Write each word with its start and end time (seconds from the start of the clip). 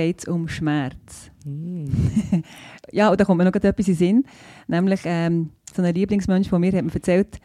geht 0.00 0.20
es 0.20 0.24
um 0.28 0.48
Schmerz. 0.48 1.30
ja, 2.90 3.10
und 3.10 3.20
da 3.20 3.24
kommt 3.26 3.36
mir 3.36 3.44
noch 3.44 3.54
etwas 3.54 3.86
in 3.86 3.92
den 3.92 3.98
Sinn. 3.98 4.24
Nämlich 4.66 5.00
ähm, 5.04 5.50
so 5.74 5.82
ein 5.82 5.94
Lieblingsmensch 5.94 6.48
von 6.48 6.62
mir 6.62 6.72
hat 6.72 6.84
mir 6.84 6.94
erzählt, 6.94 7.38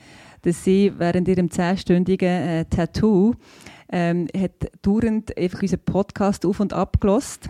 dass 0.43 0.63
sie 0.63 0.93
während 0.97 1.27
ihrem 1.27 1.51
zehnstündigen 1.51 2.29
äh, 2.29 2.65
Tattoo 2.65 3.33
ähm, 3.91 4.27
hat 4.37 4.71
dauernd 4.81 5.37
einfach 5.37 5.61
unseren 5.61 5.81
Podcast 5.81 6.45
auf 6.45 6.61
und 6.61 6.71
ab 6.71 7.01
gelost 7.01 7.49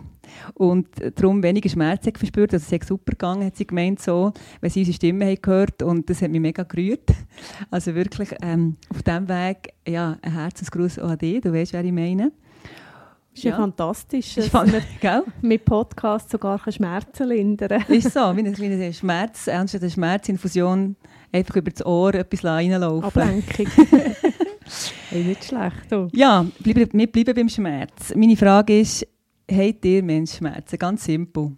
und 0.55 0.87
darum 1.15 1.43
weniger 1.43 1.69
Schmerz 1.69 2.07
hat 2.07 2.17
verspürt. 2.17 2.51
Also 2.51 2.65
es 2.65 2.71
hat 2.71 2.87
super 2.87 3.11
gegangen, 3.11 3.45
hat 3.45 3.57
sie 3.57 3.67
gemeint, 3.67 4.01
so, 4.01 4.33
wenn 4.59 4.71
sie 4.71 4.79
unsere 4.79 4.95
Stimme 4.95 5.25
haben 5.25 5.41
gehört 5.41 5.83
und 5.83 6.09
das 6.09 6.23
hat 6.23 6.31
mich 6.31 6.41
mega 6.41 6.63
gerührt. 6.63 7.09
Also 7.69 7.93
wirklich 7.95 8.29
ähm, 8.41 8.77
auf 8.89 9.03
diesem 9.03 9.27
Weg, 9.27 9.73
ja, 9.85 10.17
ein 10.21 10.33
Herzensgruß 10.33 10.99
an 10.99 11.17
dich, 11.17 11.41
du 11.41 11.53
weißt, 11.53 11.73
wer 11.73 11.83
ich 11.83 11.91
meine. 11.91 12.31
Ist 13.35 13.43
ja, 13.43 13.51
Ja. 13.51 13.57
fantastisch, 13.57 14.29
Ich 14.29 14.35
dass 14.35 14.47
fand, 14.49 14.71
man 14.71 14.81
gell? 15.01 15.23
mit 15.41 15.65
Podcast 15.65 16.29
sogar 16.29 16.59
Schmerzen 16.71 17.27
lindern. 17.27 17.83
Ist 17.89 18.13
so, 18.13 18.19
wie 18.35 18.41
ein 18.41 18.53
kleiner 18.53 18.91
Schmerz, 18.93 19.47
anstatt 19.47 19.81
eine 19.81 19.91
Schmerzinfusion 19.91 20.95
einfach 21.31 21.55
über 21.57 21.69
das 21.71 21.85
Ohr 21.85 22.13
etwas 22.15 22.43
reinlaufen. 22.45 23.03
Ablenkung. 23.03 23.67
hey, 25.09 25.23
nicht 25.23 25.43
schlecht. 25.45 25.91
Du. 25.91 26.07
Ja, 26.13 26.45
bleiben, 26.59 26.89
wir 26.93 27.07
bleiben 27.11 27.35
beim 27.35 27.49
Schmerz. 27.49 28.15
Meine 28.15 28.37
Frage 28.37 28.79
ist, 28.79 29.05
habt 29.51 29.83
ihr 29.85 30.01
Mensch 30.01 30.33
Schmerzen? 30.35 30.79
Ganz 30.79 31.03
simpel. 31.03 31.51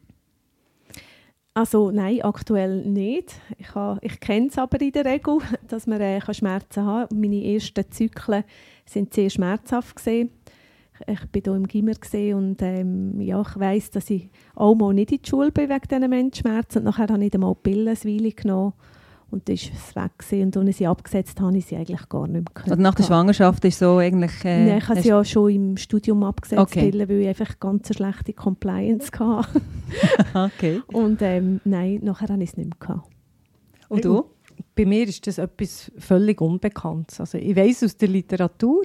Also 1.53 1.89
nein, 1.89 2.21
aktuell 2.21 2.83
nicht. 2.85 3.33
Ich, 3.57 3.67
ich 4.01 4.19
kenne 4.19 4.47
es 4.47 4.57
aber 4.59 4.79
in 4.79 4.91
der 4.91 5.05
Regel, 5.05 5.39
dass 5.67 5.87
man 5.87 5.99
äh, 6.01 6.21
Schmerzen 6.33 6.85
haben 6.85 7.09
kann. 7.09 7.19
Meine 7.19 7.43
ersten 7.43 7.89
Zyklen 7.91 8.43
sind 8.85 9.11
sehr 9.13 9.29
schmerzhaft 9.31 9.95
gesehen. 9.95 10.29
Ich 11.05 11.25
bin 11.27 11.43
hier 11.43 11.55
im 11.55 11.67
Gimmer 11.67 11.93
gesehen 11.93 12.37
und 12.37 12.61
ähm, 12.61 13.21
ja, 13.21 13.41
ich 13.41 13.59
weiss, 13.59 13.91
dass 13.91 14.09
ich 14.09 14.29
auch 14.55 14.75
mal 14.75 14.93
nicht 14.93 15.11
in 15.11 15.21
die 15.21 15.29
Schule 15.29 15.51
bin 15.51 15.69
wegen 15.69 15.87
diesen 15.89 16.09
Menschschmerzen. 16.09 16.79
Und 16.79 16.85
nachher 16.85 17.03
habe 17.03 17.13
ich 17.13 17.19
nicht 17.19 17.35
einmal 17.35 17.55
die 17.55 17.69
Pillen 17.69 17.87
eine 17.87 17.97
Weile 17.97 18.31
genommen 18.31 18.73
und 19.29 19.47
dann 19.47 19.55
ist 19.55 19.71
es 19.73 19.95
weg 19.95 20.11
gewesen. 20.17 20.43
Und 20.45 20.57
als 20.57 20.69
ich 20.69 20.75
sie 20.77 20.87
abgesetzt 20.87 21.39
habe, 21.39 21.47
habe 21.47 21.57
ich 21.57 21.65
sie 21.65 21.75
eigentlich 21.75 22.07
gar 22.09 22.27
nicht 22.27 22.45
mehr 22.55 22.63
Also 22.63 22.81
nach 22.81 22.95
der. 22.95 23.03
Schwangerschaft 23.03 23.65
ist 23.65 23.79
so 23.79 23.97
eigentlich... 23.97 24.31
Äh, 24.45 24.65
Nein, 24.65 24.77
ich 24.77 24.87
habe 24.87 25.01
sie 25.01 25.09
ja 25.09 25.25
schon 25.25 25.51
im 25.51 25.77
Studium 25.77 26.23
abgesetzt, 26.23 26.61
Okay. 26.61 26.89
Pillen, 26.89 27.09
weil 27.09 27.21
ich 27.21 27.27
einfach 27.27 27.59
ganz 27.59 27.87
eine 27.87 27.95
schlechte 27.95 28.33
Compliance 28.33 29.11
hatte. 29.19 29.61
okay. 30.33 30.81
Und 30.87 31.21
ähm, 31.21 31.59
nein, 31.65 31.99
nachher 32.03 32.29
habe 32.29 32.43
ich 32.43 32.51
es 32.51 32.57
nicht 32.57 32.69
mehr 32.69 32.77
gehabt. 32.79 33.09
Und 33.89 34.05
du? 34.05 34.25
Bei 34.75 34.85
mir 34.85 35.07
ist 35.07 35.25
das 35.27 35.39
etwas 35.39 35.91
völlig 35.97 36.39
Unbekanntes. 36.39 37.19
Also 37.19 37.37
ich 37.37 37.55
weiß 37.55 37.83
aus 37.83 37.97
der 37.97 38.09
Literatur, 38.09 38.83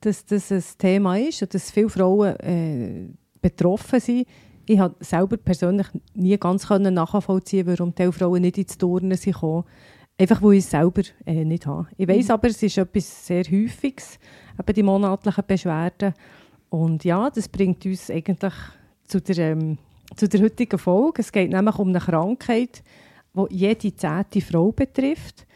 dass 0.00 0.24
das 0.24 0.52
ein 0.52 0.64
Thema 0.78 1.18
ist 1.18 1.42
und 1.42 1.54
dass 1.54 1.70
viele 1.70 1.88
Frauen 1.88 2.36
äh, 2.40 3.08
betroffen 3.40 4.00
sind. 4.00 4.26
Ich 4.66 4.78
habe 4.78 4.94
selber 5.00 5.36
persönlich 5.36 5.86
nie 6.14 6.36
ganz 6.36 6.68
können 6.68 6.94
nachvollziehen, 6.94 7.66
warum 7.66 7.94
die 7.94 8.12
Frauen 8.12 8.42
nicht 8.42 8.58
ins 8.58 8.76
Turnen 8.76 9.16
sind 9.16 9.34
gekommen. 9.34 9.64
Einfach 10.20 10.42
weil 10.42 10.54
ich 10.54 10.64
es 10.64 10.70
selber 10.70 11.02
äh, 11.26 11.44
nicht 11.44 11.66
habe. 11.66 11.86
Ich 11.96 12.08
weiß 12.08 12.30
aber, 12.30 12.48
es 12.48 12.62
ist 12.62 12.76
etwas 12.76 13.26
sehr 13.26 13.44
Häufiges, 13.44 14.18
eben 14.58 14.74
die 14.74 14.82
monatlichen 14.82 15.44
Beschwerden. 15.46 16.12
Und 16.70 17.04
ja, 17.04 17.30
das 17.30 17.48
bringt 17.48 17.86
uns 17.86 18.10
eigentlich 18.10 18.52
zu 19.04 19.20
der, 19.20 19.52
ähm, 19.52 19.78
zu 20.16 20.28
der 20.28 20.42
heutigen 20.42 20.78
Folge. 20.78 21.22
Es 21.22 21.32
geht 21.32 21.50
nämlich 21.50 21.78
um 21.78 21.88
eine 21.88 22.00
Krankheit, 22.00 22.82
die 23.34 23.56
jede 23.56 23.94
zehnte 23.94 24.40
Frau 24.40 24.72
betrifft 24.72 25.46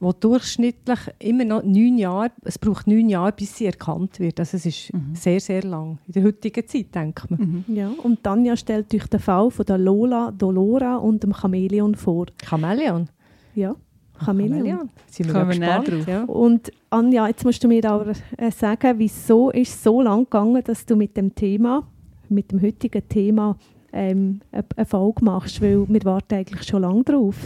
wo 0.00 0.12
durchschnittlich 0.12 0.98
immer 1.18 1.44
noch 1.44 1.62
neun 1.62 1.98
Jahre, 1.98 2.32
es 2.42 2.58
braucht 2.58 2.86
neun 2.86 3.08
Jahre, 3.08 3.32
bis 3.32 3.56
sie 3.56 3.66
erkannt 3.66 4.18
wird. 4.18 4.40
Also 4.40 4.56
es 4.56 4.66
ist 4.66 4.92
sehr, 5.12 5.40
sehr 5.40 5.62
lang. 5.62 5.98
In 6.06 6.12
der 6.14 6.24
heutigen 6.24 6.66
Zeit, 6.66 6.94
denkt 6.94 7.30
man. 7.30 7.64
Ja, 7.68 7.90
und 8.02 8.22
Tanja 8.22 8.56
stellt 8.56 8.92
euch 8.94 9.06
den 9.06 9.20
Fall 9.20 9.50
von 9.50 9.66
der 9.66 9.78
Lola, 9.78 10.32
Dolora 10.32 10.96
und 10.96 11.22
dem 11.22 11.34
Chamäleon 11.34 11.94
vor. 11.94 12.26
Chamäleon. 12.42 13.08
Ja, 13.54 13.76
Chamäleon. 14.24 14.90
Sind 15.06 15.26
wir 15.26 15.34
Kommen 15.34 15.62
ja 15.62 15.78
gespannt. 15.78 16.08
Ja. 16.08 16.24
Und 16.24 16.72
Anja, 16.90 17.28
jetzt 17.28 17.44
musst 17.44 17.62
du 17.62 17.68
mir 17.68 17.84
aber 17.84 18.12
äh, 18.36 18.50
sagen, 18.50 18.98
wieso 18.98 19.50
ist 19.50 19.74
es 19.74 19.82
so 19.82 20.00
lang 20.00 20.24
gegangen, 20.24 20.62
dass 20.64 20.86
du 20.86 20.96
mit 20.96 21.16
dem 21.16 21.34
Thema, 21.34 21.86
mit 22.28 22.52
dem 22.52 22.62
heutigen 22.62 23.06
Thema, 23.08 23.56
ähm, 23.92 24.40
eine 24.52 24.86
Folge 24.86 25.24
machst, 25.24 25.60
weil 25.60 25.86
wir 25.88 26.04
warten 26.04 26.34
eigentlich 26.34 26.62
schon 26.64 26.82
lange 26.82 27.04
drauf. 27.04 27.36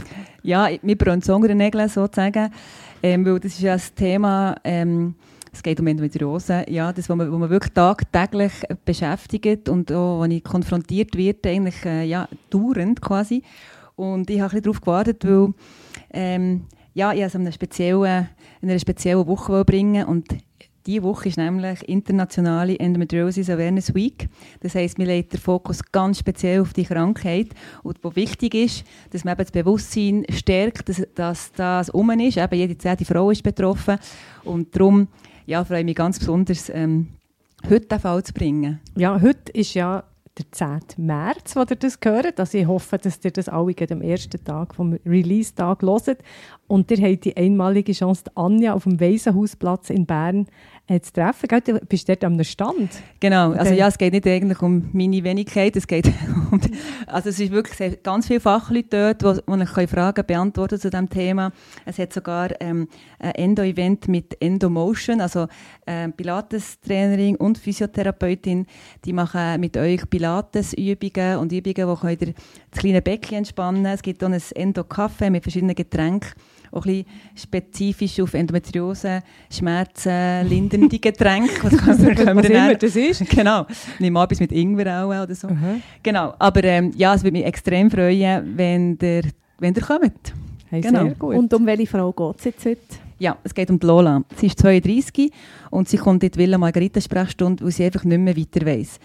Ja, 0.43 0.69
wir 0.83 0.99
brennen 0.99 1.23
so 1.23 1.35
unter 1.35 1.49
den 1.49 1.59
Nägeln 1.59 1.89
sozusagen, 1.89 2.51
ähm, 3.03 3.25
weil 3.25 3.41
das 3.41 3.53
ist 3.53 3.63
ja 3.63 3.75
das 3.75 3.95
Thema, 3.95 4.57
ähm, 4.65 5.15
es 5.53 5.63
geht 5.63 5.79
um 5.81 5.87
Endometriose, 5.87 6.65
ja, 6.69 6.93
das, 6.93 7.09
wo 7.09 7.15
man, 7.15 7.29
man 7.31 7.49
wirklich 7.49 7.73
tagtäglich 7.73 8.53
beschäftigt 8.85 9.69
und 9.69 9.93
auch, 9.93 10.23
wenn 10.23 10.33
ich 10.33 10.45
konfrontiert 10.45 11.17
werde, 11.17 11.49
eigentlich 11.49 11.85
äh, 11.85 12.05
ja, 12.05 12.29
dauernd 12.51 13.01
quasi. 13.01 13.43
Und 13.97 14.29
ich 14.31 14.41
habe 14.41 14.47
ein 14.47 14.51
bisschen 14.51 14.63
darauf 14.65 14.81
gewartet, 14.81 15.25
weil 15.25 15.55
ähm, 16.13 16.65
ja, 16.95 17.13
ich 17.13 17.23
es 17.23 17.35
an 17.35 17.43
einer 17.43 17.53
speziellen, 17.53 18.29
in 18.61 18.71
einer 18.71 18.79
speziellen 18.79 19.27
Woche 19.27 19.65
bringen 19.65 20.07
und 20.07 20.35
diese 20.87 21.03
Woche 21.03 21.29
ist 21.29 21.39
nämlich 21.39 21.89
internationale 21.89 22.79
Endometriosis 22.79 23.49
Awareness 23.49 23.95
Week. 23.95 24.29
Das 24.61 24.75
heisst, 24.75 24.99
wir 24.99 25.07
legen 25.07 25.29
den 25.31 25.41
Fokus 25.41 25.81
ganz 25.93 26.19
speziell 26.19 26.61
auf 26.61 26.75
die 26.75 26.85
Krankheit. 26.85 27.49
Und 27.83 27.99
was 28.03 28.17
wichtig 28.17 28.55
ist, 28.55 28.85
dass 29.11 29.25
man 29.25 29.33
eben 29.33 29.45
das 29.45 29.53
Bewusstsein 29.53 30.27
stärkt, 30.29 30.89
dass, 30.89 31.07
dass 31.15 31.53
das 31.53 31.89
um 31.91 32.11
ist. 32.11 32.37
Eben 32.37 32.55
jede 32.55 32.77
zehnte 32.77 33.05
Frau 33.05 33.31
ist 33.31 33.43
betroffen. 33.43 33.99
Und 34.45 34.77
darum 34.77 35.09
ja, 35.47 35.65
freue 35.65 35.81
ich 35.81 35.85
mich 35.85 35.97
ganz 35.97 36.19
besonders, 36.19 36.71
ähm, 36.71 37.09
heute 37.69 37.87
den 37.87 38.01
Fall 38.01 38.23
zu 38.23 38.35
bringen. 38.35 38.81
ja, 38.97 39.21
heute 39.21 39.53
ist 39.53 39.75
ja 39.75 40.05
der 40.37 40.51
10. 40.51 41.07
März, 41.07 41.55
wo 41.55 41.61
ihr 41.61 41.77
das 41.77 41.99
hört. 42.03 42.41
Also 42.41 42.59
ich 42.59 42.67
hoffe, 42.67 42.99
dass 42.99 43.25
ihr 43.25 43.31
das 43.31 43.49
alle 43.49 43.75
am 43.91 44.03
ersten 44.03 44.43
Tag 44.43 44.75
vom 44.75 44.99
Release-Tag 45.07 45.83
hört. 45.83 46.19
Und 46.67 46.91
ihr 46.91 47.09
habt 47.09 47.25
die 47.25 47.37
einmalige 47.37 47.93
Chance, 47.93 48.25
Anja 48.35 48.75
auf 48.75 48.85
dem 48.85 48.99
Waisenhausplatz 48.99 49.91
in 49.91 50.07
Bern 50.07 50.47
äh, 50.87 51.01
zu 51.01 51.13
treffen. 51.13 51.49
Gell? 51.49 51.61
Du 51.63 51.79
bist 51.87 52.09
dort 52.09 52.23
am 52.25 52.43
Stand. 52.45 52.91
Genau, 53.21 53.53
also 53.53 53.73
ja, 53.73 53.89
es 53.89 53.97
geht 53.97 54.13
nicht 54.13 54.27
eigentlich 54.27 54.61
um 54.61 54.91
meine 54.93 55.25
Wenigkeit, 55.25 55.75
es 55.77 55.87
geht 55.87 56.07
um, 56.51 56.61
die- 56.61 56.73
also 57.07 57.31
es 57.31 57.41
ist 57.41 57.51
wirklich 57.53 58.03
ganz 58.03 58.27
viele 58.27 58.41
Fachleute 58.41 59.15
dort, 59.17 59.43
wo, 59.47 59.53
wo 59.55 59.57
ich 59.61 59.91
Fragen 59.91 60.27
beantworten 60.27 60.79
zu 60.79 60.91
diesem 60.91 61.09
Thema. 61.09 61.53
Es 61.87 61.99
hat 61.99 62.13
sogar 62.13 62.51
ähm, 62.61 62.89
ein 63.19 63.35
Endo-Event 63.35 64.09
mit 64.09 64.37
Endomotion, 64.43 65.21
also 65.21 65.47
ähm, 65.87 66.13
Pilates-Trainerin 66.13 67.37
und 67.37 67.57
Physiotherapeutin, 67.59 68.67
die 69.05 69.13
machen 69.13 69.61
mit 69.61 69.77
euch 69.77 70.09
Pilates-Übungen 70.11 71.39
und 71.39 71.53
Übungen, 71.53 71.89
wo 71.89 71.97
könnt 71.97 72.23
ihr 72.23 72.35
das 72.71 72.81
kleine 72.81 73.01
Becken 73.03 73.39
entspannen. 73.39 73.87
Es 73.87 74.03
gibt 74.03 74.23
auch 74.23 74.29
ein 74.29 74.35
Endo-Café 74.55 75.31
mit 75.31 75.43
verschiedenen 75.43 75.75
Getränken, 75.75 76.31
auch 76.75 76.85
ein 76.87 77.05
bisschen 77.05 77.07
spezifisch 77.37 78.21
auf 78.21 78.35
Endometriose, 78.35 79.23
Schmerzen, 79.51 80.49
lindernde 80.49 80.99
Getränke. 80.99 81.51
Was, 81.63 81.77
können 81.77 82.27
wir 82.27 82.37
Was 82.37 82.43
dann- 82.47 82.53
immer 82.53 82.75
das 82.75 82.97
ist. 82.97 83.29
Genau. 83.31 83.67
Nimm 83.99 84.17
etwas 84.17 84.41
mit 84.41 84.53
Ingwer 84.53 85.05
auch 85.05 85.09
oder 85.23 85.35
so. 85.35 85.49
Genau. 86.03 86.35
Aber 86.39 86.65
ähm, 86.65 86.93
ja, 86.97 87.15
es 87.15 87.23
würde 87.23 87.37
mich 87.39 87.47
extrem 87.47 87.91
freuen, 87.91 88.57
wenn 88.57 88.99
ihr, 89.01 89.23
wenn 89.59 89.75
ihr 89.75 89.83
kommt. 89.83 90.33
Hey, 90.71 90.81
Genau. 90.81 91.05
Sehr 91.05 91.15
gut. 91.15 91.37
Und 91.37 91.55
um 91.55 91.67
welche 91.67 91.87
Frau 91.87 92.13
geht 92.13 92.39
es 92.39 92.45
jetzt 92.45 92.67
heute? 92.67 92.81
Ja, 93.19 93.37
es 93.45 93.55
geht 93.55 93.71
um 93.71 93.79
die 93.79 93.87
Lola. 93.87 94.23
Sie 94.37 94.47
ist 94.47 94.59
32 94.59 95.31
und 95.71 95.89
sie 95.89 95.97
kommt 95.97 96.23
in 96.25 96.31
die 96.31 96.39
Villa 96.39 96.59
Margarita 96.59 97.01
Sprechstunde, 97.01 97.65
weil 97.65 97.71
sie 97.71 97.85
einfach 97.85 98.05
nicht 98.05 98.19
mehr 98.19 98.37
weiter 98.37 98.67
weiss. 98.67 98.99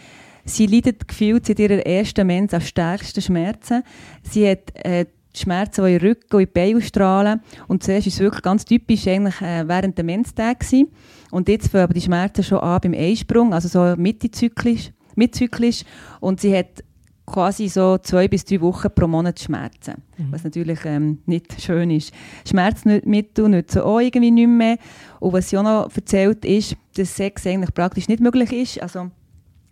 Sie 0.46 0.66
leidet 0.66 1.08
gefühlt 1.08 1.46
seit 1.46 1.60
ihrer 1.60 1.86
ersten 1.86 2.26
Mens 2.26 2.54
an 2.56 2.62
stärksten 2.62 3.22
Schmerzen. 3.22 3.84
Sie 4.24 4.50
hat 4.50 4.74
äh, 4.84 5.06
die 5.36 5.40
Schmerzen, 5.40 5.86
die 5.86 5.94
in 5.94 6.00
den 6.00 6.08
Rücken 6.08 6.36
und 6.36 6.42
in 6.42 6.48
die 6.48 6.52
Beine 6.52 6.78
ausstrahlen. 6.78 7.42
Und 7.68 7.84
zuerst 7.84 8.08
war 8.08 8.14
es 8.14 8.20
wirklich 8.20 8.42
ganz 8.42 8.66
typisch 8.66 9.08
eigentlich, 9.08 9.42
äh, 9.42 9.68
während 9.68 9.98
der 9.98 10.06
gewesen. 10.06 10.88
Und 11.32 11.48
jetzt 11.48 11.70
fangen 11.70 11.84
aber 11.84 11.94
die 11.94 12.02
Schmerzen 12.02 12.44
schon 12.44 12.60
an 12.60 12.82
beim 12.82 12.94
Einsprung, 12.94 13.54
also 13.54 13.68
so 13.68 13.96
mitzyklisch. 14.00 14.92
mitzyklisch. 15.16 15.84
Und 16.20 16.42
sie 16.42 16.56
hat 16.58 16.84
quasi 17.30 17.68
so 17.68 17.98
zwei 18.00 18.28
bis 18.28 18.44
drei 18.44 18.60
Wochen 18.62 18.90
pro 18.94 19.08
Monat 19.08 19.40
Schmerzen. 19.40 20.02
Was 20.32 20.44
natürlich 20.44 20.80
ähm, 20.86 21.20
nicht 21.26 21.62
schön 21.62 21.92
ist. 21.92 22.12
Schmerzmittel 22.48 23.50
nützen 23.50 23.82
auch 23.82 24.00
irgendwie 24.00 24.32
nicht 24.32 24.48
mehr. 24.48 24.78
Und 25.20 25.34
was 25.34 25.50
sie 25.50 25.58
auch 25.58 25.64
noch 25.64 25.96
erzählt 25.96 26.44
ist, 26.44 26.76
dass 26.96 27.16
Sex 27.16 27.46
eigentlich 27.46 27.74
praktisch 27.74 28.08
nicht 28.08 28.20
möglich 28.20 28.52
ist. 28.52 28.82
Also 28.82 29.12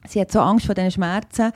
sie 0.07 0.21
hat 0.21 0.31
so 0.31 0.39
Angst 0.39 0.67
vor 0.67 0.75
diesen 0.75 0.91
Schmerzen, 0.91 1.51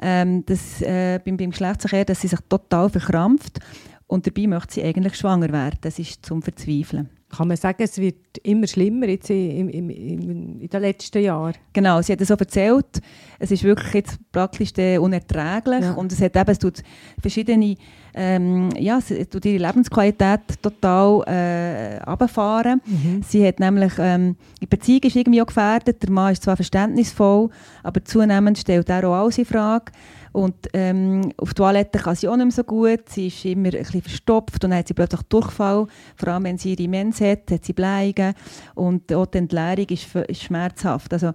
ähm, 0.00 0.44
dass, 0.46 0.80
äh, 0.82 1.20
beim, 1.24 1.36
beim 1.36 1.50
Geschlechtsverkehr, 1.50 2.04
dass 2.04 2.20
sie 2.20 2.28
sich 2.28 2.40
total 2.48 2.88
verkrampft 2.88 3.60
und 4.06 4.26
dabei 4.26 4.46
möchte 4.46 4.74
sie 4.74 4.82
eigentlich 4.82 5.16
schwanger 5.16 5.52
werden. 5.52 5.78
Das 5.82 5.98
ist 5.98 6.24
zum 6.24 6.42
Verzweifeln. 6.42 7.08
Kann 7.30 7.48
man 7.48 7.56
sagen, 7.56 7.82
es 7.82 7.96
wird 7.98 8.38
immer 8.42 8.66
schlimmer 8.66 9.06
jetzt 9.06 9.30
in, 9.30 9.68
in, 9.68 9.88
in, 9.90 10.60
in 10.60 10.68
den 10.68 10.80
letzten 10.80 11.22
Jahren? 11.22 11.54
Genau, 11.72 12.02
sie 12.02 12.12
hat 12.12 12.20
es 12.20 12.28
so 12.28 12.34
erzählt. 12.34 13.00
Es 13.38 13.52
ist 13.52 13.62
wirklich 13.62 13.94
jetzt 13.94 14.18
praktisch 14.32 14.72
unerträglich 14.98 15.82
ja. 15.82 15.92
und 15.92 16.12
es 16.12 16.20
hat 16.20 16.34
eben, 16.34 16.50
es 16.50 16.58
tut 16.58 16.82
verschiedene, 17.20 17.76
ähm, 18.14 18.70
ja, 18.76 18.98
es 18.98 19.28
tut 19.28 19.44
ihre 19.44 19.64
Lebensqualität 19.64 20.40
total 20.60 21.22
äh, 21.26 22.02
runterfahren. 22.02 22.82
Mhm. 22.84 23.22
Sie 23.26 23.46
hat 23.46 23.60
nämlich, 23.60 23.92
ähm, 23.98 24.36
die 24.60 24.66
Beziehung 24.66 25.02
ist 25.04 25.16
irgendwie 25.16 25.40
auch 25.40 25.46
gefährdet, 25.46 26.02
der 26.02 26.10
Mann 26.10 26.32
ist 26.32 26.42
zwar 26.42 26.56
verständnisvoll, 26.56 27.48
aber 27.84 28.04
zunehmend 28.04 28.58
stellt 28.58 28.88
er 28.88 29.08
auch 29.08 29.14
alles 29.14 29.38
in 29.38 29.44
Frage. 29.44 29.92
Und 30.32 30.54
ähm, 30.74 31.32
auf 31.38 31.54
Toilette 31.54 31.98
kann 31.98 32.14
sie 32.14 32.28
auch 32.28 32.36
nicht 32.36 32.46
mehr 32.46 32.52
so 32.52 32.64
gut. 32.64 33.08
Sie 33.08 33.26
ist 33.26 33.44
immer 33.44 33.68
ein 33.68 33.72
bisschen 33.72 34.02
verstopft 34.02 34.64
und 34.64 34.70
dann 34.70 34.78
hat 34.78 34.88
sie 34.88 34.94
plötzlich 34.94 35.22
Durchfall. 35.22 35.86
Vor 36.16 36.28
allem, 36.28 36.44
wenn 36.44 36.58
sie 36.58 36.74
ihre 36.74 36.88
Mens 36.88 37.20
hat, 37.20 37.50
hat 37.50 37.64
sie 37.64 37.72
Bleigen. 37.72 38.34
Und 38.74 39.12
auch 39.12 39.26
die 39.26 39.38
Entleerung 39.38 39.86
ist, 39.88 40.14
ist 40.14 40.42
schmerzhaft. 40.42 41.12
Also, 41.12 41.32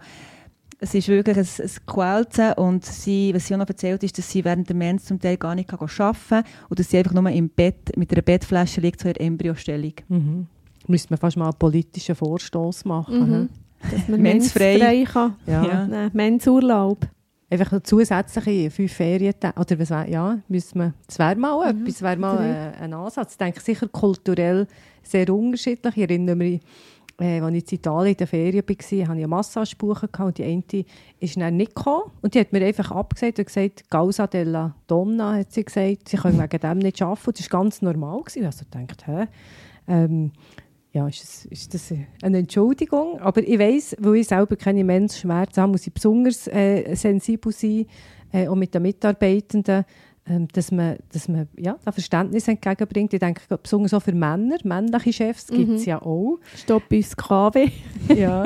es 0.79 0.93
ist 0.93 1.07
wirklich 1.07 1.37
ein, 1.37 1.45
ein 1.45 1.85
Quälzen 1.85 2.53
und 2.53 2.85
sie, 2.85 3.33
was 3.33 3.47
sie 3.47 3.55
auch 3.55 3.59
noch 3.59 3.67
erzählt 3.67 4.03
ist, 4.03 4.17
dass 4.17 4.29
sie 4.29 4.43
während 4.43 4.67
der 4.69 4.75
Mens 4.75 5.05
zum 5.05 5.19
Teil 5.19 5.37
gar 5.37 5.55
nicht 5.55 5.73
arbeiten 5.73 6.17
kann 6.29 6.43
und 6.69 6.79
dass 6.79 6.89
sie 6.89 6.97
einfach 6.97 7.13
nur 7.13 7.29
im 7.29 7.49
Bett 7.49 7.97
mit 7.97 8.11
einer 8.11 8.21
Bettflasche 8.21 8.81
liegt, 8.81 8.99
zu 8.99 9.07
ihrer 9.07 9.21
Embryostellung. 9.21 9.93
Mhm. 10.07 10.47
Müsste 10.87 11.11
man 11.11 11.19
fast 11.19 11.37
mal 11.37 11.45
einen 11.45 11.57
politischen 11.57 12.15
Vorstoß 12.15 12.85
machen. 12.85 13.29
Mhm. 13.29 13.49
Dass 13.89 14.07
man 14.07 14.21
mensfrei, 14.21 14.77
mensfrei 14.77 15.03
kann. 15.05 15.35
Ja. 15.47 15.87
ja. 15.87 16.09
Mensurlaub 16.13 17.07
einfach 17.49 17.71
noch 17.71 17.83
zusätzliche 17.83 18.71
fünf 18.71 18.93
Ferientage, 18.93 19.59
oder 19.59 19.79
was 19.79 19.89
wär, 19.89 20.09
ja, 20.09 20.39
müssen 20.47 20.79
wir, 20.79 20.93
das 21.07 21.19
wäre 21.19 21.35
mal 21.35 21.73
mhm. 21.73 21.81
etwas, 21.81 22.01
wäre 22.01 22.17
mal 22.17 22.43
äh, 22.43 22.83
ein 22.83 22.93
Ansatz. 22.93 23.33
Ich 23.33 23.37
denke 23.37 23.59
sicher 23.59 23.87
kulturell 23.87 24.67
sehr 25.03 25.29
unterschiedlich. 25.33 25.97
Ich 25.97 26.03
erinnere 26.03 26.35
mich, 26.35 26.61
äh, 27.19 27.39
als 27.39 27.55
ich 27.55 27.71
in 27.71 27.77
Italien 27.77 28.11
in 28.13 28.17
der 28.17 28.27
Ferien 28.27 28.63
war, 28.67 28.75
hatte 28.75 28.95
ich 28.95 29.09
eine 29.09 29.27
Massage 29.27 29.75
und 29.79 30.37
die 30.37 30.43
eine 30.43 30.85
ist 31.19 31.39
dann 31.39 31.57
nicht 31.57 31.75
gekommen. 31.75 32.11
Und 32.21 32.33
die 32.33 32.39
hat 32.39 32.51
mir 32.51 32.65
einfach 32.65 32.91
abgesagt 32.91 33.39
und 33.39 33.45
gesagt, 33.45 33.89
Causa 33.89 34.27
della 34.27 34.75
Donna, 34.87 35.35
hat 35.35 35.53
sie 35.53 35.63
gesagt, 35.63 36.09
sie 36.09 36.17
können 36.17 36.41
wegen 36.41 36.59
dem 36.59 36.79
nicht 36.79 37.01
arbeiten. 37.01 37.27
Und 37.27 37.39
das 37.39 37.51
war 37.51 37.61
ganz 37.61 37.81
normal. 37.81 38.19
Gewesen. 38.21 38.39
Ich 38.39 38.45
also 38.45 38.65
dachte, 38.69 39.05
hä? 39.05 39.27
Ähm, 39.87 40.31
ja, 40.95 41.09
ist 41.09 41.23
das, 41.23 41.45
ist 41.45 41.73
das 41.73 41.93
eine 42.21 42.37
Entschuldigung? 42.37 43.19
Aber 43.19 43.45
ich 43.45 43.59
weiß, 43.59 43.97
weil 43.99 44.15
ich 44.15 44.27
selber 44.27 44.55
keine 44.55 44.85
Menschenschmerzen 44.85 45.61
habe, 45.61 45.73
muss 45.73 45.85
ich 45.85 45.93
besonders 45.93 46.47
äh, 46.47 46.95
sensibel 46.95 47.51
sein, 47.51 47.85
äh, 48.31 48.47
auch 48.47 48.55
mit 48.55 48.73
den 48.73 48.81
Mitarbeitenden, 48.81 49.83
ähm, 50.27 50.47
dass 50.53 50.71
man, 50.71 50.95
dass 51.11 51.27
man 51.27 51.49
ja, 51.57 51.77
da 51.83 51.91
Verständnis 51.91 52.47
entgegenbringt. 52.47 53.13
Ich 53.13 53.19
denke, 53.19 53.41
besonders 53.61 53.93
auch 53.93 54.01
für 54.01 54.13
Männer, 54.13 54.55
männliche 54.63 55.11
Chefs 55.11 55.47
gibt 55.47 55.69
es 55.69 55.81
mhm. 55.81 55.87
ja 55.87 56.01
auch. 56.01 56.39
Stopp 56.55 56.89
uns 56.89 57.15
KW. 57.15 57.67
ja, 58.15 58.43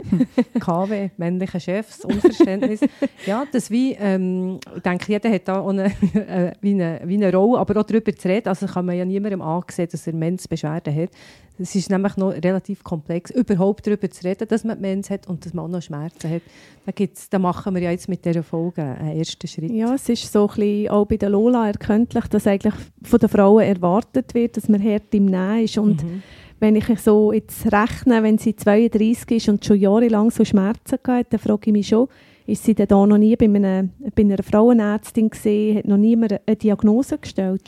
KW, 0.60 1.08
männliche 1.16 1.58
Chefs, 1.58 2.04
Unverständnis. 2.04 2.80
ja, 3.26 3.44
das 3.50 3.70
wie, 3.70 3.94
ähm, 3.94 4.60
ich 4.76 4.82
denke, 4.82 5.10
jeder 5.10 5.32
hat 5.32 5.48
da 5.48 5.60
auch 5.60 5.70
eine, 5.70 5.86
äh, 6.14 6.52
wie, 6.60 6.74
eine, 6.74 7.00
wie 7.04 7.14
eine 7.14 7.32
Rolle, 7.34 7.58
aber 7.58 7.80
auch 7.80 7.84
darüber 7.84 8.14
zu 8.14 8.28
reden, 8.28 8.48
also 8.48 8.66
kann 8.66 8.86
man 8.86 8.96
ja 8.96 9.06
niemandem 9.06 9.40
ansehen, 9.40 9.88
dass 9.90 10.06
er 10.06 10.12
Mensbeschwerden 10.12 10.94
hat. 10.94 11.10
Es 11.58 11.74
ist 11.74 11.90
nämlich 11.90 12.16
noch 12.16 12.30
relativ 12.30 12.84
komplex, 12.84 13.30
überhaupt 13.30 13.86
darüber 13.86 14.08
zu 14.10 14.24
reden, 14.24 14.46
dass 14.48 14.64
man 14.64 14.80
Mens 14.80 15.10
hat 15.10 15.26
und 15.28 15.44
dass 15.44 15.52
man 15.52 15.64
auch 15.64 15.68
noch 15.68 15.82
Schmerzen 15.82 16.30
hat. 16.30 16.42
Da, 16.86 16.92
gibt's, 16.92 17.28
da 17.28 17.38
machen 17.38 17.74
wir 17.74 17.82
ja 17.82 17.90
jetzt 17.90 18.08
mit 18.08 18.24
dieser 18.24 18.42
Folge 18.42 18.82
einen 18.82 19.18
ersten 19.18 19.46
Schritt. 19.48 19.70
Ja, 19.70 19.94
es 19.94 20.08
ist 20.08 20.32
so 20.32 20.48
ein 20.48 20.54
bisschen 20.54 20.88
auch 20.90 21.06
bei 21.06 21.16
der 21.16 21.30
Lola 21.30 21.66
erkenntlich, 21.66 22.26
dass 22.26 22.46
eigentlich 22.46 22.74
von 23.02 23.18
den 23.18 23.28
Frauen 23.28 23.64
erwartet 23.64 24.34
wird, 24.34 24.56
dass 24.56 24.68
man 24.68 24.82
hart 24.82 25.12
im 25.14 25.26
Nähen 25.26 25.64
ist. 25.64 25.78
Und 25.78 26.02
mhm. 26.02 26.22
wenn 26.60 26.76
ich 26.76 26.86
so 27.00 27.32
jetzt 27.32 27.70
rechne, 27.72 28.22
wenn 28.22 28.38
sie 28.38 28.54
32 28.54 29.36
ist 29.36 29.48
und 29.48 29.64
schon 29.64 29.80
jahrelang 29.80 30.30
so 30.30 30.44
Schmerzen 30.44 30.98
hat, 31.06 31.32
dann 31.32 31.40
frage 31.40 31.66
ich 31.66 31.72
mich 31.72 31.88
schon, 31.88 32.08
ist 32.46 32.64
sie 32.64 32.74
denn 32.74 32.88
da 32.88 33.04
noch 33.06 33.18
nie 33.18 33.36
bei 33.36 33.44
einer, 33.44 33.88
bei 34.14 34.22
einer 34.22 34.42
Frauenärztin 34.42 35.28
gesehen, 35.28 35.78
hat 35.78 35.86
noch 35.86 35.98
niemand 35.98 36.40
eine 36.46 36.56
Diagnose 36.56 37.18
gestellt? 37.18 37.62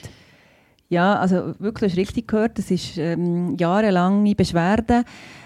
Ja, 0.91 1.15
also 1.15 1.55
wirklich, 1.61 1.97
richtig 1.97 2.27
gehört. 2.27 2.59
Das 2.59 2.71
ist 2.71 2.99
ähm, 2.99 3.57
jahrelange 3.57 4.35
Beschwerden 4.35 5.05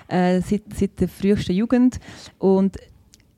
äh, 0.08 0.40
seit, 0.40 0.62
seit 0.74 0.98
der 0.98 1.08
frühesten 1.08 1.54
Jugend. 1.54 2.00
Und 2.38 2.78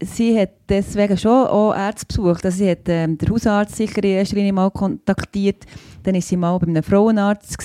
sie 0.00 0.38
hat 0.38 0.50
deswegen 0.68 1.18
schon 1.18 1.48
auch 1.48 1.74
Ärzte 1.74 2.06
besucht. 2.06 2.44
Also 2.44 2.58
sie 2.58 2.70
hat 2.70 2.88
ähm, 2.88 3.18
den 3.18 3.28
Hausarzt 3.28 3.74
sicher 3.74 4.04
in 4.04 4.10
erster 4.10 4.36
Linie 4.36 4.52
mal 4.52 4.70
kontaktiert. 4.70 5.64
Dann 6.04 6.14
war 6.14 6.22
sie 6.22 6.36
mal 6.36 6.56
bei 6.58 6.68
einem 6.68 6.82
Frauenarzt. 6.84 7.56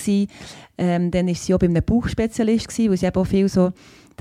Ähm, 0.76 1.10
dann 1.12 1.28
war 1.28 1.34
sie 1.36 1.54
auch 1.54 1.58
bei 1.60 1.66
einem 1.66 1.84
Bauchspezialist, 1.84 2.68
wo 2.68 2.96
sie 2.96 3.06
eben 3.06 3.16
auch 3.16 3.26
viel 3.26 3.48
so 3.48 3.70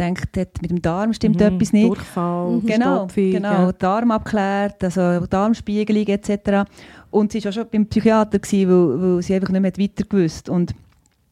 denkt 0.01 0.37
hat, 0.37 0.61
mit 0.61 0.71
dem 0.71 0.81
Darm 0.81 1.13
stimmt 1.13 1.39
mhm, 1.39 1.45
etwas 1.45 1.73
nicht. 1.73 1.87
Durchfall, 1.87 2.51
mhm. 2.51 2.65
genau, 2.65 3.07
genau, 3.15 3.71
Darm 3.71 4.11
abklärt, 4.11 4.83
also 4.83 5.25
Darmspiegelung 5.27 6.07
etc. 6.07 6.69
Und 7.11 7.31
sie 7.31 7.43
war 7.43 7.49
auch 7.49 7.53
schon 7.53 7.67
beim 7.71 7.85
Psychiater, 7.85 8.39
gewesen, 8.39 8.69
weil, 8.69 9.01
weil 9.01 9.21
sie 9.21 9.35
einfach 9.35 9.49
nicht 9.49 9.61
mehr 9.61 9.77
weiter 9.77 10.03
gewusst. 10.03 10.49
Und 10.49 10.73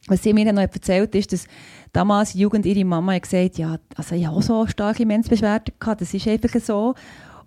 was 0.06 0.22
sie 0.22 0.32
mir 0.32 0.44
dann 0.44 0.54
noch 0.54 0.62
erzählt 0.62 1.14
ist, 1.14 1.32
dass 1.32 1.46
damals 1.92 2.34
Jugend 2.34 2.66
ihre 2.66 2.84
Mama 2.84 3.14
hat 3.14 3.22
gesagt 3.22 3.58
ja, 3.58 3.78
also 3.96 4.14
ich 4.14 4.26
habe 4.26 4.36
auch 4.36 4.42
so 4.42 4.66
starke 4.66 5.04
Menzbeschwerden 5.04 5.74
gehabt, 5.78 6.00
das 6.00 6.14
ist 6.14 6.26
einfach 6.26 6.58
so. 6.60 6.94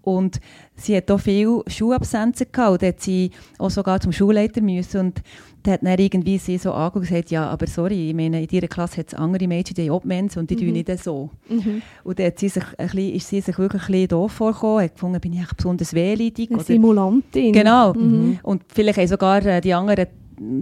Und 0.04 0.42
sie 0.76 0.98
hat 0.98 1.10
auch 1.10 1.20
viele 1.20 1.64
Schulabsenzen 1.68 2.48
gehabt 2.52 2.84
und 2.84 2.88
hat 2.88 3.02
sie 3.02 3.32
auch 3.58 3.70
sogar 3.70 4.02
zum 4.02 4.12
Schulleiter 4.12 4.62
müssen. 4.62 5.00
Und 5.00 5.22
der 5.66 5.74
hat 5.74 5.84
dann 5.84 5.98
irgendwie 5.98 6.38
sie 6.38 6.58
so 6.58 6.74
angeguckt 6.74 6.96
und 6.96 7.10
gesagt, 7.10 7.32
ja, 7.32 7.48
aber 7.50 7.68
sorry, 7.68 8.10
ich 8.10 8.16
meine, 8.16 8.44
in 8.44 8.50
ihrer 8.50 8.68
Klasse 8.68 8.98
hat 8.98 9.08
es 9.08 9.14
andere 9.14 9.48
Mädchen, 9.48 9.76
die 9.76 9.84
haben 9.84 9.92
auch 9.92 10.04
Menschen 10.04 10.40
und 10.40 10.50
die 10.50 10.56
mhm. 10.56 10.60
tun 10.60 10.72
nicht 10.74 11.04
so. 11.04 11.30
Mhm. 11.48 11.82
Und 12.04 12.20
dann 12.20 12.28
hat 12.28 12.40
sie 12.40 12.50
sich 12.50 12.64
ein 12.78 12.88
bisschen, 12.88 13.14
ist 13.14 13.30
sie 13.30 13.42
sich 13.42 13.58
wirklich 13.58 13.84
ein 13.84 13.92
bisschen 13.92 14.08
doof 14.10 14.32
vorgekommen, 14.34 14.84
hat 14.84 14.94
gefunden, 14.94 15.22
bin 15.22 15.34
ich 15.34 15.54
besonders 15.54 15.94
wehleidig. 15.94 16.52
Eine 16.52 16.64
Simulantin. 16.64 17.54
Genau. 17.54 17.94
Mhm. 17.94 18.40
Und 18.44 18.64
vielleicht 18.68 18.98
haben 18.98 19.08
sogar 19.08 19.46
äh, 19.46 19.62
die 19.62 19.74
anderen 19.74 20.08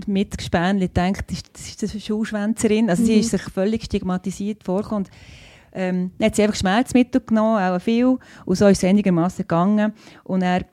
Mitgespänli 0.05 0.87
gedacht, 0.87 1.25
das 1.29 1.67
ist 1.67 1.91
eine 1.91 2.01
Schulschwänzerin. 2.01 2.89
Also 2.89 3.03
sie 3.03 3.13
mhm. 3.13 3.19
ist 3.21 3.31
sich 3.31 3.41
völlig 3.41 3.83
stigmatisiert 3.85 4.63
vorgekommen. 4.63 5.07
Ähm, 5.73 6.11
dann 6.17 6.27
hat 6.27 6.35
sie 6.35 6.43
einfach 6.43 6.55
Schmerzmittel 6.55 7.21
genommen, 7.25 7.61
auch 7.61 7.81
viel, 7.81 8.17
und 8.45 8.55
so 8.55 8.67
ist 8.67 8.83
es 8.83 8.89
einigermaßen 8.89 9.43
gegangen. 9.43 9.93
Und 10.23 10.41
er 10.41 10.65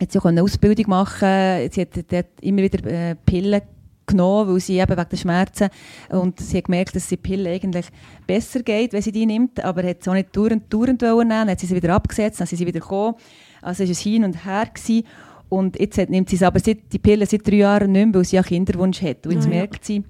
hat 0.00 0.12
sie 0.12 0.18
auch 0.18 0.26
eine 0.26 0.42
Ausbildung 0.42 0.88
machen. 0.88 1.70
Sie 1.70 1.80
hat, 1.80 2.12
hat 2.12 2.26
immer 2.40 2.62
wieder 2.62 2.84
äh, 2.90 3.14
Pillen 3.14 3.62
genommen, 4.06 4.52
weil 4.52 4.60
sie 4.60 4.78
eben 4.78 4.96
wegen 4.96 5.08
der 5.10 5.16
Schmerzen 5.16 5.68
und 6.10 6.38
sie 6.40 6.58
hat 6.58 6.64
gemerkt, 6.64 6.94
dass 6.94 7.08
die 7.08 7.16
Pille 7.16 7.50
eigentlich 7.50 7.86
besser 8.26 8.62
geht, 8.62 8.92
wenn 8.92 9.02
sie 9.02 9.12
die 9.12 9.26
nimmt, 9.26 9.62
aber 9.62 9.82
hat 9.82 10.02
sie 10.02 10.10
auch 10.10 10.14
nicht 10.14 10.34
dauernd, 10.36 10.72
dauernd 10.72 11.02
nehmen, 11.02 11.28
dann 11.28 11.50
hat 11.50 11.60
sie 11.60 11.66
sie 11.66 11.74
wieder 11.74 11.94
abgesetzt, 11.94 12.40
dann 12.40 12.46
ist 12.46 12.56
sie 12.56 12.66
wieder 12.66 12.80
gekommen. 12.80 13.16
Also 13.62 13.84
war 13.84 13.90
es 13.90 13.98
hin 13.98 14.24
und 14.24 14.44
her 14.44 14.68
gewesen. 14.72 15.04
und 15.48 15.78
jetzt 15.78 15.98
hat, 15.98 16.10
nimmt 16.10 16.28
sie 16.30 16.36
es 16.36 16.42
aber 16.42 16.60
seit, 16.60 16.92
die 16.92 16.98
Pille 16.98 17.26
seit 17.26 17.46
drei 17.46 17.56
Jahren 17.56 17.92
nicht 17.92 18.06
mehr, 18.06 18.14
weil 18.14 18.24
sie 18.24 18.38
einen 18.38 18.46
Kinderwunsch 18.46 19.02
hat. 19.02 19.26
Und 19.26 19.32
jetzt 19.32 19.46
ah, 19.46 19.50
merkt 19.50 19.84
sie, 19.84 20.04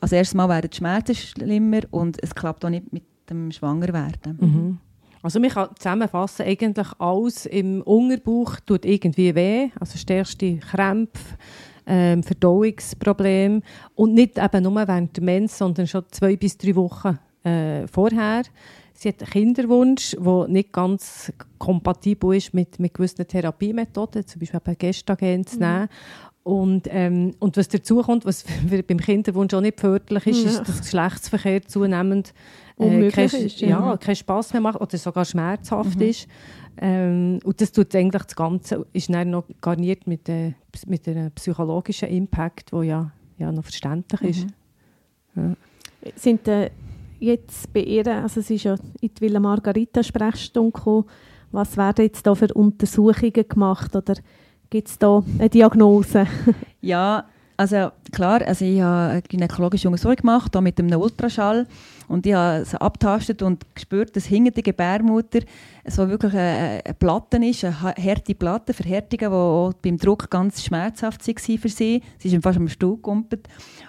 als 0.00 0.12
erstes 0.12 0.34
Mal 0.34 0.48
werden 0.48 0.70
die 0.70 0.76
Schmerzen 0.76 1.14
schlimmer 1.14 1.80
und 1.90 2.22
es 2.22 2.34
klappt 2.34 2.64
auch 2.64 2.70
nicht 2.70 2.92
mit 2.92 3.02
dem 3.30 3.50
Schwangerwerden. 3.52 4.38
Mhm. 4.40 4.78
Also 5.22 5.40
man 5.40 5.50
kann 5.50 5.70
zusammenfassen, 5.76 6.46
eigentlich 6.46 6.86
alles 6.98 7.46
im 7.46 7.82
Unterbauch 7.82 8.60
tut 8.60 8.84
irgendwie 8.84 9.34
weh, 9.34 9.68
also 9.80 9.98
stärkste 9.98 10.58
Krämpfe, 10.58 11.36
ähm, 11.86 12.22
Verdauungsprobleme 12.22 13.62
und 13.94 14.14
nicht 14.14 14.38
eben 14.38 14.62
nur 14.62 14.74
während 14.76 15.16
der 15.16 15.24
Mens, 15.24 15.58
sondern 15.58 15.86
schon 15.86 16.04
zwei 16.10 16.36
bis 16.36 16.56
drei 16.56 16.76
Wochen 16.76 17.18
äh, 17.42 17.86
vorher. 17.88 18.42
Sie 18.94 19.08
hat 19.08 19.22
einen 19.22 19.30
Kinderwunsch, 19.30 20.16
der 20.18 20.48
nicht 20.48 20.72
ganz 20.72 21.32
kompatibel 21.58 22.36
ist 22.36 22.52
mit, 22.52 22.78
mit 22.78 22.94
gewissen 22.94 23.26
Therapiemethoden, 23.26 24.26
zum 24.26 24.40
Beispiel 24.40 24.60
eben 24.66 24.78
Gestagen 24.78 25.46
zu 25.46 25.56
mhm. 25.56 25.62
nehmen. 25.62 25.88
Und, 26.42 26.88
ähm, 26.90 27.34
und 27.38 27.56
was 27.56 27.68
dazu 27.68 28.02
kommt, 28.02 28.24
was 28.24 28.44
beim 28.88 28.98
Kinderwunsch 28.98 29.54
auch 29.54 29.60
nicht 29.60 29.78
förderlich 29.78 30.26
ist, 30.26 30.44
ja. 30.44 30.50
ist, 30.50 30.68
dass 30.68 30.80
Geschlechtsverkehr 30.80 31.62
zunehmend 31.62 32.32
äh, 32.78 33.10
kein, 33.10 33.26
ist, 33.26 33.60
ja. 33.60 33.68
ja 33.68 33.96
keinen 33.96 34.16
Spass 34.16 34.52
mehr 34.52 34.62
macht 34.62 34.80
oder 34.80 34.96
sogar 34.96 35.24
schmerzhaft 35.24 35.96
mhm. 35.96 36.02
ist. 36.02 36.28
Ähm, 36.80 37.40
und 37.44 37.60
das 37.60 37.72
tut 37.72 37.94
eigentlich 37.94 38.22
das 38.22 38.36
Ganze, 38.36 38.86
ist 38.92 39.12
dann 39.12 39.30
noch 39.30 39.44
garniert 39.60 40.06
mit, 40.06 40.28
äh, 40.28 40.52
mit 40.86 41.08
einem 41.08 41.30
psychologischen 41.32 42.08
Impact, 42.08 42.72
der 42.72 42.82
ja, 42.84 43.12
ja 43.38 43.50
noch 43.50 43.64
verständlich 43.64 44.22
ist. 44.22 44.46
Mhm. 45.34 45.56
Ja. 46.04 46.12
Sind 46.14 46.46
äh, 46.46 46.70
jetzt 47.18 47.72
bei 47.72 47.80
ihr, 47.80 48.06
also 48.06 48.40
es 48.40 48.50
ist 48.50 48.64
ja 48.64 48.76
in 49.00 49.10
die 49.12 49.20
Villa 49.20 49.40
Margarita 49.40 50.02
Sprechstunde 50.02 50.72
gekommen, 50.72 51.04
was 51.50 51.76
werden 51.76 52.04
jetzt 52.04 52.26
da 52.26 52.34
für 52.34 52.52
Untersuchungen 52.54 53.32
gemacht 53.32 53.96
oder 53.96 54.14
gibt 54.70 54.88
es 54.88 54.98
da 54.98 55.22
eine 55.38 55.48
Diagnose? 55.48 56.26
ja, 56.80 57.24
Also 57.60 57.90
klar, 58.12 58.40
also 58.46 58.64
ich 58.64 58.80
habe 58.80 59.10
eine 59.10 59.22
gynäkologische 59.22 59.88
Untersuchung 59.88 60.14
gemacht, 60.14 60.56
auch 60.56 60.60
mit 60.60 60.78
einem 60.78 61.00
Ultraschall. 61.00 61.66
Und 62.06 62.24
ich 62.24 62.32
habe 62.32 62.58
es 62.58 62.72
abtastet 62.72 63.42
und 63.42 63.64
gespürt, 63.74 64.14
dass 64.14 64.26
hinter 64.26 64.52
der 64.52 64.62
Gebärmutter 64.62 65.40
so 65.84 66.08
wirklich 66.08 66.34
eine, 66.34 66.84
Platte 67.00 67.44
ist, 67.44 67.64
eine 67.64 67.80
harte 67.80 68.36
Platte, 68.36 68.72
Verhärtungen, 68.72 69.32
die 69.32 69.36
auch 69.36 69.72
beim 69.82 69.96
Druck 69.96 70.30
ganz 70.30 70.62
schmerzhaft 70.62 71.26
waren 71.26 71.58
für 71.58 71.68
sie. 71.68 72.00
Sie 72.18 72.28
ist 72.28 72.42
fast 72.44 72.58
am 72.58 72.68
Stuhl 72.68 72.94
gekumpelt. 72.94 73.48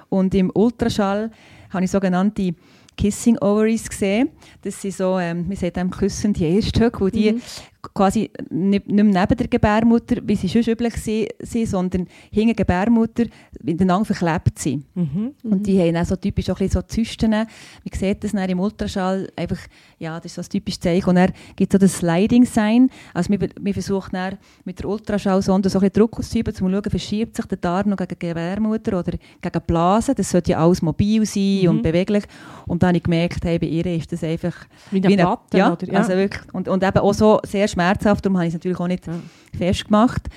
Und 0.10 0.34
im 0.34 0.52
Ultraschall 0.56 1.30
habe 1.70 1.86
ich 1.86 1.92
sogenannte 1.92 2.56
Kissing 2.98 3.38
Ovaries 3.38 3.88
gesehen. 3.88 4.30
Das 4.64 4.82
sind 4.82 4.96
so, 4.96 5.20
ähm, 5.20 5.48
wir 5.48 5.56
sagen 5.56 5.74
dem 5.74 5.92
küssende 5.92 6.44
Eierstöcke, 6.44 7.02
wo 7.02 7.10
die 7.10 7.34
mhm 7.34 7.42
quasi 7.82 8.30
nicht, 8.50 8.88
nicht 8.88 9.04
mehr 9.04 9.22
neben 9.22 9.38
der 9.38 9.48
Gebärmutter, 9.48 10.18
wie 10.24 10.36
sie 10.36 10.50
schon 10.50 10.64
üblich 10.64 10.96
sind, 10.96 11.30
sondern 11.68 12.08
hinter 12.32 12.54
Gebärmutter 12.54 13.26
miteinander 13.64 14.06
verklebt 14.06 14.60
sind. 14.60 14.86
Mhm. 14.96 15.34
Und 15.44 15.66
die 15.66 15.80
haben 15.80 15.96
auch 15.96 16.06
so 16.06 16.16
typisch 16.16 16.50
auch 16.50 16.60
ein 16.60 16.70
so 16.70 16.82
Zysten. 16.82 17.32
Man 17.32 17.48
sieht 17.94 18.24
das 18.24 18.34
dann 18.34 18.50
im 18.50 18.60
Ultraschall, 18.60 19.32
einfach, 19.36 19.60
ja, 19.98 20.20
das 20.20 20.26
ist 20.26 20.36
so 20.36 20.42
ein 20.42 20.50
typisches 20.50 20.82
Zeichen. 20.82 21.10
Und 21.10 21.16
dann 21.16 21.32
gibt 21.56 21.74
es 21.74 21.80
so 21.80 21.86
das 21.86 21.98
Sliding-Sign. 21.98 22.90
Also 23.14 23.30
wir, 23.32 23.50
wir 23.60 23.74
versuchen 23.74 24.12
dann 24.14 24.38
mit 24.66 24.80
der 24.80 24.90
Ultraschallsonde 24.90 25.70
so 25.70 25.80
ein 25.80 25.92
Druck 25.92 26.20
auszuüben, 26.20 26.54
um 26.54 26.58
zu 26.58 26.70
schauen, 26.70 26.92
verschiebt 26.92 27.38
sich 27.38 27.46
der 27.46 27.58
Darm 27.58 27.90
noch 27.90 27.98
gegen 27.98 28.10
die 28.20 28.28
Gebärmutter 28.28 29.00
oder 29.00 29.14
gegen 29.42 29.62
Blasen. 29.66 30.16
Das 30.16 30.30
sollte 30.30 30.52
ja 30.52 30.64
alles 30.64 30.82
mobil 30.82 31.26
sein 31.26 31.62
mhm. 31.62 31.70
und 31.70 31.82
beweglich. 31.82 32.26
Und 32.66 32.84
dann 32.84 32.90
habe 32.90 32.98
ich 32.98 33.04
gemerkt, 33.04 33.46
hey, 33.46 33.58
bei 33.58 33.68
ihr 33.68 33.86
ist 33.86 34.12
das 34.12 34.24
einfach... 34.24 34.54
Wie 34.92 35.04
eine 35.04 35.16
Platte, 35.16 35.58
ja, 35.58 35.72
oder? 35.72 35.88
Ja, 35.88 36.00
also 36.00 36.14
wirklich. 36.14 36.54
Und, 36.54 36.68
und 36.68 36.84
eben 36.84 36.98
auch 36.98 37.14
so 37.14 37.40
sehr 37.46 37.69
schmerzhaft, 37.72 38.26
darum 38.26 38.38
habe 38.38 38.48
ich 38.48 38.54
es 38.54 38.56
natürlich 38.56 38.80
auch 38.80 38.88
nicht 38.88 39.08
ja. 39.08 39.14
festgemacht. 39.58 40.28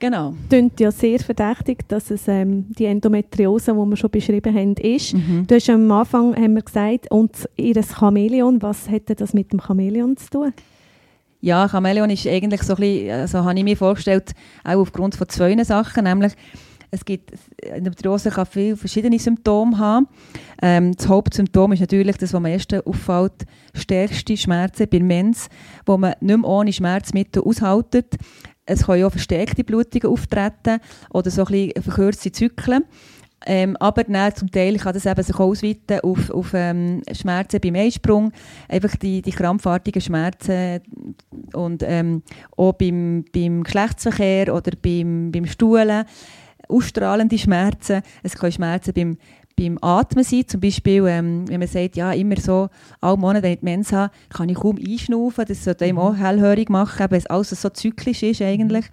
Genau. 0.00 0.34
Klingt 0.48 0.80
ja 0.80 0.90
sehr 0.90 1.18
verdächtig, 1.18 1.86
dass 1.88 2.10
es 2.10 2.26
ähm, 2.26 2.64
die 2.70 2.86
Endometriose, 2.86 3.72
die 3.72 3.78
wir 3.78 3.96
schon 3.96 4.10
beschrieben 4.10 4.54
haben, 4.54 4.74
ist. 4.76 5.12
Mhm. 5.12 5.46
Du 5.46 5.54
hast 5.54 5.68
am 5.68 5.92
Anfang 5.92 6.34
haben 6.34 6.54
wir 6.54 6.62
gesagt, 6.62 7.10
und 7.10 7.48
ihr 7.56 7.82
Chamäleon, 7.82 8.62
was 8.62 8.88
hätte 8.90 9.14
das 9.14 9.34
mit 9.34 9.52
dem 9.52 9.60
Chamäleon 9.60 10.16
zu 10.16 10.30
tun? 10.30 10.52
Ja, 11.42 11.68
Chamäleon 11.68 12.08
ist 12.08 12.26
eigentlich 12.26 12.62
so 12.62 12.74
ein 12.74 12.80
bisschen, 12.80 13.10
also 13.10 13.44
habe 13.44 13.58
ich 13.58 13.64
mir 13.64 13.76
vorgestellt, 13.76 14.32
auch 14.64 14.78
aufgrund 14.78 15.16
von 15.16 15.28
zwei 15.28 15.62
Sachen, 15.64 16.04
nämlich 16.04 16.32
es 16.90 17.04
gibt, 17.04 17.32
Endometriose 17.62 18.30
kann 18.30 18.46
viele 18.46 18.76
verschiedene 18.76 19.18
Symptome 19.18 19.78
haben. 19.78 20.08
Ähm, 20.60 20.94
das 20.94 21.08
Hauptsymptom 21.08 21.72
ist 21.72 21.80
natürlich 21.80 22.16
das, 22.16 22.32
was 22.32 22.38
am 22.38 22.46
ersten 22.46 22.80
auffällt, 22.80 23.46
stärkste 23.74 24.36
Schmerzen 24.36 24.88
bei 24.88 25.00
Mens, 25.00 25.48
wo 25.86 25.96
man 25.96 26.14
nicht 26.20 26.38
mehr 26.38 26.48
ohne 26.48 26.72
Schmerzmittel 26.72 27.42
aushaltet. 27.42 28.16
Es 28.66 28.86
können 28.86 29.04
auch 29.04 29.10
verstärkte 29.10 29.64
Blutungen 29.64 30.12
auftreten 30.12 30.80
oder 31.12 31.30
so 31.30 31.44
ein 31.44 31.72
verkürzte 31.80 32.32
Zyklen. 32.32 32.84
Ähm, 33.46 33.76
aber 33.78 34.04
dann, 34.04 34.34
zum 34.34 34.50
Teil 34.50 34.76
kann 34.76 34.92
das 34.92 35.06
eben 35.06 35.22
sich 35.22 35.38
ausweiten 35.38 36.00
auf, 36.00 36.30
auf 36.30 36.52
ähm, 36.52 37.02
Schmerzen 37.12 37.60
beim 37.60 37.74
Eisprung, 37.74 38.32
einfach 38.68 38.94
die, 38.96 39.22
die 39.22 39.30
krampfartigen 39.30 40.02
Schmerzen 40.02 40.80
und 41.54 41.82
ähm, 41.86 42.22
auch 42.56 42.74
beim, 42.74 43.24
beim 43.32 43.62
Geschlechtsverkehr 43.62 44.54
oder 44.54 44.72
beim, 44.82 45.32
beim 45.32 45.46
Stuhlen 45.46 46.04
ausstrahlende 46.70 47.38
Schmerzen. 47.38 48.02
Es 48.22 48.34
können 48.34 48.52
Schmerzen 48.52 48.92
beim, 48.94 49.16
beim 49.56 49.78
Atmen 49.82 50.24
sein. 50.24 50.46
Zum 50.46 50.60
Beispiel, 50.60 51.04
ähm, 51.06 51.48
wenn 51.48 51.60
man 51.60 51.68
sagt, 51.68 51.96
ja, 51.96 52.12
immer 52.12 52.36
so, 52.40 52.68
alle 53.00 53.16
Monate, 53.16 53.42
wenn 53.44 53.52
ich 53.54 53.62
Mens 53.62 53.92
habe, 53.92 54.12
kann 54.30 54.48
ich 54.48 54.56
kaum 54.56 54.78
einschnaufen. 54.78 55.44
Das 55.46 55.64
sollte 55.64 55.84
einem 55.84 55.98
auch 55.98 56.12
mhm. 56.12 56.24
hellhörig 56.24 56.70
machen, 56.70 57.06
weil 57.10 57.18
es 57.18 57.26
alles 57.26 57.50
so 57.50 57.68
zyklisch 57.68 58.22
ist 58.22 58.42
eigentlich. 58.42 58.86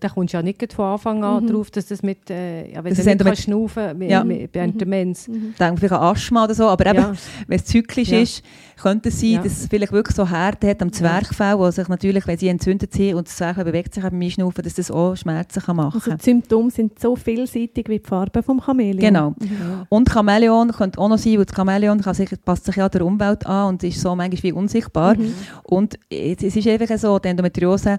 Da 0.00 0.08
kommst 0.08 0.34
du 0.34 0.38
ja 0.38 0.42
nicht 0.42 0.72
von 0.72 0.84
Anfang 0.84 1.24
an 1.24 1.44
mhm. 1.44 1.48
drauf, 1.48 1.70
dass 1.70 1.86
das 1.86 2.02
mit, 2.02 2.30
äh, 2.30 2.72
ja, 2.72 2.84
wenn 2.84 2.94
das 2.94 3.04
du 3.04 3.10
nicht 3.10 3.24
kannst 3.24 3.42
schnaufen 3.42 4.02
ja. 4.02 4.24
während 4.26 4.74
mhm. 4.74 4.78
der 4.78 4.86
Mens. 4.86 5.28
Mhm. 5.28 5.54
Denke 5.58 5.78
vielleicht 5.78 5.94
an 5.94 6.02
Asthma 6.02 6.44
oder 6.44 6.54
so, 6.54 6.68
aber 6.68 6.86
eben, 6.86 6.98
ja. 6.98 7.12
wenn 7.46 7.58
es 7.58 7.64
zyklisch 7.64 8.10
ja. 8.10 8.20
ist, 8.20 8.44
könnte 8.78 9.08
es 9.08 9.20
sein, 9.20 9.30
ja. 9.30 9.42
dass 9.42 9.52
es 9.52 9.66
vielleicht 9.66 9.92
wirklich 9.92 10.16
so 10.16 10.28
Härte 10.28 10.68
hat 10.68 10.82
am 10.82 10.92
Zwerchfell, 10.92 11.58
wo 11.58 11.70
sich 11.70 11.88
natürlich, 11.88 12.26
wenn 12.26 12.38
sie 12.38 12.48
entzündet 12.48 12.92
sind 12.92 13.14
und 13.14 13.28
das 13.28 13.36
Zwerchfell 13.36 13.64
bewegt 13.64 13.94
sich 13.94 14.02
beim 14.02 14.20
Einschnaufen, 14.20 14.62
dass 14.62 14.74
das 14.74 14.90
auch 14.90 15.16
Schmerzen 15.16 15.60
kann 15.60 15.76
machen 15.76 16.00
kann. 16.00 16.12
Also 16.12 16.24
die 16.24 16.30
Symptome 16.30 16.70
sind 16.70 16.98
so 16.98 17.16
vielseitig 17.16 17.88
wie 17.88 17.98
die 17.98 18.06
Farbe 18.06 18.42
des 18.42 18.64
Chamäleon. 18.64 18.98
Genau. 18.98 19.30
Mhm. 19.30 19.86
Und 19.88 20.08
Chamäleon 20.10 20.72
könnte 20.72 20.98
auch 20.98 21.08
noch 21.08 21.18
sein, 21.18 21.38
weil 21.38 21.44
das 21.44 21.56
Chamäleon 21.56 22.00
kann 22.00 22.14
sich, 22.14 22.30
passt 22.44 22.64
sich 22.64 22.76
ja 22.76 22.88
der 22.88 23.04
Umwelt 23.04 23.46
an 23.46 23.68
und 23.68 23.82
ist 23.84 24.00
so 24.00 24.14
manchmal 24.14 24.42
wie 24.42 24.52
unsichtbar. 24.52 25.16
Mhm. 25.16 25.34
Und 25.64 25.98
es 26.10 26.42
ist 26.42 26.66
einfach 26.66 26.96
so, 26.98 27.18
die 27.18 27.28
Endometriose 27.28 27.98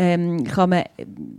ähm, 0.00 0.44
kann 0.44 0.70
man 0.70 0.84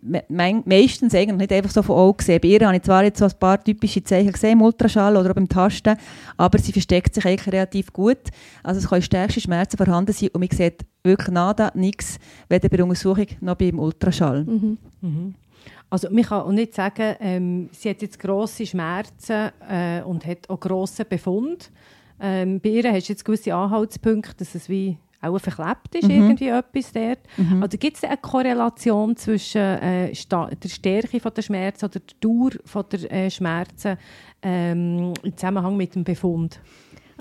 me 0.01 0.22
meistens 0.66 1.16
eigentlich 1.16 1.38
nicht 1.38 1.54
einfach 1.54 1.72
so 1.72 1.82
von 1.82 1.96
Augen 1.96 2.22
sehen. 2.22 2.42
Bei 2.42 2.50
ihr 2.50 2.60
habe 2.60 2.75
ich 2.75 2.84
zwar 2.84 3.06
jetzt 3.06 3.20
so 3.20 3.25
ein 3.25 3.32
paar 3.39 3.63
typische 3.63 4.04
Zeichen 4.04 4.34
gesehen, 4.34 4.51
im 4.51 4.62
Ultraschall 4.62 5.16
oder 5.16 5.30
auch 5.30 5.36
beim 5.36 5.48
Tasten, 5.48 5.96
aber 6.36 6.60
sie 6.60 6.74
versteckt 6.74 7.16
sich 7.16 7.25
eigentlich 7.25 7.48
relativ 7.48 7.94
gut. 7.94 8.18
Also 8.62 8.80
es 8.80 8.89
können 8.89 9.01
stärkste 9.01 9.39
Schmerzen 9.39 9.78
vorhanden 9.78 10.12
sein 10.12 10.30
und 10.34 10.42
man 10.42 10.50
sieht 10.50 10.86
wirklich 11.04 11.30
nada, 11.30 11.72
nichts, 11.74 12.20
weder 12.50 12.68
bei 12.68 12.75
der 12.75 12.86
Untersuchung 12.86 13.28
noch 13.39 13.56
beim 13.56 13.80
Ultraschall. 13.80 14.44
Mhm. 14.44 14.78
Mhm. 15.00 15.36
Also 15.89 16.10
man 16.12 16.24
kann 16.24 16.42
auch 16.42 16.51
nicht 16.51 16.75
sagen, 16.75 17.16
ähm, 17.22 17.70
sie 17.72 17.89
hat 17.89 18.01
jetzt 18.01 18.20
grosse 18.20 18.66
Schmerzen 18.66 19.51
äh, 19.70 20.01
und 20.01 20.25
hat 20.25 20.50
auch 20.50 20.60
grossen 20.60 21.06
Befund. 21.08 21.72
Ähm, 22.20 22.60
bei 22.60 22.70
ihr 22.70 22.92
hast 22.92 23.08
du 23.08 23.13
jetzt 23.13 23.24
gewisse 23.24 23.56
Anhaltspunkte, 23.56 24.36
dass 24.38 24.54
es 24.54 24.68
wie 24.68 24.98
auch 25.22 25.40
verklebt 25.40 25.96
ist, 25.96 26.08
mhm. 26.08 26.16
irgendwie 26.16 26.48
etwas 26.48 26.92
dort. 26.92 27.20
Mhm. 27.38 27.64
Also 27.64 27.78
gibt 27.78 27.98
es 27.98 28.04
eine 28.04 28.18
Korrelation 28.18 29.16
zwischen 29.16 29.62
äh, 29.62 30.12
der 30.14 30.70
Stärke 30.70 31.20
von 31.20 31.34
der 31.34 31.42
Schmerzen 31.42 31.86
oder 31.86 32.00
der 32.00 32.16
Dauer 32.20 32.52
von 32.66 32.86
der 32.92 33.12
äh, 33.12 33.30
Schmerzen 33.30 33.98
ähm, 34.42 35.14
im 35.24 35.38
Zusammenhang 35.38 35.76
mit 35.76 35.96
dem 35.96 36.04
Befund? 36.04 36.60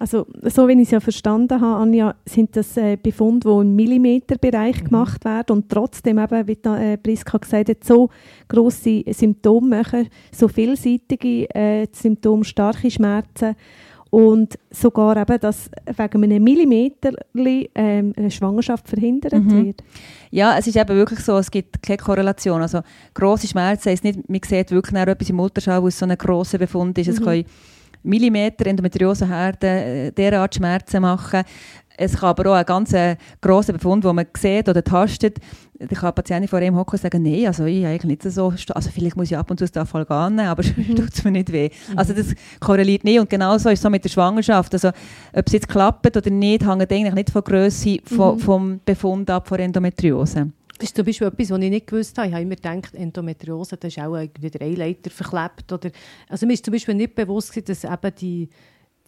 Also, 0.00 0.26
so 0.42 0.68
wie 0.68 0.74
ich 0.74 0.82
es 0.82 0.90
ja 0.92 1.00
verstanden 1.00 1.60
habe, 1.60 1.82
Anja, 1.82 2.14
sind 2.24 2.54
das 2.54 2.76
äh, 2.76 2.96
Befunde, 2.96 3.48
die 3.48 3.60
im 3.62 3.74
Millimeterbereich 3.74 4.80
mhm. 4.82 4.84
gemacht 4.84 5.24
werden 5.24 5.56
und 5.56 5.68
trotzdem, 5.68 6.18
eben, 6.18 6.46
wie 6.46 6.54
da, 6.54 6.78
äh, 6.78 6.96
Priska 6.96 7.38
gesagt 7.38 7.68
hat, 7.68 7.82
so 7.82 8.08
grosse 8.46 9.02
Symptome 9.08 9.78
machen, 9.78 10.08
so 10.30 10.46
vielseitige 10.46 11.52
äh, 11.52 11.88
Symptome, 11.90 12.44
starke 12.44 12.92
Schmerzen 12.92 13.56
und 14.10 14.58
sogar 14.70 15.16
eben, 15.16 15.38
dass 15.40 15.70
wegen 15.84 16.24
einem 16.24 16.42
Millimeter 16.42 17.12
ähm, 17.34 18.12
eine 18.16 18.30
Schwangerschaft 18.30 18.88
verhindert 18.88 19.34
mhm. 19.34 19.66
wird. 19.66 19.84
Ja, 20.30 20.56
es 20.58 20.66
ist 20.66 20.76
eben 20.76 20.96
wirklich 20.96 21.20
so, 21.20 21.36
es 21.36 21.50
gibt 21.50 21.82
keine 21.82 21.98
Korrelation. 21.98 22.62
Also 22.62 22.80
grosse 23.14 23.48
Schmerzen 23.48 23.90
heisst 23.90 24.04
nicht, 24.04 24.28
man 24.28 24.40
sieht 24.44 24.70
wirklich 24.70 25.00
etwas 25.00 25.30
im 25.30 25.40
Ultraschall, 25.40 25.82
wo 25.82 25.88
es 25.88 25.98
so 25.98 26.06
ein 26.06 26.16
grosser 26.16 26.58
Befund 26.58 26.96
ist. 26.98 27.08
Mhm. 27.08 27.12
Es 27.12 27.20
können 27.20 27.44
Millimeter 28.02 28.66
Endometrioseherde 28.66 29.66
äh, 29.66 30.12
derart 30.12 30.54
Schmerzen 30.54 31.02
machen. 31.02 31.42
Es 32.00 32.16
kann 32.16 32.30
aber 32.30 32.50
auch 32.50 32.54
einen 32.54 32.64
ganz 32.64 32.92
äh, 32.92 33.16
grossen 33.40 33.72
Befund, 33.74 34.04
den 34.04 34.14
man 34.14 34.26
sieht 34.36 34.68
oder 34.68 34.84
tastet, 34.84 35.38
da 35.80 35.86
kann 35.86 36.04
eine 36.04 36.12
Patientin 36.12 36.48
vor 36.48 36.60
ihm 36.60 36.76
hocken 36.76 36.92
und 36.92 37.00
sagen, 37.00 37.22
nein, 37.22 37.46
also 37.46 37.64
ich 37.64 37.84
eigentlich 37.84 38.04
nicht 38.04 38.22
so, 38.22 38.52
also 38.74 38.90
vielleicht 38.90 39.16
muss 39.16 39.30
ich 39.30 39.36
ab 39.36 39.50
und 39.50 39.58
zu 39.58 39.66
das 39.66 39.88
Fall 39.88 40.04
gehen, 40.04 40.40
aber 40.40 40.60
es 40.64 40.76
mhm. 40.76 40.94
tut 40.94 41.24
mir 41.24 41.30
nicht 41.32 41.52
weh. 41.52 41.70
Mhm. 41.90 41.98
Also 41.98 42.12
das 42.12 42.34
korreliert 42.60 43.04
nicht 43.04 43.18
und 43.18 43.28
genauso 43.28 43.68
ist 43.68 43.78
es 43.78 43.82
so 43.82 43.90
mit 43.90 44.04
der 44.04 44.10
Schwangerschaft. 44.10 44.72
Also 44.74 44.88
ob 44.88 45.46
es 45.46 45.52
jetzt 45.52 45.68
klappt 45.68 46.16
oder 46.16 46.30
nicht, 46.30 46.66
hängt 46.66 46.92
eigentlich 46.92 47.14
nicht 47.14 47.30
von 47.30 47.42
der 47.44 47.52
Grösse 47.52 47.98
von, 48.04 48.36
mhm. 48.36 48.40
vom 48.40 48.80
Befund 48.84 49.28
ab 49.30 49.48
von 49.48 49.58
Endometriose. 49.58 50.52
Das 50.78 50.90
ist 50.90 50.96
zum 50.96 51.04
Beispiel 51.04 51.26
etwas, 51.26 51.50
was 51.50 51.58
ich 51.60 51.70
nicht 51.70 51.86
gewusst 51.88 52.16
habe. 52.18 52.28
Ich 52.28 52.34
habe 52.34 52.42
immer 52.42 52.54
gedacht, 52.54 52.94
Endometriose, 52.94 53.76
das 53.76 53.96
ist 53.96 54.00
auch 54.00 54.16
wieder 54.16 54.64
Eileiter 54.64 55.10
verklebt. 55.10 55.72
Oder, 55.72 55.90
also 56.28 56.46
mir 56.46 56.52
ist 56.52 56.64
zum 56.64 56.72
Beispiel 56.72 56.94
nicht 56.94 57.16
bewusst, 57.16 57.68
dass 57.68 57.82
eben 57.82 58.14
die, 58.20 58.48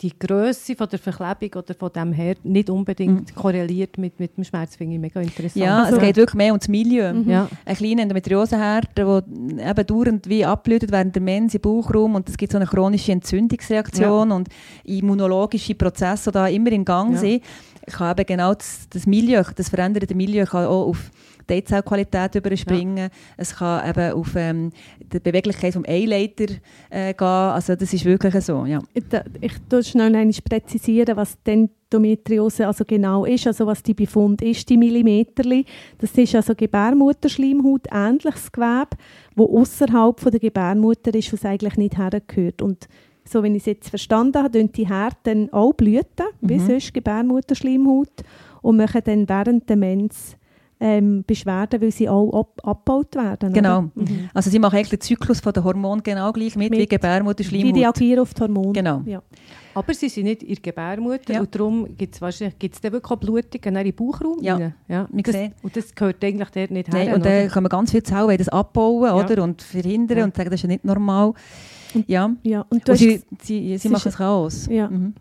die 0.03 0.19
Größe 0.19 0.75
von 0.75 0.89
der 0.89 0.99
Verklebung 0.99 1.63
oder 1.63 1.75
von 1.75 1.93
dem 1.93 2.13
her 2.13 2.35
nicht 2.43 2.71
unbedingt 2.71 3.31
mhm. 3.31 3.35
korreliert 3.35 3.99
mit, 3.99 4.19
mit 4.19 4.37
dem 4.37 4.45
Schmerz, 4.45 4.77
finde 4.77 4.95
ich 4.95 5.01
mega 5.01 5.21
interessant. 5.21 5.57
Ja, 5.57 5.83
also, 5.83 5.97
es 5.97 6.03
geht 6.03 6.17
wirklich 6.17 6.35
mehr 6.35 6.53
ums 6.53 6.69
Milieu. 6.69 7.13
Mhm. 7.13 7.31
Ja. 7.31 7.49
Ein 7.65 7.77
kleiner 7.77 8.03
Endometrioseherd, 8.03 8.97
der 8.97 9.07
eben 9.07 9.87
dauernd 9.87 10.29
wie 10.29 10.45
abblüht 10.45 10.91
während 10.91 11.15
der 11.15 11.23
Mens 11.23 11.55
im 11.55 11.61
Bauchraum 11.61 12.15
und 12.15 12.29
es 12.29 12.37
gibt 12.37 12.53
so 12.53 12.59
eine 12.59 12.67
chronische 12.67 13.13
Entzündungsreaktion 13.13 14.31
ja. 14.31 14.37
und 14.37 14.49
immunologische 14.85 15.75
Prozesse, 15.75 16.31
die 16.31 16.35
da 16.35 16.49
immer 16.49 16.73
in 16.73 16.85
Gang 16.85 17.13
ja. 17.13 17.19
sind. 17.19 17.43
Kann 17.87 18.13
eben 18.13 18.27
genau 18.27 18.55
das, 18.55 18.89
das 18.91 19.07
Milieu, 19.07 19.43
das 19.57 19.69
veränderte 19.69 20.15
Milieu 20.15 20.45
kann 20.45 20.67
auch 20.67 20.89
auf 20.89 21.11
die 21.49 21.65
Zellqualität 21.65 22.35
überspringen. 22.35 22.97
Ja. 22.97 23.09
Es 23.37 23.57
kann 23.57 23.89
eben 23.89 24.13
auf 24.13 24.35
ähm, 24.37 24.71
die 25.01 25.21
Beweglichkeit 25.21 25.75
des 25.75 25.89
Eileiter 25.89 26.55
äh, 26.91 27.13
gehen. 27.15 27.27
Also 27.27 27.75
das 27.75 27.93
ist 27.93 28.05
wirklich 28.05 28.35
so, 28.45 28.65
ja. 28.67 28.81
Ich, 28.95 29.05
ich 29.41 29.53
tue 29.69 29.83
schnell 29.83 30.15
einmal 30.15 30.35
präzisieren, 30.49 31.17
was 31.17 31.37
die 31.43 31.69
Endometriose 31.93 32.67
also 32.67 32.85
genau 32.85 33.25
ist, 33.25 33.47
also 33.47 33.67
was 33.67 33.83
die 33.83 33.95
Befund 33.95 34.43
ist, 34.43 34.69
die 34.69 34.77
Millimeterli. 34.77 35.65
Das 35.99 36.13
ist 36.13 36.35
also 36.35 36.55
Gebärmutterschleimhaut, 36.55 37.89
ähnliches 37.91 38.53
Gewebe, 38.53 38.91
wo 39.35 39.59
außerhalb 39.59 40.31
der 40.31 40.41
Gebärmutter 40.41 41.15
ist, 41.15 41.33
was 41.33 41.45
eigentlich 41.45 41.77
nicht 41.77 41.99
hergehört. 41.99 42.63
Und 42.63 42.89
so 43.25 43.43
wie 43.43 43.49
ich 43.49 43.57
es 43.59 43.67
jetzt 43.67 43.91
verstanden 43.91 44.43
habe, 44.43 44.65
die 44.65 44.89
Härten 44.89 45.53
auch 45.53 45.73
blüten, 45.73 46.27
mhm. 46.41 46.49
wie 46.49 46.59
sonst 46.59 46.93
Gebärmutterschleimhaut, 46.95 48.23
und 48.63 48.77
machen 48.77 49.01
dann 49.05 49.29
während 49.29 49.69
der 49.69 49.77
Mens 49.77 50.37
ähm, 50.83 51.25
Beschwerden, 51.27 51.81
weil 51.83 51.91
sie 51.93 52.09
auch 52.09 52.33
ab 52.33 52.61
abgebaut 52.63 53.15
werden. 53.15 53.53
Genau. 53.53 53.83
Mhm. 53.95 54.31
Also 54.33 54.49
sie 54.51 54.59
machen 54.59 54.77
eigentlich 54.77 54.89
den 54.91 55.01
Zyklus 55.01 55.41
von 55.41 55.53
der 55.53 55.63
Hormone 55.63 56.01
genau 56.01 56.33
gleich 56.33 56.57
mit, 56.57 56.71
Mit. 56.71 56.81
wie 56.81 56.87
Gebärmutter, 56.87 57.45
Die 57.45 57.71
reagieren 57.71 58.21
auf 58.21 58.33
die 58.33 58.41
Hormone. 58.41 58.73
Genau. 58.73 59.03
Ja. 59.05 59.23
Aber 59.75 59.93
sie 59.95 60.09
sind 60.09 60.25
nicht 60.25 60.43
in 60.43 60.55
der 60.55 60.63
Gebärmutter 60.63 61.35
Ja. 61.35 61.41
und 61.41 61.55
darum 61.55 61.87
gibt 61.97 62.15
es 62.15 62.21
wahrscheinlich 62.23 62.59
gibt's 62.59 62.81
dann 62.81 62.93
wirklich 62.93 63.11
auch 63.13 63.17
Blutungen 63.21 63.77
in 63.77 63.85
den 63.85 63.95
Bauchraum 63.95 64.39
Ja. 64.41 64.57
rein. 64.57 64.75
ja. 64.89 65.07
Wir 65.13 65.23
Das, 65.23 65.35
sehen. 65.35 65.53
und 65.63 65.77
das 65.77 65.95
gehört 65.95 66.25
eigentlich 66.25 66.49
dort 66.51 66.71
nicht 66.71 66.91
Nein, 66.93 67.07
her. 67.09 67.15
und 67.15 67.25
dann 67.27 67.49
können 67.49 67.67
wir 67.67 67.71
ganz 67.71 67.91
viele 67.91 68.03
Zellen 68.03 68.39
das 68.39 68.49
abbauen 68.49 69.05
Ja. 69.05 69.15
oder? 69.17 69.43
und 69.43 69.61
verhindern 69.61 70.19
Ja. 70.19 70.25
und 70.25 70.35
sagen, 70.35 70.49
das 70.51 70.61
ist 70.61 70.63
ja 70.63 70.69
nicht 70.69 70.85
normal. 70.85 71.35
Ja, 72.07 72.31
Ja. 72.43 72.61
Und, 72.71 72.87
du 72.87 72.93
und 72.93 72.99
hast, 72.99 72.99
sie, 72.99 73.23
sie, 73.43 73.79
sie 73.79 73.89
machen 73.89 74.09
es 74.09 74.17
Chaos. 74.17 74.67
Ja. 74.71 74.89
Mhm. 74.89 75.15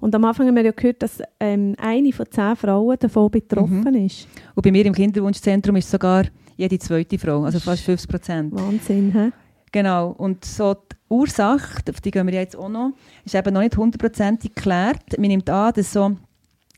und 0.00 0.14
am 0.14 0.24
Anfang 0.24 0.46
haben 0.46 0.56
wir 0.56 0.64
ja 0.64 0.72
gehört, 0.72 1.02
dass 1.02 1.22
ähm, 1.38 1.74
eine 1.78 2.12
von 2.12 2.26
zehn 2.30 2.56
Frauen 2.56 2.96
davon 2.98 3.30
betroffen 3.30 3.80
Mhm. 3.82 3.94
ist. 4.06 4.26
Und 4.54 4.62
bei 4.62 4.70
mir 4.72 4.84
im 4.86 4.94
Kinderwunschzentrum 4.94 5.76
ist 5.76 5.90
sogar 5.90 6.24
jede 6.56 6.78
zweite 6.78 7.18
Frau, 7.18 7.42
also 7.44 7.58
fast 7.60 7.82
50 7.84 8.10
Prozent. 8.10 8.52
Wahnsinn, 8.54 9.12
hä? 9.12 9.30
Genau. 9.72 10.10
Und 10.18 10.44
so 10.44 10.74
die 10.74 10.96
Ursache, 11.08 11.80
auf 11.88 12.00
die 12.00 12.10
gehen 12.10 12.26
wir 12.26 12.34
jetzt 12.34 12.56
auch 12.56 12.68
noch, 12.68 12.92
ist 13.24 13.34
eben 13.34 13.54
noch 13.54 13.60
nicht 13.60 13.76
hundertprozentig 13.76 14.54
geklärt. 14.54 15.16
Man 15.18 15.28
nimmt 15.28 15.48
an, 15.48 15.72
dass 15.74 15.92
so 15.92 16.16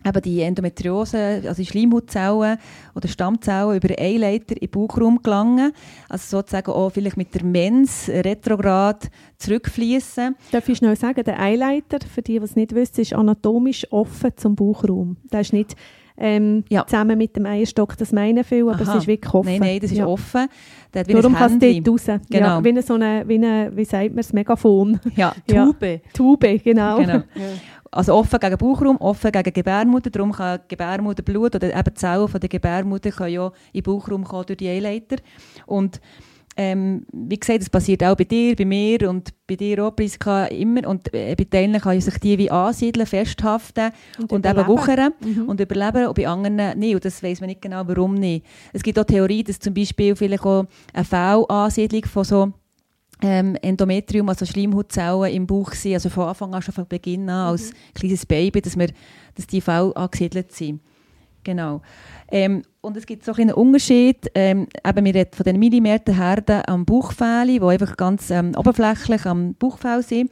eben 0.06 0.22
die 0.22 0.40
Endometriose, 0.40 1.42
also 1.46 1.62
die 1.62 1.66
Schleimhautzellen 1.66 2.58
oder 2.94 3.08
Stammzellen 3.08 3.76
über 3.76 3.94
Eileiter 3.98 4.54
in 4.54 4.60
den 4.66 4.70
Bauchraum 4.70 5.22
gelangen. 5.22 5.72
Also 6.08 6.38
sozusagen 6.38 6.70
auch 6.72 6.90
vielleicht 6.90 7.16
mit 7.16 7.34
der 7.34 7.44
Mens 7.44 8.08
retrograd 8.08 9.08
zurückfließen. 9.38 10.36
Darf 10.50 10.68
ich 10.68 10.78
schnell 10.78 10.96
sagen, 10.96 11.22
der 11.24 11.40
Eileiter, 11.40 11.98
für 12.06 12.22
die, 12.22 12.38
die 12.38 12.44
es 12.44 12.56
nicht 12.56 12.74
wissen, 12.74 13.00
ist 13.00 13.12
anatomisch 13.12 13.86
offen 13.92 14.30
zum 14.36 14.56
Bauchraum. 14.56 15.16
Der 15.32 15.40
ist 15.40 15.52
nicht 15.52 15.74
ähm, 16.18 16.64
Ja. 16.68 16.86
zusammen 16.86 17.16
mit 17.16 17.36
dem 17.36 17.46
Eierstock, 17.46 17.96
das 17.96 18.12
meinen 18.12 18.44
viele, 18.44 18.70
aber 18.70 18.82
Aha. 18.82 18.92
es 18.92 18.98
ist 19.02 19.06
wirklich 19.06 19.32
offen. 19.34 19.50
Nein, 19.50 19.60
nein, 19.60 19.80
das 19.80 19.90
ist 19.92 19.96
ja. 19.98 20.06
offen. 20.06 20.46
Der 20.92 21.04
Darum 21.04 21.32
ein 21.34 21.38
kann 21.38 21.56
es 21.56 21.62
Händchen. 21.64 21.84
dort 21.84 22.08
raus. 22.08 22.20
Genau. 22.30 22.46
Ja, 22.46 22.64
wie 22.64 22.68
eine, 22.68 22.82
so 22.82 22.94
eine, 22.94 23.24
wie 23.26 23.34
eine, 23.36 23.72
wie 23.74 23.84
sagt 23.84 24.10
man 24.10 24.18
es, 24.18 24.32
Megafon. 24.32 25.00
Ja, 25.16 25.34
Ja. 25.50 25.64
Tube. 25.64 26.00
Tube, 26.12 26.62
genau. 26.62 26.98
genau. 26.98 27.22
Also 27.92 28.14
offen 28.14 28.40
gegen 28.40 28.56
Bauchraum, 28.56 28.96
offen 28.96 29.30
gegen 29.30 29.52
Gebärmutter. 29.52 30.10
Darum 30.10 30.32
kann 30.32 30.60
Gebärmutterblut 30.66 31.54
oder 31.54 31.68
eben 31.68 31.84
die 31.84 31.94
Zellen 31.94 32.26
von 32.26 32.40
der 32.40 32.48
Gebärmutter 32.48 33.10
können 33.10 33.32
ja 33.32 33.46
in 33.72 33.82
den 33.82 33.82
Bauchraum 33.82 34.24
kommen 34.24 34.46
durch 34.46 34.56
die 34.56 34.68
Eileiter. 34.68 35.16
Und 35.66 36.00
ähm, 36.56 37.06
wie 37.12 37.38
gesagt, 37.38 37.60
das 37.60 37.70
passiert 37.70 38.04
auch 38.04 38.16
bei 38.16 38.24
dir, 38.24 38.54
bei 38.56 38.64
mir 38.64 39.08
und 39.08 39.30
bei 39.46 39.56
dir 39.56 39.84
auch, 39.84 39.96
Priska, 39.96 40.46
immer. 40.46 40.86
Und 40.86 41.12
äh, 41.14 41.34
bei 41.34 41.44
Teilen 41.44 41.80
kann 41.80 42.00
sich 42.00 42.18
die 42.18 42.36
wie 42.38 42.50
ansiedeln, 42.50 43.06
festhaften 43.06 43.90
und, 44.18 44.32
eben 44.32 44.38
überleben. 44.40 44.68
wuchern 44.68 45.12
Mhm. 45.20 45.48
und 45.48 45.60
überleben 45.60 46.06
und 46.06 46.14
bei 46.14 46.28
anderen 46.28 46.78
nicht. 46.78 46.94
Und 46.94 47.04
das 47.04 47.22
weiß 47.22 47.40
man 47.40 47.48
nicht 47.48 47.62
genau, 47.62 47.82
warum 47.86 48.14
nicht. 48.14 48.44
Es 48.72 48.82
gibt 48.82 48.98
auch 48.98 49.04
Theorie, 49.04 49.44
dass 49.44 49.60
zum 49.60 49.72
Beispiel 49.72 50.14
vielleicht 50.14 50.44
auch 50.44 50.66
eine 50.92 51.04
Fehlansiedlung 51.04 52.04
von 52.04 52.24
so 52.24 52.52
ähm, 53.22 53.56
Endometrium, 53.62 54.28
also 54.28 54.44
Schleimhautzellen 54.44 55.32
im 55.32 55.46
Bauch 55.46 55.72
sind, 55.72 55.94
also 55.94 56.10
von 56.10 56.28
Anfang 56.28 56.54
an, 56.54 56.62
schon 56.62 56.74
von 56.74 56.86
Beginn 56.86 57.30
an, 57.30 57.50
als 57.50 57.72
kleines 57.94 58.26
Baby, 58.26 58.60
dass, 58.60 58.76
wir, 58.76 58.88
dass 59.34 59.46
die 59.46 59.60
Fälle 59.60 59.96
angesiedelt 59.96 60.52
sind. 60.52 60.80
Genau. 61.44 61.80
Ähm, 62.30 62.62
und 62.80 62.96
es 62.96 63.06
gibt 63.06 63.24
so 63.24 63.32
einen 63.32 63.52
Unterschied, 63.52 64.30
ähm, 64.34 64.66
eben 64.86 65.04
wir 65.04 65.14
reden 65.14 65.34
von 65.34 65.44
den 65.44 65.58
Millimeterherden 65.58 66.62
am 66.66 66.84
Bauchfell, 66.84 67.46
die 67.46 67.60
einfach 67.60 67.96
ganz 67.96 68.30
ähm, 68.30 68.52
oberflächlich 68.56 69.26
am 69.26 69.54
Bauchfell 69.54 70.02
sind. 70.02 70.30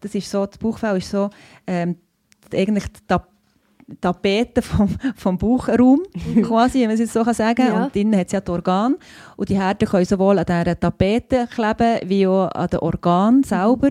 Das 0.00 0.14
ist 0.14 0.30
so, 0.30 0.46
das 0.46 0.58
Bauchfell 0.58 0.98
ist 0.98 1.10
so 1.10 1.30
ähm, 1.66 1.96
eigentlich 2.52 2.84
die 3.10 3.14
Tapete 4.00 4.62
vom, 4.62 4.88
vom 5.16 5.38
Bauchraum, 5.38 6.02
quasi, 6.42 6.80
wenn 6.80 6.86
man 6.86 6.94
es 6.94 7.00
jetzt 7.00 7.12
so 7.12 7.22
kann 7.22 7.34
sagen 7.34 7.66
Ja. 7.66 7.84
Und 7.84 7.96
innen 7.96 8.18
hat 8.18 8.26
es 8.26 8.32
ja 8.32 8.40
die 8.40 8.50
Organe. 8.50 8.96
Und 9.36 9.48
die 9.48 9.58
Härten 9.58 9.88
können 9.88 10.04
sowohl 10.04 10.38
an 10.38 10.46
dieser 10.46 10.78
Tapete 10.78 11.48
kleben, 11.54 12.08
wie 12.08 12.26
auch 12.26 12.48
an 12.48 12.68
den 12.68 12.80
Organen 12.80 13.42
selber. 13.44 13.90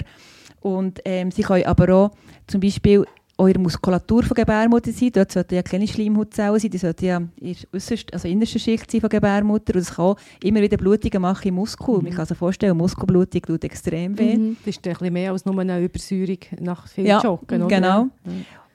Und 0.62 1.00
ähm, 1.05 1.31
sie 1.31 1.43
können 1.43 1.65
aber 1.65 1.93
auch 1.93 2.12
zum 2.47 2.62
Beispiel 2.62 3.05
der 3.39 3.59
Muskulatur 3.59 4.23
von 4.23 4.35
Gebärmutter 4.35 4.91
sein. 4.91 5.12
Dort 5.12 5.31
sollten 5.31 5.55
ja 5.55 5.62
keine 5.62 5.88
Schleimhautzellen 5.88 6.59
sein, 6.59 6.71
die 6.71 6.77
sollten 6.77 7.05
ja 7.05 7.17
in 7.17 7.55
der 7.73 7.97
also 8.13 8.27
innersten 8.27 8.59
Schicht 8.59 8.89
sein 8.89 9.01
von 9.01 9.09
Gebärmutter. 9.09 9.73
Und 9.73 9.81
es 9.81 9.93
kann 9.93 10.05
auch 10.05 10.17
immer 10.41 10.62
wieder 10.62 10.77
Blutungen 10.77 11.21
machen 11.21 11.47
im 11.47 11.55
Muskel. 11.55 12.01
Man 12.01 12.13
kann 12.13 12.25
sich 12.25 12.38
vorstellen, 12.38 12.77
Muskelblutung 12.77 13.41
tut 13.41 13.63
extrem 13.63 14.17
weh. 14.17 14.38
Mhm. 14.38 14.57
Das 14.63 14.75
ist 14.75 14.88
ein 14.88 14.93
bisschen 14.93 15.13
mehr 15.13 15.32
als 15.32 15.45
nur 15.45 15.60
eine 15.60 15.82
Übersäuerung 15.82 16.38
nach 16.60 16.88
viel 16.88 17.08
Ja, 17.08 17.21
Joggen. 17.21 17.63
Oder? 17.63 17.75
genau. 17.75 18.08
Ja. 18.25 18.32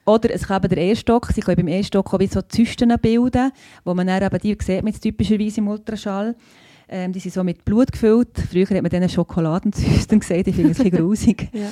Oder 0.09 0.33
es 0.33 0.47
kann 0.47 0.63
eben 0.63 0.69
der 0.73 0.83
E-Stock, 0.85 1.27
sie 1.33 1.41
können 1.41 1.57
beim 1.57 1.67
E-Stock 1.67 2.11
auch 2.11 2.19
wie 2.19 2.25
so 2.25 2.41
Zysten 2.41 2.91
bilden, 2.99 3.51
wo 3.85 3.93
man 3.93 4.07
dann 4.07 4.23
eben 4.23 4.39
die 4.39 4.57
sieht 4.59 4.83
man 4.83 4.93
typischerweise 4.93 5.61
im 5.61 5.67
Ultraschall. 5.67 6.35
Ähm, 6.91 7.13
die 7.13 7.19
sind 7.19 7.35
so 7.35 7.43
mit 7.43 7.63
Blut 7.63 7.91
gefüllt. 7.91 8.29
Früher 8.49 8.63
hat 8.63 8.81
man 8.81 8.89
denen 8.89 9.07
Schokoladenzysten 9.07 10.19
gesagt, 10.21 10.47
ich 10.47 10.55
finde 10.55 10.71
es 10.71 10.79
ein 10.79 10.89
bisschen 10.89 11.05
grusig. 11.05 11.49
Ja. 11.53 11.69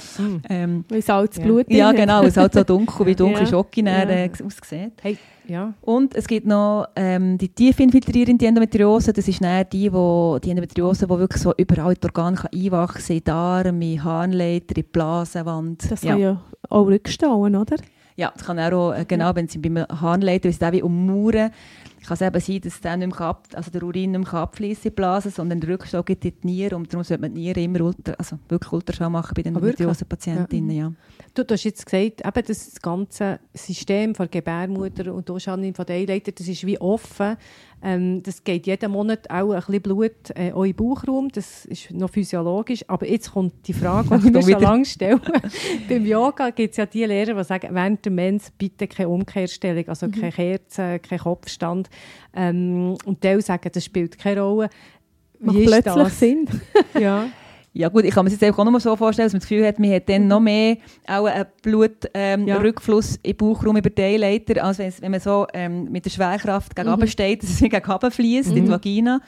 Ähm, 0.47 0.86
Weil 0.89 1.02
Salz 1.02 1.38
ja. 1.38 1.43
Blut 1.43 1.65
ja, 1.69 1.88
hat. 1.88 1.95
genau, 1.95 2.21
es 2.21 2.28
ist 2.30 2.38
halt 2.38 2.54
so 2.54 2.63
dunkel, 2.63 3.08
wie 3.08 3.15
dunkel 3.15 3.41
Ja. 3.41 3.47
Schoki 3.47 3.82
Ja. 3.84 4.04
äh, 4.04 4.30
aussieht. 4.30 4.91
Hey, 5.02 5.17
ja. 5.47 5.73
Und 5.82 6.13
es 6.15 6.28
gibt 6.28 6.45
noch 6.45 6.89
ähm, 6.95 7.39
die 7.39 7.50
tief 7.50 7.80
infiltrierende 7.80 8.45
Endometriose. 8.45 9.12
Das 9.12 9.28
ist 9.28 9.43
dann 9.43 9.65
die, 9.71 9.91
wo, 9.91 10.38
die 10.38 10.52
Endometriose, 10.52 11.08
die 11.08 11.17
wirklich 11.17 11.41
so 11.41 11.52
überall 11.58 11.93
in 11.93 12.00
die 12.00 12.06
Organe 12.06 12.38
kann 12.38 12.52
einwachsen 12.54 13.08
kann, 13.08 13.17
in 13.17 13.23
Darm, 13.23 13.82
in 13.82 14.04
Harnleiter, 14.04 14.69
in 14.69 14.76
die 14.76 14.84
Blasenwand. 14.84 15.89
Das 15.89 16.02
kann 16.02 16.19
ja 16.19 16.39
auch 16.69 16.86
rückstauen, 16.86 17.56
oder? 17.56 17.78
Ja, 18.17 18.34
das 18.36 18.45
kann 18.45 18.60
auch, 18.60 18.93
äh, 18.93 19.06
genau, 19.08 19.36
wenn 19.36 19.47
sie 19.47 19.60
beim 19.60 19.77
Harnleiter, 19.77 20.45
wenn 20.45 20.51
sie 20.51 20.60
den 20.60 20.73
wie 20.73 20.82
ummauern, 20.82 21.51
kann 22.08 22.15
es 22.15 22.21
eben 22.21 22.39
sein, 22.39 22.62
dass 22.62 22.82
der, 22.82 22.97
nicht 22.97 23.10
mehr 23.10 23.21
ab, 23.27 23.47
also 23.53 23.69
der 23.69 23.84
Urin 23.84 24.12
nicht 24.12 24.32
mehr 24.32 24.41
abfließen 24.41 24.86
in 24.86 24.89
die 24.89 24.95
Blase, 24.95 25.30
sondern 25.30 25.60
der 25.60 25.71
Rückstau 25.71 26.01
geht 26.03 26.23
in 26.25 26.34
die 26.41 26.47
Niere 26.47 26.75
und 26.77 26.91
darum 26.91 27.03
sollte 27.03 27.21
man 27.21 27.34
die 27.34 27.41
Niere 27.41 27.62
immer 27.62 27.82
ultra, 27.82 28.13
also 28.13 28.39
wirklich 28.47 28.71
Ultraschall 28.71 29.10
machen 29.10 29.34
bei 29.36 29.43
den 29.43 29.56
Ah, 29.56 29.62
wirklich? 29.62 29.82
Endometriose-Patientinnen. 29.82 30.71
Ja. 30.71 30.93
Du, 31.34 31.43
du 31.43 31.53
hast 31.53 31.65
jetzt 31.65 31.86
gesagt, 31.86 32.25
eben 32.25 32.47
das 32.47 32.82
ganze 32.82 33.39
System 33.53 34.15
von 34.15 34.25
der 34.25 34.41
Gebärmutter 34.41 35.13
und 35.13 35.30
auch 35.30 35.39
schon 35.39 35.73
von 35.73 35.86
der 35.86 35.97
Eileiter, 35.97 36.32
das 36.32 36.47
ist 36.47 36.65
wie 36.65 36.80
offen. 36.80 37.36
Ähm, 37.81 38.23
das 38.23 38.43
geht 38.43 38.65
jeden 38.65 38.91
Monat 38.91 39.29
auch 39.29 39.51
ein 39.51 39.59
bisschen 39.59 39.81
Blut 39.81 40.29
äh, 40.35 40.49
in 40.49 40.63
den 40.63 40.75
Bauchraum. 40.75 41.29
Das 41.29 41.65
ist 41.65 41.91
noch 41.91 42.09
physiologisch. 42.09 42.83
Aber 42.87 43.07
jetzt 43.07 43.31
kommt 43.31 43.67
die 43.67 43.73
Frage, 43.73 44.17
die 44.17 44.27
ich 44.27 44.33
mir 44.33 44.53
schon 44.53 44.61
lange 44.61 44.85
stelle. 44.85 45.21
Beim 45.89 46.05
Yoga 46.05 46.49
gibt 46.49 46.71
es 46.71 46.77
ja 46.77 46.85
die 46.85 47.05
Lehrer, 47.05 47.35
die 47.35 47.43
sagen, 47.43 47.69
während 47.71 48.03
der 48.03 48.11
Mens 48.11 48.51
bitte 48.57 48.87
keine 48.87 49.09
Umkehrstellung, 49.09 49.87
also 49.87 50.09
keine 50.09 50.31
Kerze, 50.31 50.99
kein 50.99 51.19
Kopfstand. 51.19 51.89
Ähm, 52.35 52.97
und 53.05 53.23
die 53.23 53.41
sagen, 53.41 53.69
das 53.71 53.85
spielt 53.85 54.17
keine 54.17 54.41
Rolle. 54.41 54.69
Macht 55.39 55.55
Wie 55.55 55.63
ist 55.63 55.71
plötzlich 55.71 56.03
das? 56.03 56.19
Sinn. 56.19 56.47
Ja. 56.99 57.29
Ja 57.77 57.89
gut, 57.89 58.03
ich 58.05 58.13
kann 58.13 58.25
mir 58.25 58.29
das 58.31 58.39
jetzt 58.39 58.43
einfach 58.47 58.65
auch 58.65 58.69
nur 58.69 58.79
so 58.79 58.95
vorstellen, 58.95 59.27
dass 59.27 59.33
man 59.33 59.39
das 59.39 59.47
Gefühl 59.49 59.65
hat, 59.67 59.79
man 59.79 59.91
hat 59.93 60.09
dann 60.09 60.27
noch 60.27 60.39
mehr 60.39 60.77
auch 61.07 61.25
einen 61.25 61.45
Blutrückfluss 61.61 63.15
ähm, 63.15 63.19
Ja. 63.23 63.31
Den 63.33 63.37
Bauchraum 63.37 63.77
über 63.77 63.89
die 63.89 64.01
Eileiter, 64.01 64.63
als 64.63 64.79
wenn, 64.79 64.87
es- 64.87 65.01
man 65.01 65.19
so 65.19 65.47
ähm, 65.53 65.91
mit 65.91 66.05
der 66.05 66.09
Schwerkraft 66.09 66.75
gegen 66.75 66.89
Mhm. 66.89 66.99
mhm. 66.99 67.07
steht, 67.07 67.43
dass 67.43 67.49
es 67.51 67.59
gegen 67.59 67.75
runter 67.85 68.11
fließt 68.11 68.51
in 68.55 68.65
die 68.65 68.71
Vagina. 68.71 69.21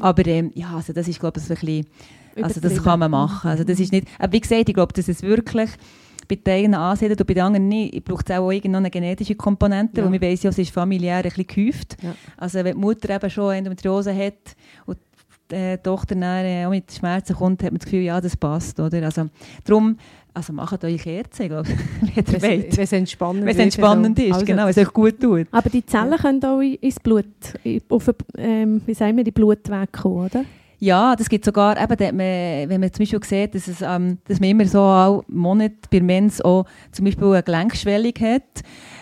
Aber 0.00 0.26
ähm, 0.26 0.50
ja, 0.54 0.72
also 0.74 0.92
das 0.92 1.08
ist 1.08 1.20
glaube 1.20 1.38
ich 1.40 1.44
so 1.46 1.54
ein 1.54 1.60
bisschen 1.60 1.86
Also 2.42 2.60
das 2.60 2.82
kann 2.82 2.98
man 3.00 3.10
machen. 3.10 3.48
Also 3.50 3.64
das 3.64 3.80
ist 3.80 3.92
nicht, 3.92 4.06
aber 4.18 4.32
wie 4.32 4.40
gesagt, 4.40 4.68
ich 4.68 4.74
glaube, 4.74 4.92
dass 4.92 5.08
es 5.08 5.22
wirklich 5.22 5.70
bei 6.28 6.34
den 6.34 6.64
einen 6.64 6.74
ansiedelt 6.74 7.20
und 7.20 7.26
bei 7.28 7.34
den 7.34 7.44
anderen 7.44 7.68
nicht. 7.68 7.94
Ich 7.94 8.02
brauche 8.02 8.24
auch 8.36 8.50
irgendeine 8.50 8.78
eine 8.78 8.90
genetische 8.90 9.36
Komponente, 9.36 9.98
Ja. 10.00 10.04
weil 10.04 10.10
man 10.10 10.20
weiss 10.20 10.42
ja, 10.42 10.50
es 10.50 10.58
ist 10.58 10.70
familiär 10.72 11.16
ein 11.18 11.22
bisschen 11.22 11.46
gehäuft. 11.46 11.96
Ja. 12.02 12.14
Also 12.36 12.58
wenn 12.64 12.74
die 12.74 12.80
Mutter 12.80 13.14
eben 13.14 13.30
schon 13.30 13.54
Endometriose 13.54 14.12
hat 14.12 14.34
und 14.86 14.98
die 15.50 15.76
Tochter 15.82 16.14
dann 16.14 16.44
äh, 16.44 16.64
auch 16.66 16.70
mit 16.70 16.90
Schmerzen 16.92 17.34
kommt, 17.36 17.62
hat 17.62 17.70
man 17.70 17.78
das 17.78 17.84
Gefühl, 17.86 18.02
ja, 18.02 18.20
das 18.20 18.36
passt. 18.36 18.78
Oder? 18.80 19.02
Also 19.04 19.28
darum, 19.64 19.96
also 20.34 20.52
macht 20.52 20.84
euch 20.84 21.02
Kerzen, 21.02 21.48
glaube 21.48 21.68
ich, 22.16 22.24
wenn 22.42 22.64
es 22.68 22.92
entspannend, 22.92 23.46
wird, 23.46 23.58
entspannend 23.58 24.18
also- 24.18 24.28
ist, 24.28 24.34
also- 24.34 24.44
genau, 24.46 24.68
es 24.68 24.78
euch 24.78 24.92
gut 24.92 25.20
tut. 25.20 25.46
Aber 25.50 25.70
die 25.70 25.84
Zellen 25.84 26.16
können 26.18 26.44
auch 26.44 26.60
in- 26.60 26.74
ins 26.74 27.00
Blut, 27.00 27.26
auf, 27.88 28.10
ähm, 28.36 28.82
wie 28.84 28.94
sagen 28.94 29.16
wir, 29.16 29.24
die 29.24 29.30
Blutweg 29.30 29.92
kommen, 29.92 30.26
oder? 30.26 30.44
Ja, 30.78 31.16
das 31.16 31.30
gibt 31.30 31.42
sogar, 31.46 31.80
eben, 31.82 32.16
man, 32.18 32.68
wenn 32.68 32.80
man 32.82 32.92
zum 32.92 33.02
Beispiel 33.04 33.24
sieht, 33.24 33.54
dass, 33.54 33.66
es, 33.66 33.80
ähm, 33.80 34.18
dass 34.28 34.40
man 34.40 34.50
immer 34.50 34.66
so 34.66 34.80
auch 34.80 35.24
Monat 35.26 35.72
bei 35.90 36.02
Mens 36.02 36.42
auch 36.42 36.66
zum 36.92 37.06
Beispiel 37.06 37.28
eine 37.28 37.42
Gelenkschwellung 37.42 38.12
hat 38.20 38.42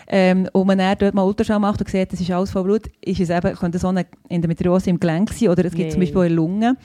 ähm, 0.09 0.49
und 0.53 0.67
man 0.67 0.79
dann 0.79 0.97
dort 0.99 1.15
mal 1.15 1.23
Ultraschall 1.25 1.59
macht 1.61 1.81
und 1.81 1.89
sieht, 1.89 2.13
das 2.13 2.21
ist 2.21 2.31
alles 2.31 2.51
voll 2.51 2.65
Blut, 2.65 2.83
ist 3.05 3.21
es 3.21 3.31
eben, 3.31 3.55
könnte 3.55 3.79
so 3.79 3.89
eine 3.89 4.07
Endometriose 4.29 4.91
im 4.91 5.01
Gelenk 5.01 5.33
sein 5.33 5.49
oder 5.49 5.65
es 5.65 5.75
gibt 5.75 5.93
zum 5.93 6.01
Nee. 6.01 6.07
Beispiel 6.07 6.21
auch 6.21 6.25
in 6.27 6.33
Lunge, 6.35 6.77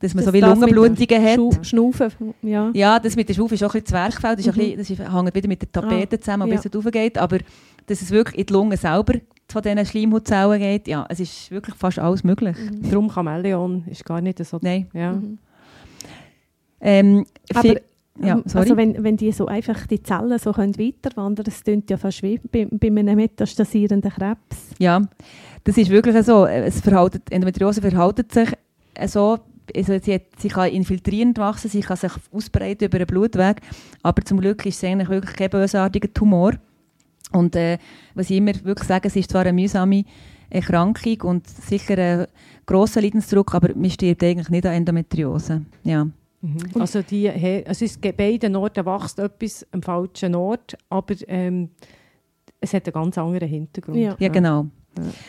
dass 0.00 0.14
man 0.14 0.24
so 0.24 0.30
Das 0.30 0.34
wie 0.34 0.40
das 0.40 0.58
mit 0.58 0.68
dem 0.70 0.74
Lungenblutungen 0.74 1.24
hat. 1.24 1.36
Schu- 1.36 1.62
Schnaufen, 1.64 2.34
ja. 2.42 2.70
Ja, 2.74 2.98
das 2.98 3.14
mit 3.16 3.28
der 3.28 3.34
Schufe 3.34 3.54
ist 3.54 3.62
auch 3.64 3.74
ein 3.74 3.80
bisschen 3.82 3.86
Zwerchfell, 3.86 4.36
das, 4.36 4.46
ist 4.46 4.52
ein 4.58 4.70
Mhm. 4.72 4.76
bisschen, 4.76 4.96
das 4.98 5.12
hängt 5.14 5.34
wieder 5.34 5.48
mit 5.48 5.62
der 5.62 5.70
Tapete 5.72 6.18
zusammen, 6.20 6.48
ja. 6.48 6.56
bis 6.56 6.64
es 6.66 6.74
raufgeht, 6.74 7.18
aber 7.18 7.38
dass 7.86 8.00
es 8.02 8.10
wirklich 8.10 8.38
in 8.38 8.46
die 8.46 8.52
Lunge 8.52 8.76
selber 8.76 9.14
von 9.48 9.60
diesen 9.62 9.84
Schleimhautzellen 9.84 10.58
geht, 10.60 10.88
ja, 10.88 11.04
es 11.10 11.20
ist 11.20 11.50
wirklich 11.50 11.74
fast 11.76 11.98
alles 11.98 12.24
möglich. 12.24 12.56
Darum 12.90 13.10
Chamäleon 13.10 13.84
ist 13.90 14.04
gar 14.04 14.20
nicht 14.20 14.42
so... 14.44 14.58
Nein. 14.62 14.86
Ja. 14.94 15.12
Mhm. 15.12 15.38
Ähm, 16.80 17.26
Aber 17.54 17.74
Ja, 18.20 18.36
Ähm, 18.36 18.44
also 18.54 18.76
wenn, 18.76 19.02
wenn 19.02 19.16
die 19.16 19.32
so 19.32 19.46
einfach 19.46 19.86
die 19.86 20.02
Zellen 20.02 20.38
so 20.38 20.52
können 20.52 20.78
weiterwandern, 20.78 21.44
das 21.44 21.64
klingt 21.64 21.90
ja 21.90 21.96
fast 21.96 22.22
wie 22.22 22.38
bei, 22.50 22.66
bei 22.70 22.88
einem 22.88 23.16
metastasierenden 23.16 24.10
Krebs. 24.10 24.70
Ja, 24.78 25.02
das 25.64 25.78
ist 25.78 25.90
wirklich 25.90 26.24
so. 26.24 26.46
Es 26.46 26.80
verhaltet, 26.80 27.22
Endometriose 27.30 27.80
verhaltet 27.80 28.32
sich 28.32 28.50
so, 29.06 29.38
also 29.74 29.98
sie, 29.98 30.14
hat, 30.14 30.22
sie 30.38 30.48
kann 30.48 30.70
infiltrierend 30.70 31.38
wachsen, 31.38 31.70
sie 31.70 31.80
kann 31.80 31.96
sich 31.96 32.12
ausbreiten 32.32 32.84
über 32.84 32.98
den 32.98 33.06
Blutweg, 33.06 33.60
aber 34.02 34.22
zum 34.22 34.40
Glück 34.40 34.66
ist 34.66 34.82
es 34.82 34.84
eigentlich 34.84 35.08
wirklich 35.08 35.34
kein 35.34 35.50
bösartiger 35.50 36.12
Tumor. 36.12 36.52
Und 37.32 37.56
äh, 37.56 37.78
was 38.14 38.28
ich 38.28 38.36
immer 38.36 38.52
wirklich 38.64 38.86
sage, 38.86 39.08
es 39.08 39.16
ist 39.16 39.30
zwar 39.30 39.42
eine 39.42 39.54
mühsame 39.54 40.04
Erkrankung 40.50 41.20
und 41.22 41.48
sicher 41.48 41.96
ein 41.96 42.26
grosser 42.66 43.00
Leidensdruck, 43.00 43.54
aber 43.54 43.70
man 43.74 43.90
stirbt 43.90 44.22
eigentlich 44.22 44.50
nicht 44.50 44.66
an 44.66 44.74
Endometriose. 44.74 45.62
Ja. 45.82 46.06
Mhm. 46.42 46.80
Also, 46.80 47.02
die, 47.02 47.30
also 47.30 47.84
es 47.84 48.00
gibt 48.00 48.18
beiden 48.18 48.56
Orten 48.56 48.84
wächst 48.84 49.18
etwas 49.18 49.66
am 49.70 49.80
falschen 49.82 50.34
Ort, 50.34 50.76
aber 50.88 51.14
ähm, 51.28 51.70
es 52.60 52.74
hat 52.74 52.86
einen 52.86 52.92
ganz 52.92 53.16
anderen 53.16 53.48
Hintergrund. 53.48 53.96
Ja. 53.96 54.16
Ja, 54.18 54.28
genau. 54.28 54.66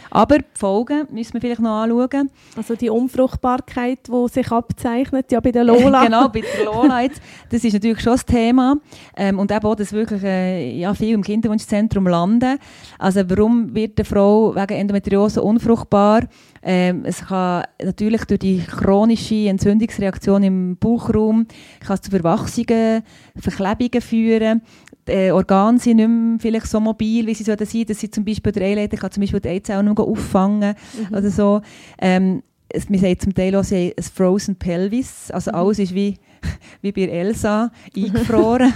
Aber 0.09 0.39
die 0.39 0.45
Folgen 0.53 1.07
müssen 1.11 1.33
wir 1.33 1.41
vielleicht 1.41 1.61
noch 1.61 1.83
anschauen. 1.83 2.29
Also 2.55 2.75
die 2.75 2.89
Unfruchtbarkeit, 2.89 3.99
die 4.07 4.27
sich 4.29 4.51
abzeichnet, 4.51 5.31
ja 5.31 5.39
bei 5.39 5.51
der 5.51 5.63
Lola. 5.63 6.03
genau, 6.05 6.29
bei 6.29 6.41
der 6.41 6.65
Lola 6.65 7.01
jetzt. 7.01 7.21
Das 7.49 7.63
ist 7.63 7.73
natürlich 7.73 8.01
schon 8.01 8.13
das 8.13 8.25
Thema. 8.25 8.77
Ähm, 9.15 9.39
und 9.39 9.51
eben 9.51 9.65
auch, 9.65 9.75
dass 9.75 9.93
wirklich 9.93 10.23
äh, 10.23 10.77
ja, 10.77 10.93
viel 10.93 11.13
im 11.13 11.23
Kinderwunschzentrum 11.23 12.07
landen. 12.07 12.59
Also 12.99 13.21
warum 13.29 13.73
wird 13.73 13.97
eine 13.99 14.05
Frau 14.05 14.53
wegen 14.55 14.73
Endometriose 14.73 15.41
unfruchtbar? 15.41 16.23
Ähm, 16.61 17.03
es 17.05 17.25
kann 17.25 17.63
natürlich 17.83 18.23
durch 18.25 18.39
die 18.39 18.59
chronische 18.59 19.49
Entzündungsreaktion 19.49 20.43
im 20.43 20.77
Bauchraum 20.77 21.45
kann 21.81 21.95
es 21.95 22.01
zu 22.01 22.11
Verwachsungen, 22.11 23.03
Verklebungen 23.35 24.01
führen. 24.01 24.61
Die 25.07 25.11
äh, 25.11 25.31
Organe 25.31 25.79
sind 25.79 25.97
nicht 25.97 26.07
mehr 26.07 26.37
vielleicht 26.39 26.67
so 26.67 26.79
mobil, 26.79 27.27
wie 27.27 27.33
sie 27.33 27.43
sollten 27.43 27.65
sein. 27.65 27.85
Dass 27.85 27.99
sie 27.99 28.09
zum 28.09 28.23
Beispiel 28.25 28.51
der 28.51 28.63
Eileiter 28.67 28.97
kann 28.97 29.11
zum 29.11 29.21
Beispiel 29.21 29.39
die 29.39 29.49
Eizellen 29.49 29.85
nur 29.85 29.99
auffangen 29.99 30.75
oder 31.11 31.29
so. 31.29 31.61
Ähm, 31.99 32.41
es, 32.69 32.89
man 32.89 32.99
sagt 32.99 33.21
zum 33.21 33.33
Teil 33.33 33.55
auch, 33.55 33.63
sie 33.63 33.89
haben 33.89 33.93
ein 33.97 34.03
Frozen 34.03 34.55
Pelvis. 34.55 35.29
Also 35.31 35.51
alles 35.51 35.79
ist 35.79 35.93
wie, 35.93 36.17
wie 36.81 36.91
bei 36.91 37.01
Elsa 37.03 37.71
eingefroren. 37.95 38.73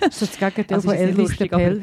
Das 0.00 0.22
ist 0.22 0.22
das 0.22 0.38
Gegenteil 0.38 0.76
Also 0.76 0.88
von 0.88 0.96
Elvis 0.96 1.16
lustig, 1.18 1.50
der 1.50 1.58
aber- 1.58 1.82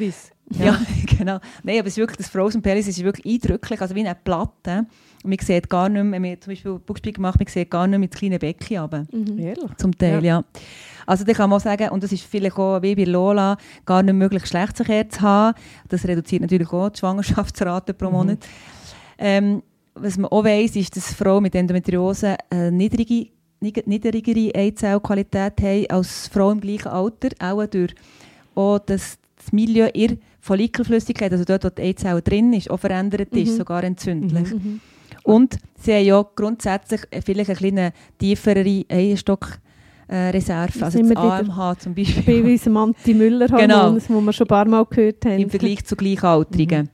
Pelvis. 0.49 0.65
Ja, 0.65 0.79
genau. 1.17 1.39
Nein, 1.63 1.79
aber 1.79 1.88
es 1.88 1.93
ist 1.93 1.97
wirklich, 1.97 2.17
das 2.17 2.29
Frozen 2.29 2.62
Pelvis 2.62 2.88
ist 2.88 3.03
wirklich 3.03 3.36
eindrücklich, 3.36 3.81
also 3.81 3.95
wie 3.95 4.01
eine 4.01 4.15
Platte. 4.15 4.86
Und 5.23 5.29
man 5.29 5.39
sieht 5.39 5.69
gar 5.69 5.89
nicht 5.89 6.03
mehr, 6.03 6.12
wenn 6.12 6.21
man 6.21 6.41
zum 6.41 6.51
Beispiel 6.51 6.79
Buchspiegel 6.79 7.21
macht, 7.21 7.39
man 7.39 7.47
sieht 7.47 7.69
gar 7.69 7.88
nicht 7.88 7.99
mehr 7.99 8.07
das 8.07 8.19
kleine 8.19 8.39
Becken 8.39 8.77
runter. 8.77 9.05
Mhm. 9.12 9.39
Ehrlich? 9.39 9.71
Zum 9.77 9.97
Teil, 9.97 10.23
ja. 10.23 10.43
Also 11.05 11.23
da 11.23 11.33
kann 11.33 11.49
man 11.49 11.57
auch 11.57 11.63
sagen, 11.63 11.89
und 11.89 12.03
das 12.03 12.12
ist 12.12 12.23
vielleicht 12.23 12.57
auch 12.57 12.81
wie 12.81 12.95
bei 12.95 13.05
Lola, 13.05 13.57
gar 13.86 14.03
nicht 14.03 14.13
möglich, 14.13 14.43
Geschlechtsverkehr 14.43 15.10
zu 15.10 15.21
haben. 15.21 15.57
Das 15.88 16.05
reduziert 16.05 16.41
natürlich 16.41 16.71
auch 16.71 16.89
die 16.89 16.99
Schwangerschaftsrate 16.99 17.93
pro 17.93 18.10
Monat. 18.10 18.39
Ähm, 19.17 19.63
was 19.95 20.17
man 20.17 20.29
auch 20.29 20.43
weiss, 20.43 20.75
ist, 20.75 20.95
dass 20.95 21.13
Frauen 21.13 21.43
mit 21.43 21.55
Endometriose 21.55 22.36
eine 22.49 22.71
niedrige, 22.71 23.29
niedrigere 23.60 24.53
Eizellqualität 24.53 25.62
haben 25.62 25.86
als 25.89 26.27
Frauen 26.27 26.57
im 26.57 26.62
gleichen 26.62 26.89
Alter, 26.89 27.29
auch 27.39 27.65
durch 27.65 27.95
auch 28.53 28.79
das, 28.79 29.17
das 29.38 29.51
Milieu 29.51 29.89
ihrer 29.93 30.17
Follikelflüssigkeit, 30.47 31.31
also 31.31 31.43
dort, 31.45 31.63
wo 31.65 31.69
die 31.69 31.81
Eizelle 31.83 32.21
drin 32.21 32.53
ist, 32.53 32.69
auch 32.71 32.77
verändert 32.79 33.29
ist, 33.36 33.51
Mhm. 33.51 33.57
sogar 33.57 33.83
entzündlich. 33.83 34.53
Mhm. 34.53 34.79
Und 35.23 35.57
sie 35.79 35.93
haben 35.93 36.05
ja 36.05 36.25
grundsätzlich 36.36 37.01
vielleicht 37.23 37.49
eine 37.49 37.57
kleine 37.57 37.93
tiefere 38.17 38.63
Eierstockreserve, 38.89 39.62
äh, 40.10 40.29
Reserve, 40.29 40.86
also 40.86 40.99
das 41.01 41.17
AMH 41.17 41.75
zum 41.79 41.93
Bei 41.93 42.03
Beispiel, 42.03 42.43
unserem 42.51 42.77
Anti-Müller-Hormon, 42.77 43.67
Genau. 43.67 43.91
das 43.93 44.10
wir 44.10 44.33
schon 44.33 44.45
ein 44.45 44.47
paar 44.47 44.65
Mal 44.67 44.86
gehört 44.86 45.25
haben. 45.25 45.39
im 45.39 45.49
Vergleich 45.49 45.83
zu 45.86 45.95
Gleichaltrigen. 45.95 46.89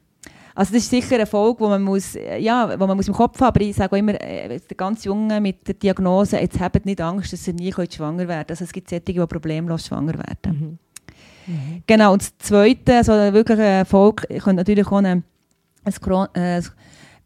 Also 0.56 0.74
das 0.74 0.84
ist 0.84 0.89
sicher 0.92 1.16
eine 1.16 1.26
Folge, 1.26 1.62
wo 1.62 1.68
man 1.70 1.82
muss, 1.82 2.16
ja, 2.39 2.80
wo 2.80 2.86
man 2.86 2.96
muss 2.96 3.08
im 3.08 3.13
Kopf 3.16 3.39
haben, 3.39 3.48
aber 3.48 3.62
ich 3.62 3.76
sage 3.76 3.96
auch 3.96 3.98
immer, 4.00 4.20
äh, 4.22 4.60
der 4.60 4.78
ganz 4.78 5.04
Junge 5.04 5.42
mit 5.42 5.68
der 5.68 5.74
Diagnose, 5.76 6.38
jetzt 6.39 6.60
habt 6.60 6.86
nicht 6.86 7.02
Angst, 7.02 7.34
dass 7.34 7.48
ihr 7.48 7.54
nie 7.54 7.72
schwanger 7.72 8.28
werden 8.28 8.46
Also 8.50 8.63
es 8.63 8.72
gibt 8.72 8.88
solche, 8.89 9.02
die 9.04 9.13
problemlos 9.26 9.88
schwanger 9.88 10.13
werden. 10.13 10.60
Mhm. 10.60 10.78
Genau, 11.88 12.14
und 12.14 12.22
das 12.22 12.38
Zweite, 12.38 12.98
also 12.98 13.12
wirklich 13.12 13.58
eine 13.58 13.68
Erfolg, 13.68 14.28
könnte 14.30 14.54
natürlich 14.54 14.88
auch 14.88 14.98
ein, 14.98 15.06
ein 15.84 15.94
Chron 16.02 16.28
äh, 16.36 16.62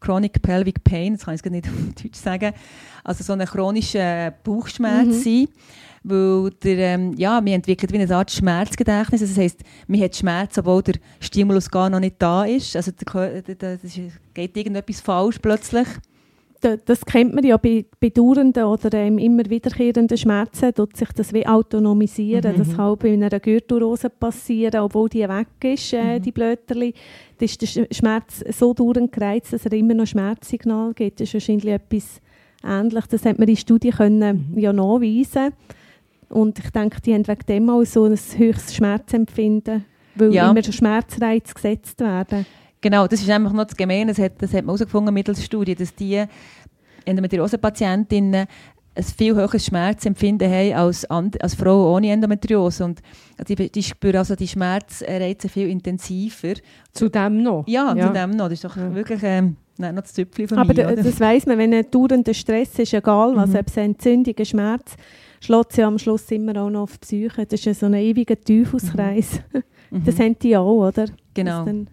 Chronic 0.00 0.40
Pelvic 0.42 0.84
Pain, 0.84 1.14
das 1.14 1.24
kann 1.24 1.34
ich 1.34 1.42
jetzt 1.44 1.50
nicht 1.52 1.66
auf 1.68 2.02
Deutsch 2.02 2.18
sagen, 2.18 2.52
also 3.04 3.24
so 3.24 3.32
ein 3.32 3.44
chronischer 3.46 4.30
Bauchschmerz 4.44 5.06
Mhm. 5.06 5.12
sein, 5.12 5.48
weil 6.04 6.50
der, 6.62 6.78
ähm, 6.94 7.14
ja, 7.16 7.40
man 7.40 7.48
entwickelt 7.48 7.92
wie 7.92 7.98
eine 7.98 8.14
Art 8.14 8.30
Schmerzgedächtnis, 8.30 9.22
also 9.22 9.34
das 9.34 9.42
heisst, 9.42 9.60
man 9.86 10.00
hat 10.00 10.14
Schmerz, 10.16 10.56
obwohl 10.58 10.82
der 10.82 10.94
Stimulus 11.20 11.70
gar 11.70 11.90
noch 11.90 12.00
nicht 12.00 12.16
da 12.18 12.44
ist, 12.44 12.76
also 12.76 12.92
ist, 12.92 14.34
geht 14.34 14.56
irgendetwas 14.56 15.00
falsch 15.00 15.38
plötzlich. 15.40 15.88
Da- 16.60 16.76
Das 16.76 17.04
kennt 17.06 17.34
man 17.34 17.44
ja 17.44 17.56
bei, 17.56 17.84
bei 18.00 18.08
dauernden 18.08 18.64
oder 18.64 18.92
ähm, 18.98 19.18
immer 19.18 19.44
wiederkehrenden 19.48 20.16
Schmerzen, 20.18 20.74
tut 20.74 20.96
sich 20.96 21.08
das 21.12 21.32
wie 21.32 21.46
autonomisieren. 21.46 22.52
Mhm. 22.54 22.58
Das 22.58 22.76
kann 22.76 22.96
bei 22.98 23.12
einer 23.12 23.30
Gürtelrose 23.38 24.10
passieren, 24.10 24.80
obwohl 24.80 25.08
die 25.08 25.28
weg 25.28 25.46
ist, 25.62 25.92
äh, 25.92 26.18
Mhm. 26.18 26.22
die 26.22 26.32
Blöterli. 26.32 26.94
Da 27.38 27.44
ist 27.44 27.60
der 27.62 27.68
Sch- 27.68 27.94
Schmerz 27.94 28.42
so 28.58 28.74
dauernd 28.74 29.12
gereizt, 29.12 29.52
dass 29.52 29.66
er 29.66 29.72
immer 29.72 29.94
noch 29.94 30.06
Schmerzsignal 30.08 30.94
gibt. 30.94 31.20
Das 31.20 31.28
ist 31.28 31.34
wahrscheinlich 31.34 31.66
etwas 31.72 32.20
Ähnliches. 32.64 33.08
Das 33.08 33.24
hat 33.24 33.38
man 33.38 33.46
in 33.48 33.56
Studien 33.56 33.92
können 33.92 34.48
Mhm. 34.52 34.58
ja 34.58 34.72
nachweisen 34.72 35.52
Und 36.30 36.58
ich 36.58 36.68
denke, 36.70 37.00
die 37.00 37.14
haben 37.14 37.26
wegen 37.26 37.46
dem 37.48 37.70
auch 37.70 37.84
so 37.84 38.04
ein 38.04 38.12
höchstes 38.12 38.74
Schmerzempfinden, 38.74 39.84
weil 40.16 40.34
Ja. 40.34 40.50
immer 40.50 40.62
Schmerzreize 40.62 41.54
gesetzt 41.54 42.00
werden. 42.00 42.44
Genau, 42.80 43.06
das 43.06 43.20
ist 43.20 43.30
einfach 43.30 43.52
noch 43.52 43.64
das 43.64 43.76
Gemeine, 43.76 44.12
das 44.12 44.18
hat, 44.18 44.32
das 44.38 44.50
hat 44.52 44.64
man 44.64 44.76
herausgefunden 44.76 45.12
mittels 45.12 45.44
Studie, 45.44 45.74
dass 45.74 45.94
die 45.94 46.24
Endometriose-Patientinnen 47.04 48.46
ein 48.94 49.04
viel 49.04 49.34
höheres 49.34 49.64
Schmerzempfinden 49.66 50.50
haben 50.50 50.72
als, 50.74 51.04
als 51.04 51.54
Frauen 51.54 51.94
ohne 51.94 52.10
Endometriose. 52.10 52.84
Und 52.84 53.00
die, 53.48 53.70
die 53.70 53.82
spüren 53.82 54.16
also 54.16 54.34
die 54.34 54.48
Schmerzreize 54.48 55.48
viel 55.48 55.68
intensiver. 55.68 56.54
Zu 56.92 57.08
dem 57.08 57.42
noch? 57.42 57.64
Ja, 57.68 57.94
Ja. 57.94 58.06
zu 58.08 58.12
dem 58.12 58.30
noch. 58.30 58.44
Das 58.48 58.54
ist 58.54 58.64
doch 58.64 58.76
Ja. 58.76 58.92
wirklich 58.94 59.20
ähm, 59.22 59.56
nein, 59.78 59.94
noch 59.94 60.02
das 60.02 60.14
Züpfchen 60.14 60.48
von 60.48 60.58
Aber 60.58 60.74
mir. 60.74 60.96
das 60.96 61.20
weiss 61.20 61.46
man, 61.46 61.58
wenn 61.58 61.72
ein 61.74 61.88
dauernder 61.90 62.34
Stress 62.34 62.76
ist, 62.78 62.92
egal 62.92 63.36
was, 63.36 63.50
Mhm. 63.50 63.56
ob 63.56 63.66
es 63.68 63.76
Entzündung, 63.76 64.34
Schmerz, 64.44 64.96
schlägt 65.40 65.72
sie 65.72 65.82
am 65.84 65.98
Schluss 65.98 66.28
immer 66.32 66.60
auch 66.60 66.70
noch 66.70 66.82
auf 66.82 66.98
die 66.98 67.28
Psyche. 67.28 67.46
Das 67.46 67.60
ist 67.60 67.66
ja 67.66 67.74
so 67.74 67.86
ein 67.86 67.94
ewiger 67.94 68.38
Teufelskreis. 68.40 69.40
Mhm. 69.52 69.62
Das 70.04 70.18
haben 70.18 70.36
die 70.40 70.54
auch, 70.56 70.88
oder? 70.88 71.06
Genau. 71.32 71.58
Dass 71.58 71.64
dann 71.64 71.88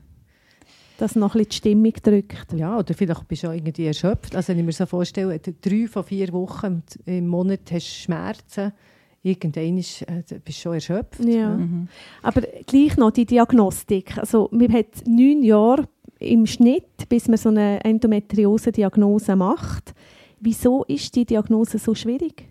das 0.97 1.15
noch 1.15 1.35
ein 1.35 1.39
bisschen 1.39 1.49
die 1.49 1.55
Stimmung 1.57 1.93
drückt. 2.03 2.53
Ja, 2.53 2.77
oder 2.77 2.93
vielleicht 2.93 3.27
bist 3.27 3.43
du 3.43 3.47
auch 3.49 3.53
irgendwie 3.53 3.85
erschöpft. 3.85 4.35
Also 4.35 4.49
wenn 4.49 4.59
ich 4.59 4.65
mir 4.65 4.71
so 4.71 4.85
vorstelle, 4.85 5.39
d- 5.39 5.53
drei 5.61 5.87
von 5.87 6.03
vier 6.03 6.31
Wochen 6.33 6.83
im- 7.05 7.27
Monat 7.27 7.61
hast 7.71 7.87
du 7.87 8.03
Schmerzen, 8.03 8.71
irgendwann 9.23 9.77
ist, 9.77 10.01
äh, 10.03 10.23
bist 10.43 10.59
du 10.59 10.61
schon 10.61 10.73
erschöpft. 10.75 11.23
Ja. 11.25 11.49
Mhm. 11.57 11.87
Aber 12.21 12.41
gleich 12.67 12.95
noch 12.97 13.11
die 13.11 13.25
Diagnostik. 13.25 14.17
Also, 14.17 14.49
man 14.51 14.71
hat 14.71 14.87
neun 15.07 15.43
Jahre 15.43 15.87
im 16.19 16.45
Schnitt, 16.45 17.09
bis 17.09 17.27
man 17.27 17.37
so 17.37 17.49
eine 17.49 17.83
Endometriose-Diagnose 17.83 19.35
macht. 19.35 19.93
Wieso 20.39 20.83
ist 20.85 21.15
die 21.15 21.25
Diagnose 21.25 21.77
so 21.79 21.95
schwierig? 21.95 22.47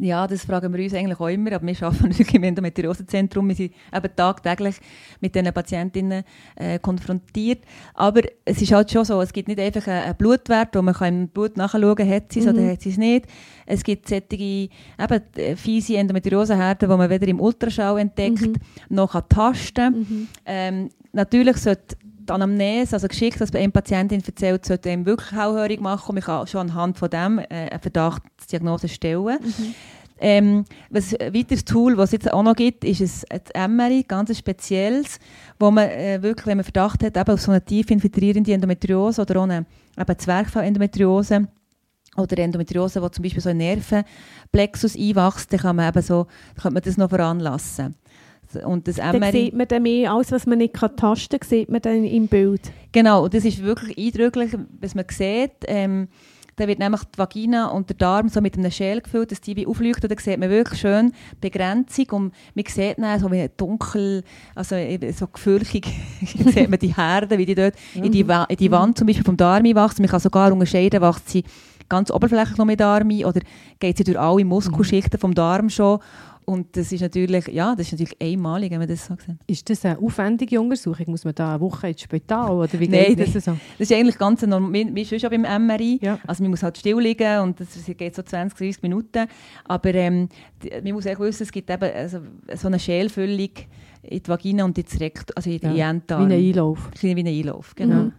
Ja, 0.00 0.26
das 0.26 0.44
fragen 0.44 0.72
wir 0.72 0.82
uns 0.84 0.94
eigentlich 0.94 1.18
auch 1.18 1.28
immer, 1.28 1.52
aber 1.52 1.66
wir 1.66 1.82
arbeiten 1.82 2.02
natürlich 2.08 2.34
im 2.34 2.42
Endometriosezentrum. 2.44 3.48
Wir 3.48 3.54
sind 3.56 3.72
eben 3.94 4.16
tagtäglich 4.16 4.76
mit 5.20 5.34
diesen 5.34 5.52
Patientinnen 5.52 6.24
äh, 6.56 6.78
konfrontiert. 6.78 7.64
Aber 7.94 8.22
es 8.44 8.62
ist 8.62 8.72
halt 8.72 8.90
schon 8.90 9.04
so, 9.04 9.20
es 9.22 9.32
gibt 9.32 9.48
nicht 9.48 9.60
einfach 9.60 9.86
einen 9.86 10.14
Blutwert, 10.16 10.74
wo 10.76 10.82
man 10.82 10.94
kann 10.94 11.22
im 11.22 11.28
Blut 11.28 11.56
nachschauen 11.56 11.94
kann, 11.96 12.08
hat 12.10 12.32
sie 12.32 12.40
es 12.40 12.46
oder 12.46 12.60
Mhm. 12.60 12.70
hat 12.72 12.82
sie 12.82 12.90
es 12.90 12.96
nicht. 12.98 13.26
Es 13.66 13.82
gibt 13.82 14.08
solche 14.08 14.26
eben, 14.36 14.70
äh, 15.36 15.56
fiese 15.56 15.96
Endometriosehärten, 15.96 16.88
die 16.88 16.96
man 16.96 17.10
weder 17.10 17.26
im 17.28 17.40
Ultraschall 17.40 17.98
entdeckt, 17.98 18.40
Mhm. 18.42 18.54
noch 18.90 19.12
kann 19.12 19.28
tasten 19.28 19.94
Mhm. 20.00 20.28
ähm, 20.46 20.88
Natürlich 21.10 21.56
sollte 21.56 21.96
die 22.28 22.32
Anamnese, 22.32 22.94
also 22.96 23.08
geschickt, 23.08 23.40
dass 23.40 23.50
bei 23.50 23.60
einem 23.60 23.72
Patientin 23.72 24.22
erzählt, 24.24 24.64
sollte 24.64 24.90
einem 24.90 25.06
wirklich 25.06 25.32
hellhörig 25.32 25.80
machen 25.80 26.10
und 26.10 26.14
man 26.16 26.24
kann 26.24 26.46
schon 26.46 26.70
anhand 26.70 26.98
von 26.98 27.10
dem 27.10 27.38
äh, 27.38 27.44
eine 27.48 27.78
Verdachtsdiagnose 27.80 28.88
stellen. 28.88 29.38
Mhm. 29.40 29.74
Ähm, 30.20 30.64
was 30.90 31.14
ein 31.14 31.32
weiteres 31.32 31.64
Tool, 31.64 31.96
was 31.96 32.08
es 32.08 32.12
jetzt 32.12 32.32
auch 32.32 32.42
noch 32.42 32.56
gibt, 32.56 32.84
ist 32.84 33.24
ein, 33.30 33.76
MRI, 33.76 34.04
ganz 34.06 34.36
spezielles, 34.36 35.18
wo 35.60 35.70
man 35.70 35.88
äh, 35.88 36.20
wirklich, 36.22 36.46
wenn 36.46 36.56
man 36.56 36.64
Verdacht 36.64 37.04
hat, 37.04 37.16
eben 37.16 37.30
auf 37.30 37.40
so 37.40 37.52
eine 37.52 37.64
tief 37.64 37.90
infiltrierende 37.90 38.52
Endometriose 38.52 39.22
oder 39.22 39.42
eine 39.42 39.64
eben 39.96 40.18
Zwerchfellendometriose 40.18 41.46
oder 42.16 42.38
Endometriose, 42.38 43.00
wo 43.00 43.08
zum 43.08 43.22
Beispiel 43.22 43.42
so 43.42 43.50
ein 43.50 43.58
Nervenplexus 43.58 44.96
einwächst, 44.96 45.52
dann 45.52 45.60
kann 45.60 45.76
man 45.76 45.88
eben 45.88 46.02
so, 46.02 46.26
dann 46.54 46.62
kann 46.62 46.72
man 46.72 46.82
das 46.82 46.96
noch 46.96 47.10
veranlassen. 47.10 47.94
Und 48.64 48.88
das 48.88 48.96
Dann 48.96 49.22
sieht 49.32 49.54
man 49.54 49.68
dann 49.68 49.82
mehr, 49.82 50.12
alles 50.12 50.32
was 50.32 50.46
man 50.46 50.58
nicht 50.58 50.74
kann 50.74 50.96
tasten 50.96 51.38
kann, 51.38 51.48
sieht 51.48 51.68
man 51.68 51.82
dann 51.82 52.04
im 52.04 52.28
Bild. 52.28 52.72
Genau, 52.92 53.24
und 53.24 53.34
das 53.34 53.44
ist 53.44 53.62
wirklich 53.62 53.98
eindrücklich, 53.98 54.52
was 54.80 54.94
man 54.94 55.04
sieht. 55.10 55.52
Ähm, 55.66 56.08
dann 56.58 56.66
wird 56.66 56.80
nämlich 56.80 57.02
die 57.04 57.18
Vagina 57.18 57.68
und 57.68 57.88
der 57.88 57.96
Darm 57.96 58.28
so 58.28 58.40
mit 58.40 58.58
einem 58.58 58.70
Schäl 58.70 59.00
gefüllt, 59.00 59.30
dass 59.30 59.40
die 59.40 59.54
wie 59.54 59.66
aufleuchten. 59.66 60.08
Da 60.08 60.16
sieht 60.18 60.38
man 60.38 60.50
wirklich 60.50 60.80
schön 60.80 61.12
Begrenzung 61.40 62.06
und 62.10 62.34
man 62.54 62.64
sieht 62.66 62.98
dann 62.98 63.20
so 63.20 63.30
wie 63.30 63.48
dunkel, 63.56 64.24
also 64.56 64.74
so 65.16 65.28
gefürchig, 65.28 65.86
sieht 66.22 66.68
man 66.68 66.80
die 66.80 66.94
Herde, 66.96 67.38
wie 67.38 67.46
die 67.46 67.54
dort 67.54 67.74
in, 67.94 68.10
die, 68.10 68.20
in 68.20 68.56
die 68.56 68.70
Wand 68.72 68.98
zum 68.98 69.06
Beispiel 69.06 69.24
vom 69.24 69.36
Darm 69.36 69.64
wachsen. 69.74 70.02
Man 70.02 70.10
kann 70.10 70.20
sogar 70.20 70.52
unterscheiden, 70.52 71.00
wächst 71.00 71.28
sie 71.28 71.44
ganz 71.88 72.10
oberflächlich 72.10 72.58
noch 72.58 72.66
mit 72.66 72.80
Darm 72.80 73.08
ein 73.08 73.24
oder 73.24 73.40
geht 73.78 73.96
sie 73.96 74.04
durch 74.04 74.18
alle 74.18 74.44
Muskelschichten 74.44 75.20
vom 75.20 75.34
Darm 75.34 75.70
schon 75.70 76.00
und 76.48 76.76
das 76.76 76.90
ist 76.92 77.00
natürlich, 77.02 77.46
ja, 77.48 77.74
das 77.76 77.86
ist 77.88 77.92
natürlich 77.92 78.16
einmalig, 78.20 78.70
wenn 78.70 78.78
man 78.78 78.88
das 78.88 79.04
so 79.06 79.14
sieht. 79.14 79.36
Ist 79.46 79.68
das 79.68 79.84
eine 79.84 79.98
aufwendige 79.98 80.58
Untersuchung? 80.60 81.04
Muss 81.08 81.24
man 81.24 81.34
da 81.34 81.50
eine 81.52 81.60
Woche 81.60 81.88
ins 81.90 82.00
Spital 82.00 82.50
oder 82.52 82.80
wie 82.80 82.88
Nein, 82.88 83.16
das 83.16 83.32
so? 83.44 83.52
Das 83.78 83.90
ist 83.90 83.92
eigentlich 83.92 84.18
ganz 84.18 84.42
normal, 84.46 84.72
wie, 84.72 84.94
wie 84.94 85.04
schon 85.20 85.30
beim 85.30 85.66
MRI. 85.66 85.98
Ja. 86.02 86.18
Also 86.26 86.42
man 86.42 86.50
muss 86.50 86.62
halt 86.62 86.78
still 86.78 86.98
liegen 87.00 87.40
und 87.40 87.60
das 87.60 87.68
geht 87.96 88.14
so 88.14 88.22
20, 88.22 88.56
30 88.58 88.82
Minuten. 88.82 89.26
Aber 89.64 89.94
ähm, 89.94 90.28
man 90.82 90.92
muss 90.94 91.06
auch 91.06 91.18
wissen, 91.20 91.42
es 91.42 91.52
gibt 91.52 91.68
eben 91.70 91.84
also, 91.94 92.20
so 92.56 92.68
eine 92.68 92.78
Schälfüllung 92.78 93.50
in 94.02 94.22
die 94.22 94.28
Vagina 94.28 94.64
und 94.64 94.78
ins 94.78 94.98
Rektum, 94.98 95.34
also 95.36 95.50
in 95.50 95.58
die 95.58 95.66
Ja, 95.78 95.90
Enddarm. 95.90 96.28
Wie 96.30 96.34
ein 96.34 96.40
Einlauf. 96.48 96.90
Wie 97.00 97.10
ein 97.10 97.26
Einlauf, 97.26 97.74
genau. 97.74 97.94
Mhm. 98.04 98.12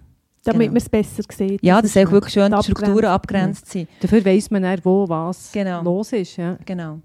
Damit 0.44 0.60
Genau. 0.62 0.72
man 0.72 0.78
es 0.78 0.90
besser 0.90 1.24
sieht. 1.32 1.64
Ja, 1.64 1.78
das 1.82 1.88
ist 1.88 1.94
soll 1.96 2.12
wirklich 2.12 2.34
schön 2.34 2.52
die. 2.52 2.64
Strukturen 2.64 3.06
abgrenzt 3.06 3.66
sein. 3.72 3.88
Dafür 4.00 4.24
weiss 4.24 4.50
man 4.52 4.64
dann, 4.64 4.80
wo 4.84 5.08
was 5.10 5.52
Genau. 5.52 5.82
los 5.84 6.14
ist. 6.14 6.38
Ja. 6.38 6.58
Genau. 6.66 7.00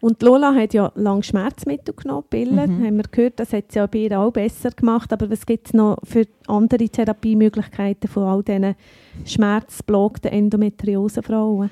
Und 0.00 0.22
Lola 0.22 0.54
hat 0.54 0.72
ja 0.72 0.90
lange 0.94 1.22
Schmerzmittel 1.22 1.94
genommen, 1.94 2.24
Pillen, 2.30 2.78
Mhm. 2.78 2.86
haben 2.86 2.96
wir 2.96 3.04
gehört, 3.10 3.38
das 3.38 3.52
hat 3.52 3.70
sie 3.70 3.78
ja 3.78 3.86
bei 3.86 3.98
ihr 3.98 4.18
auch 4.18 4.30
besser 4.32 4.70
gemacht. 4.70 5.12
Aber 5.12 5.30
was 5.30 5.44
gibt 5.44 5.66
es 5.68 5.74
noch 5.74 5.98
für 6.04 6.24
andere 6.46 6.88
Therapiemöglichkeiten 6.88 8.08
von 8.08 8.22
all 8.22 8.42
diesen 8.42 8.74
schmerzblockten 9.26 10.30
Endometriosefrauen? 10.32 11.70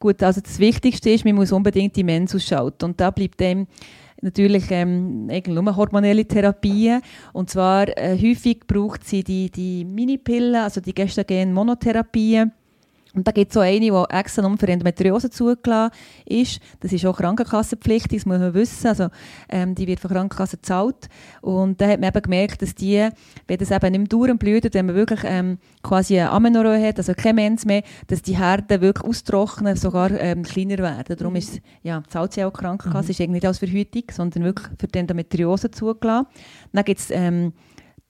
Gut, 0.00 0.20
also 0.24 0.40
das 0.40 0.58
Wichtigste 0.58 1.10
ist, 1.10 1.24
man 1.24 1.36
muss 1.36 1.52
unbedingt 1.52 1.94
die 1.94 2.02
Mens 2.02 2.34
ausschalten. 2.34 2.86
Und 2.86 3.00
da 3.00 3.10
bleibt 3.12 3.38
dem 3.38 3.68
natürlich 4.20 4.64
ähm, 4.70 5.26
nur 5.26 5.76
hormonelle 5.76 6.24
Therapien. 6.24 7.00
Und 7.32 7.50
zwar 7.50 7.86
äh, 7.96 8.18
häufig 8.20 8.66
braucht 8.66 9.04
sie 9.04 9.22
die, 9.22 9.50
die 9.50 9.84
Minipillen, 9.84 10.56
also 10.56 10.80
die 10.80 10.94
Gestagen-Monotherapien. 10.94 12.50
Und 13.14 13.28
da 13.28 13.32
gibt 13.32 13.50
es 13.50 13.54
so 13.54 13.60
eine, 13.60 13.80
die 13.80 13.92
extra 14.10 14.42
nur 14.42 14.56
für 14.56 14.68
Endometriose 14.68 15.30
zugelassen 15.30 15.94
ist. 16.24 16.60
Das 16.80 16.92
ist 16.92 17.04
auch 17.04 17.16
krankenkassenpflichtig, 17.16 18.20
das 18.20 18.26
muss 18.26 18.38
man 18.38 18.54
wissen. 18.54 18.86
Also, 18.86 19.08
ähm, 19.48 19.74
die 19.74 19.86
wird 19.86 20.00
von 20.00 20.10
Krankenkassen 20.10 20.58
gezahlt. 20.60 21.08
Und 21.42 21.80
da 21.80 21.88
hat 21.88 22.00
man 22.00 22.08
eben 22.08 22.22
gemerkt, 22.22 22.62
dass 22.62 22.74
die, 22.74 23.08
wenn 23.46 23.58
das 23.58 23.70
eben 23.70 23.92
nicht 23.92 24.12
mehr 24.12 24.34
blüht, 24.34 24.72
wenn 24.72 24.86
man 24.86 24.94
wirklich 24.94 25.20
ähm, 25.24 25.58
quasi 25.82 26.18
eine 26.18 26.30
Amenorrhoe 26.30 26.86
hat, 26.86 26.98
also 26.98 27.12
keine 27.14 27.34
Mens 27.34 27.66
mehr, 27.66 27.82
dass 28.06 28.22
die 28.22 28.38
Härten 28.38 28.80
wirklich 28.80 29.06
austrocknen, 29.06 29.76
sogar 29.76 30.10
ähm, 30.12 30.42
kleiner 30.42 30.78
werden. 30.78 31.16
Darum 31.16 31.36
ist 31.36 31.60
ja, 31.82 32.02
zahlt 32.08 32.32
sie 32.32 32.44
auch 32.44 32.52
Krankenkasse, 32.52 33.10
ist 33.10 33.20
eigentlich 33.20 33.42
nicht 33.42 33.46
als 33.46 33.58
Verhütung, 33.58 34.04
sondern 34.10 34.44
wirklich 34.44 34.68
für 34.78 34.88
die 34.88 34.98
Endometriose 34.98 35.70
zugelassen. 35.70 36.26
Dann 36.72 36.84
gibt 36.84 37.00
es 37.00 37.10
ähm, 37.10 37.52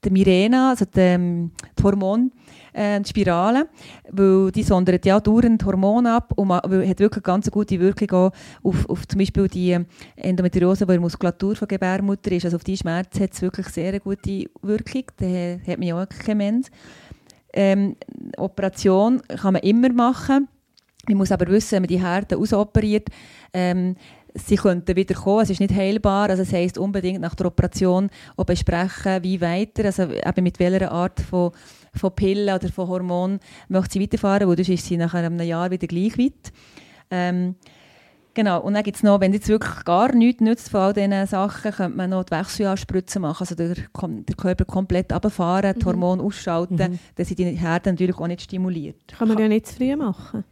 die 0.05 0.11
Mirena, 0.11 0.71
also 0.71 0.85
die, 0.85 1.01
ähm, 1.01 1.53
die 1.79 1.83
Hormon, 1.83 2.33
äh, 2.73 3.05
Spirale, 3.05 3.69
weil 4.11 4.51
die 4.51 4.63
sondert 4.63 5.05
ja 5.05 5.21
dauernd 5.21 5.65
Hormone 5.65 6.15
ab 6.15 6.33
und 6.37 6.53
hat 6.53 6.69
wirklich 6.71 7.13
eine 7.13 7.23
ganz 7.23 7.51
gute 7.51 7.79
Wirkung 7.79 8.11
auch 8.13 8.33
auf, 8.63 8.89
auf 8.89 9.07
zum 9.07 9.19
Beispiel 9.19 9.49
die 9.49 9.73
ähm, 9.73 9.87
Endometriose, 10.17 10.87
die 10.87 10.93
in 10.93 10.97
der 10.97 11.01
Muskulatur 11.01 11.55
von 11.55 11.69
Gebärmutter 11.69 12.33
ist. 12.33 12.45
Also 12.45 12.57
auf 12.57 12.65
die 12.65 12.77
Schmerz 12.77 13.21
hat 13.21 13.33
es 13.33 13.43
wirklich 13.43 13.69
sehr 13.69 13.91
eine 13.91 14.01
gute 14.01 14.47
Wirkung. 14.63 15.05
Da 15.17 15.27
hat 15.67 15.79
man 15.79 15.83
ja 15.83 16.03
auch 16.03 16.09
keine 16.09 16.37
Mens. 16.37 16.71
Ähm, 17.53 17.97
Operation 18.39 19.21
kann 19.29 19.53
man 19.55 19.63
immer 19.63 19.93
machen. 19.93 20.49
Man 21.09 21.19
muss 21.19 21.33
aber 21.33 21.49
wissen, 21.49 21.73
wenn 21.73 21.83
man 21.83 21.89
die 21.89 22.01
Härte 22.01 22.37
ausoperiert, 22.39 23.09
ähm, 23.53 23.97
sie 24.35 24.57
könnten 24.57 24.97
wieder 24.97 25.15
kommen, 25.15 25.43
es 25.43 25.51
ist 25.51 25.61
nicht 25.61 25.75
heilbar, 25.75 26.31
also 26.31 26.43
das 26.43 26.53
heisst 26.53 26.79
unbedingt 26.79 27.21
nach 27.21 27.35
der 27.35 27.47
Operation 27.47 28.09
auch 28.37 28.45
besprechen, 28.45 29.23
wie 29.23 29.41
weiter, 29.41 29.85
also 29.85 30.05
eben 30.05 30.43
mit 30.43 30.59
welcher 30.59 30.91
Art 30.91 31.21
von, 31.21 31.53
von 31.95 32.15
Pillen 32.15 32.55
oder 32.55 32.69
von 32.71 32.89
Hormonen 32.89 33.41
möchte 33.69 33.93
sie 33.95 34.01
weiterfahren, 34.03 34.49
weil 34.49 34.57
sonst 34.57 34.69
ist 34.71 34.87
sie 34.87 34.97
nach 34.97 35.15
einem 35.15 35.39
Jahr 35.41 35.71
wieder 35.71 35.87
gleich 35.87 36.17
weit. 36.19 36.53
Ähm, 37.11 37.55
Genau, 38.35 38.63
und 38.63 38.73
dann 38.73 38.83
gibt 38.83 38.97
es 38.97 39.03
noch, 39.03 39.21
wenn 39.21 39.35
jetzt 39.35 39.49
wirklich 39.51 39.85
gar 39.85 40.15
nichts 40.15 40.41
nützt 40.41 40.71
von 40.71 40.81
all 40.81 40.93
diesen 40.95 41.27
Sachen, 41.27 41.71
könnte 41.71 41.99
man 41.99 42.09
noch 42.09 42.25
die 42.25 42.31
Wechseljahrspritzen 42.31 43.21
machen, 43.21 43.47
also 43.47 43.55
Kom- 43.93 44.25
den 44.25 44.37
Körper 44.39 44.65
komplett 44.65 45.13
runterfahren, 45.13 45.79
die 45.79 45.85
Hormone 45.85 46.23
ausschalten, 46.23 46.77
Mhm. 46.77 46.99
dass 47.17 47.29
sie 47.29 47.35
die 47.35 47.45
Herde 47.45 47.91
natürlich 47.91 48.17
auch 48.17 48.27
nicht 48.27 48.41
stimuliert. 48.41 48.97
Kann 49.19 49.29
man 49.29 49.37
ja 49.37 49.49
nicht 49.49 49.67
zu 49.67 49.77
früh 49.77 49.95
machen. 49.97 50.45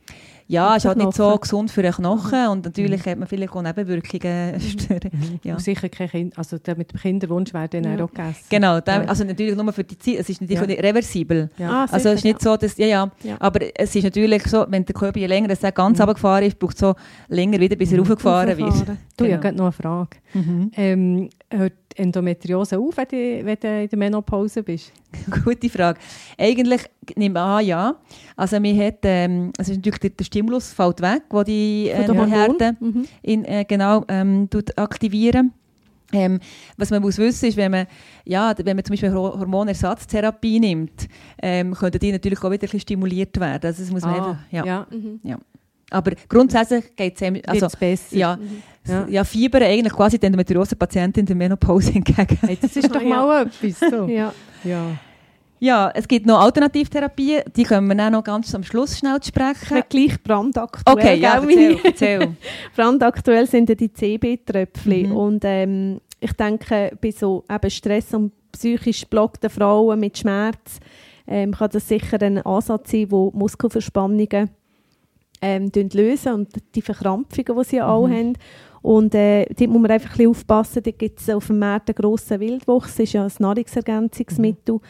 Ja, 0.51 0.71
Mit 0.71 0.79
ist 0.79 0.85
halt 0.87 0.99
nicht 0.99 1.13
so 1.15 1.37
gesund 1.39 1.71
für 1.71 1.81
den 1.83 1.93
Knochen 1.93 2.49
und 2.49 2.65
natürlich 2.65 3.07
hat 3.07 3.19
man 3.19 3.29
auch 3.29 3.63
Nebenwirkungen. 3.63 4.55
Ja. 5.45 5.55
Und 5.55 5.61
sicher 5.61 5.89
kein 5.89 6.09
Kind, 6.09 6.37
also 6.37 6.59
der 6.59 6.77
mit 6.77 6.93
dem 6.93 6.99
Kinderwunsch 7.01 7.55
wäre 7.55 7.69
dann 7.69 7.85
Ja. 7.85 8.05
auch 8.05 8.11
gegessen. 8.11 8.45
Genau, 8.51 8.79
Ja. 8.79 8.83
also 9.07 9.25
natürlich 9.25 9.55
nur 9.55 9.73
für 9.73 9.85
die 9.85 9.97
Zeit, 9.99 10.17
es 10.19 10.29
ist 10.29 10.41
natürlich 10.41 10.61
Ja. 10.61 10.67
nicht 10.67 10.83
reversibel. 10.83 11.49
Ja. 11.57 11.71
Ah, 11.71 11.87
Also 11.91 12.09
es 12.09 12.17
ist 12.17 12.23
sicher, 12.23 12.29
nicht 12.35 12.43
so, 12.43 12.57
dass, 12.57 12.77
ja, 12.79 12.87
ja, 12.87 13.11
Ja. 13.23 13.37
aber 13.39 13.61
es 13.79 13.95
ist 13.95 14.03
natürlich 14.03 14.43
so, 14.47 14.67
wenn 14.69 14.85
der 14.85 14.95
Körper 14.95 15.19
je 15.21 15.27
länger 15.27 15.49
der 15.49 15.73
ganz 15.73 15.99
Mhm. 15.99 16.03
runtergefahren 16.03 16.45
ist, 16.47 16.59
braucht 16.59 16.75
es 16.75 16.81
so 16.81 16.95
länger 17.29 17.61
wieder, 17.61 17.77
bis 17.77 17.93
er 17.93 17.99
Mhm. 17.99 18.05
raufgefahren 18.09 18.59
wird. 18.59 18.59
Du, 18.59 18.73
ich 18.73 18.97
Genau. 19.17 19.33
habe 19.33 19.41
gerade 19.43 19.57
noch 19.57 19.65
eine 19.67 19.73
Frage. 19.73 20.17
Mhm. 20.35 20.71
Ähm, 20.77 21.29
hört 21.51 21.73
Endometriose 21.97 22.79
auf, 22.79 22.97
wenn 22.97 23.07
du, 23.09 23.45
wenn 23.47 23.57
du 23.61 23.83
in 23.83 23.89
der 23.89 23.99
Menopause 23.99 24.63
bist? 24.63 24.93
Gute 25.45 25.69
Frage. 25.69 25.99
Eigentlich 26.39 26.83
nehme 27.17 27.39
ich 27.39 27.45
an, 27.45 27.67
ja. 27.67 27.97
Also 28.37 28.61
man 28.61 28.79
hat, 28.79 28.99
ähm, 29.05 29.53
es 29.59 29.69
ist 29.69 29.77
natürlich 29.77 29.99
der, 29.99 30.11
der 30.11 30.25
Stimulus 30.25 30.73
fällt 30.73 31.01
weg, 31.03 31.23
wo 31.31 31.43
die 31.43 31.89
äh. 31.89 32.07
Härte 32.29 32.77
Mhm. 32.81 33.07
in, 33.23 33.45
äh, 33.45 33.65
genau 33.67 34.05
ähm, 34.09 34.49
aktivieren. 34.77 35.53
Ähm, 36.13 36.41
was 36.77 36.91
man 36.91 37.01
muss 37.03 37.19
wissen 37.19 37.49
ist, 37.49 37.57
wenn 37.57 37.71
man, 37.71 37.87
ja, 38.25 38.53
wenn 38.65 38.77
man 38.77 38.85
zum 38.85 38.95
Beispiel 38.95 39.13
Hor- 39.13 39.39
Hormonersatztherapie 39.39 40.59
nimmt, 40.59 41.07
ähm, 41.41 41.73
können 41.73 41.99
die 42.01 42.11
natürlich 42.11 42.39
auch 42.41 42.51
wieder 42.51 42.55
ein 42.55 42.59
bisschen 42.61 42.81
stimuliert 42.81 43.39
werden. 43.39 43.67
Also 43.67 43.83
das 43.83 43.93
muss 43.93 44.03
man 44.03 44.15
einfach, 44.15 44.37
ja. 44.51 44.63
Ah, 44.63 44.67
ja. 44.67 44.87
Mhm. 44.91 45.21
Aber 45.93 46.13
grundsätzlich 46.29 46.95
geht 46.97 47.21
es 47.21 47.43
also, 47.49 47.67
besser. 47.79 48.17
ja, 48.17 48.39
Ja. 48.91 49.07
ja. 49.09 49.25
Fieber 49.25 49.61
eigentlich 49.63 49.93
quasi 49.93 50.19
die 50.19 50.27
Endometriose-Patientin 50.27 51.21
in 51.23 51.27
der 51.27 51.37
Menopause 51.37 51.93
entgegen. 51.95 52.39
Hey, 52.43 52.59
das 52.61 52.77
ist 52.77 52.95
doch 52.95 53.01
Ja. 53.01 53.09
mal 53.09 53.43
etwas. 53.47 53.91
So. 53.91 54.07
Ja. 54.09 54.33
ja. 54.65 54.87
Ja, 55.63 55.91
es 55.95 56.09
gibt 56.09 56.25
noch 56.25 56.41
Alternativtherapien, 56.41 57.43
die 57.55 57.65
können 57.65 57.87
wir 57.87 57.95
dann 57.95 58.15
noch 58.15 58.25
ganz 58.25 58.55
am 58.55 58.63
Schluss 58.65 58.97
schnell 58.97 59.23
sprechen. 59.23 59.75
Nicht 59.75 59.91
gleich 59.91 60.23
brandaktuell. 60.23 60.97
Okay, 60.97 61.17
ja, 61.21 61.35
erzähl, 61.39 61.79
erzähl. 61.85 62.29
brandaktuell 62.75 63.47
sind 63.47 63.69
ja 63.69 63.75
die 63.75 63.93
CB-Tröpfchen. 63.93 65.11
Mhm. 65.11 65.17
Und 65.17 65.43
ähm, 65.45 66.01
ich 66.19 66.33
denke, 66.33 66.97
bei 66.99 67.11
so 67.11 67.45
eben 67.51 67.71
Stress 67.71 68.15
und 68.15 68.33
psychisch 68.53 69.05
blockten 69.07 69.51
Frauen 69.51 70.01
mit 70.01 70.17
Schmerz 70.17 70.79
ähm, 71.27 71.53
kann 71.53 71.69
das 71.71 71.87
sicher 71.87 72.21
ein 72.23 72.39
Ansatz 72.41 72.91
sein, 72.91 73.11
wo 73.11 73.31
Muskelverspannungen 73.35 74.49
ähm, 75.43 75.71
lösen 75.93 76.33
und 76.33 76.49
die 76.75 76.83
Verkrampfungen, 76.83 77.59
die 77.63 77.69
sie 77.69 77.83
auch 77.83 78.07
Mhm. 78.07 78.13
haben. 78.15 78.33
Und 78.83 79.15
äh, 79.15 79.45
dort 79.47 79.71
muss 79.71 79.83
man 79.83 79.91
einfach 79.91 80.11
ein 80.11 80.17
bisschen 80.17 80.31
aufpassen. 80.31 80.83
Da 80.83 80.91
gibt 80.91 81.21
es 81.21 81.29
auf 81.31 81.47
dem 81.49 81.59
Markt 81.59 81.89
einen 81.91 81.97
grossen 81.97 82.41
Wildwuchs. 82.41 82.97
Das 82.97 83.01
ist 83.01 83.13
ja 83.13 83.25
ein 83.25 83.33
Nahrungsergänzungsmittel. 83.39 84.81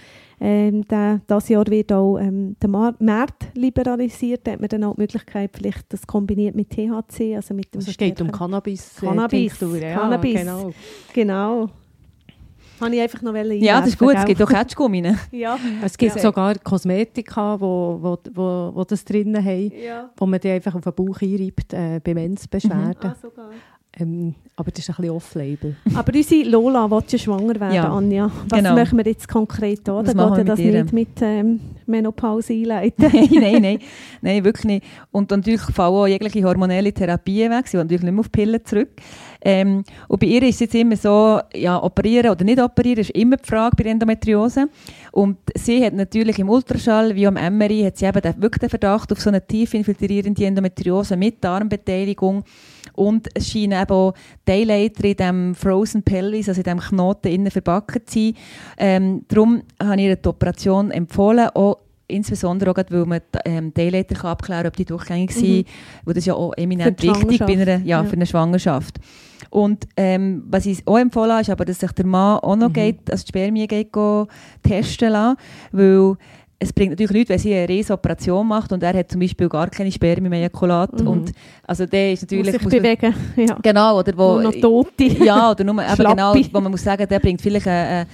Ähm, 0.43 0.87
der, 0.89 1.21
das 1.27 1.49
Jahr 1.51 1.67
wird 1.67 1.93
auch 1.93 2.17
ähm, 2.19 2.57
der 2.63 2.71
Mar 2.71 2.95
Markt 2.99 3.49
liberalisiert. 3.55 4.47
Da 4.47 4.53
hat 4.53 4.61
man 4.61 4.69
dann 4.69 4.85
auch 4.85 4.95
die 4.95 5.03
Möglichkeit, 5.03 5.51
vielleicht 5.55 5.93
das 5.93 6.07
kombiniert 6.07 6.55
mit 6.55 6.71
THC, 6.71 7.37
also 7.37 7.53
mit 7.53 7.75
dem 7.75 7.79
Also 7.81 7.91
es 7.91 7.97
geht 7.97 8.21
um 8.23 8.33
Cannabis. 8.33 9.03
äh, 9.03 9.07
Cannabis, 9.07 9.59
Tinktur, 9.59 9.77
ja, 9.79 9.95
Cannabis. 9.99 10.35
Genau. 10.41 10.71
Genau. 11.13 11.69
Habe 12.81 12.95
ich 12.95 13.03
einfach 13.03 13.21
noch 13.21 13.35
einwerfen, 13.35 13.63
Ja, 13.63 13.81
das 13.81 13.91
ist 13.91 13.99
gut, 13.99 14.15
es 14.17 14.25
gibt 14.25 14.41
auch 14.43 14.49
Ketschgummi. 14.49 15.15
Ja. 15.33 15.59
Es 15.85 15.99
gibt 15.99 16.17
Ja. 16.17 16.23
sogar 16.23 16.55
Kosmetika, 16.61 17.61
wo, 17.61 17.99
wo, 18.01 18.19
wo, 18.33 18.71
wo 18.75 18.85
das 18.85 19.05
drin 19.05 19.37
haben, 19.37 19.73
ja. 19.77 20.09
wo 20.17 20.25
man 20.25 20.41
die 20.41 20.49
einfach 20.49 20.75
auf 20.75 20.81
den 20.81 20.95
Bauch 20.95 21.21
einreibt 21.21 21.75
äh, 21.75 22.01
bei 22.03 22.15
Menzbeschwerden. 22.15 23.11
Ah, 23.11 23.17
sogar. 23.21 23.51
Ähm, 23.99 24.37
aber 24.55 24.71
das 24.71 24.81
ist 24.81 24.91
ein 24.91 24.97
bisschen 24.97 25.11
off-label. 25.17 25.75
Aber 25.97 26.13
unsere 26.15 26.49
Lola 26.49 26.89
will 26.91 27.03
ja 27.09 27.19
schwanger 27.19 27.59
werden, 27.59 27.75
Ja. 27.75 27.93
Anja. 27.93 28.31
Was 28.49 28.59
Genau. 28.59 28.75
machen 28.77 28.99
wir 28.99 29.05
jetzt 29.05 29.27
konkret 29.27 29.81
da? 29.85 30.03
Geht 30.03 30.15
ja 30.15 30.37
wir 30.37 30.45
das 30.45 30.59
ihr? 30.61 30.83
nicht 30.85 30.93
mit 30.93 31.09
ähm, 31.23 31.59
Menopause 31.87 32.53
einleiten. 32.53 33.07
nein, 33.13 33.29
nein, 33.33 33.63
nein, 33.63 33.79
nein, 34.23 34.45
wirklich 34.45 34.65
nicht. 34.65 34.85
Und 35.11 35.31
natürlich 35.31 35.63
fallen 35.63 35.93
auch 35.95 36.07
jegliche 36.07 36.45
hormonelle 36.45 36.93
Therapien 36.93 37.51
weg. 37.51 37.67
Sie 37.67 37.79
wollen 37.79 37.87
natürlich 37.89 38.05
nicht 38.05 38.13
mehr 38.13 38.21
auf 38.21 38.31
Pillen 38.31 38.65
zurück. 38.65 38.91
Ähm, 39.43 39.83
und 40.07 40.21
bei 40.21 40.27
ihr 40.27 40.43
ist 40.45 40.55
es 40.57 40.61
jetzt 40.61 40.75
immer 40.77 40.97
so, 40.97 41.41
ja, 41.55 41.83
operieren 41.83 42.31
oder 42.31 42.45
nicht 42.45 42.61
operieren, 42.63 42.99
ist 43.01 43.11
immer 43.11 43.39
die 43.39 43.49
Frage 43.49 43.75
bei 43.77 43.83
der 43.83 43.93
Endometriose. 43.93 44.69
Und 45.11 45.39
sie 45.57 45.85
hat 45.85 45.95
natürlich 45.95 46.39
im 46.39 46.49
Ultraschall 46.49 47.17
wie 47.17 47.27
am 47.27 47.35
MRI 47.35 47.83
hat 47.87 47.97
sie 47.97 48.05
eben 48.07 48.21
den, 48.21 48.41
wirklich 48.41 48.61
den 48.61 48.69
Verdacht 48.71 49.11
auf 49.11 49.21
so 49.21 49.31
eine 49.31 49.45
tief 49.45 49.75
infiltrierende 49.75 50.45
Endometriose 50.45 51.17
mit 51.17 51.43
Darmbeteiligung. 51.43 52.45
Und 52.95 53.29
es 53.35 53.51
scheinen 53.51 53.81
eben 53.83 53.91
auch 53.91 54.15
Teilleiter 54.45 55.05
in 55.05 55.17
diesem 55.17 55.55
Frozen 55.55 56.03
Pelvis, 56.03 56.49
also 56.49 56.61
in 56.61 56.65
diesem 56.65 56.81
Knoten 56.81 57.29
innen 57.29 57.51
verbacken 57.51 58.03
zu 58.07 58.19
sein. 58.19 58.35
Ähm, 58.79 59.25
darum 59.29 59.63
habe 59.83 59.97
ich 60.01 60.07
ihr 60.09 60.17
die 60.17 60.29
Operation 60.29 60.91
empfohlen, 60.91 61.49
auch 61.55 61.79
insbesondere 62.09 62.73
auch, 62.73 62.77
weil 62.91 63.07
man 63.07 63.21
ähm, 63.45 63.73
Eileiter 63.87 64.17
kann 64.17 64.31
abklären 64.33 64.63
kann, 64.63 64.69
ob 64.69 64.77
die 64.77 64.85
durchgängig 64.85 65.31
Mhm. 65.37 65.41
sind, 65.41 65.67
weil 66.05 66.15
das 66.15 66.23
ist 66.23 66.27
ja 66.27 66.35
auch 66.35 66.53
eminent 66.57 67.01
wichtig 67.01 67.39
bei 67.39 67.47
einer, 67.47 67.79
ja, 67.85 68.01
Schwangerschaft, 68.03 68.05
für 68.09 68.13
eine 68.17 68.27
Schwangerschaft. 68.27 68.97
Und 69.51 69.87
ähm, 69.97 70.45
was 70.49 70.67
ich 70.67 70.87
auch 70.87 70.99
empfohlen 70.99 71.31
habe, 71.33 71.43
ist 71.43 71.51
aber, 71.51 71.65
dass 71.65 71.79
sich 71.81 71.93
der 71.93 72.07
Mann 72.07 72.39
auch 72.41 72.57
noch 72.57 72.69
Mhm. 72.69 72.73
geht, 72.75 73.11
also 73.11 73.25
die 73.25 73.29
Spermien 73.29 73.69
geht 73.69 73.91
go 73.93 74.27
testen 74.63 75.11
lassen, 75.11 75.37
weil 75.73 76.17
es 76.63 76.73
bringt 76.75 76.91
natürlich 76.91 77.13
nichts, 77.13 77.31
wenn 77.31 77.39
sie 77.39 77.55
eine 77.55 77.69
riesige 77.69 77.95
Operation 77.95 78.47
macht 78.47 78.71
und 78.71 78.83
er 78.83 78.93
hat 78.93 79.11
zum 79.11 79.19
Beispiel 79.21 79.49
gar 79.49 79.69
keine 79.71 79.91
Spermien 79.91 80.29
mehr 80.29 80.41
Ejakulat 80.41 81.01
Mhm. 81.01 81.07
und 81.09 81.33
also 81.67 81.87
der 81.87 82.13
ist 82.13 82.21
Muss 82.23 82.31
natürlich... 82.31 82.53
sich 82.53 82.63
muss 82.63 82.73
man- 82.75 82.83
bewegen. 82.83 83.15
Ja. 83.49 83.59
Genau, 83.63 83.99
oder 83.99 84.13
wo... 84.19 84.33
Nur 84.35 84.43
noch 84.43 84.53
Tote. 84.61 85.05
Ja, 85.25 85.51
oder 85.53 85.65
nur, 85.65 85.83
eben 85.83 85.97
genau, 85.97 86.35
wo 86.53 86.61
man 86.61 86.71
muss 86.71 86.85
sagen, 86.85 87.07
der 87.09 87.19
bringt 87.19 87.41
vielleicht 87.41 87.67
eine, 87.67 88.07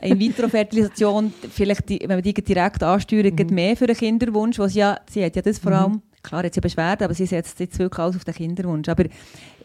eine 0.00 0.10
In-vitro-Fertilisation, 0.14 1.32
vielleicht, 1.50 1.88
die, 1.88 2.00
wenn 2.00 2.08
man 2.16 2.22
die 2.22 2.32
direkt 2.32 2.82
ansteuert, 2.82 3.36
geht 3.36 3.50
mehr 3.50 3.76
für 3.76 3.86
den 3.86 3.96
Kinderwunsch, 3.96 4.58
was 4.58 4.74
ja, 4.74 4.96
sie 5.10 5.24
hat 5.24 5.36
ja 5.36 5.42
das 5.42 5.58
vor 5.58 5.72
allem, 5.72 6.00
klar 6.22 6.42
hat 6.42 6.54
sie 6.54 6.60
Beschwerden, 6.62 7.04
aber 7.04 7.12
sie 7.14 7.26
setzt 7.26 7.60
jetzt 7.60 7.78
wirklich 7.78 7.98
alles 7.98 8.16
auf 8.16 8.24
den 8.24 8.34
Kinderwunsch. 8.34 8.88
Aber 8.88 9.04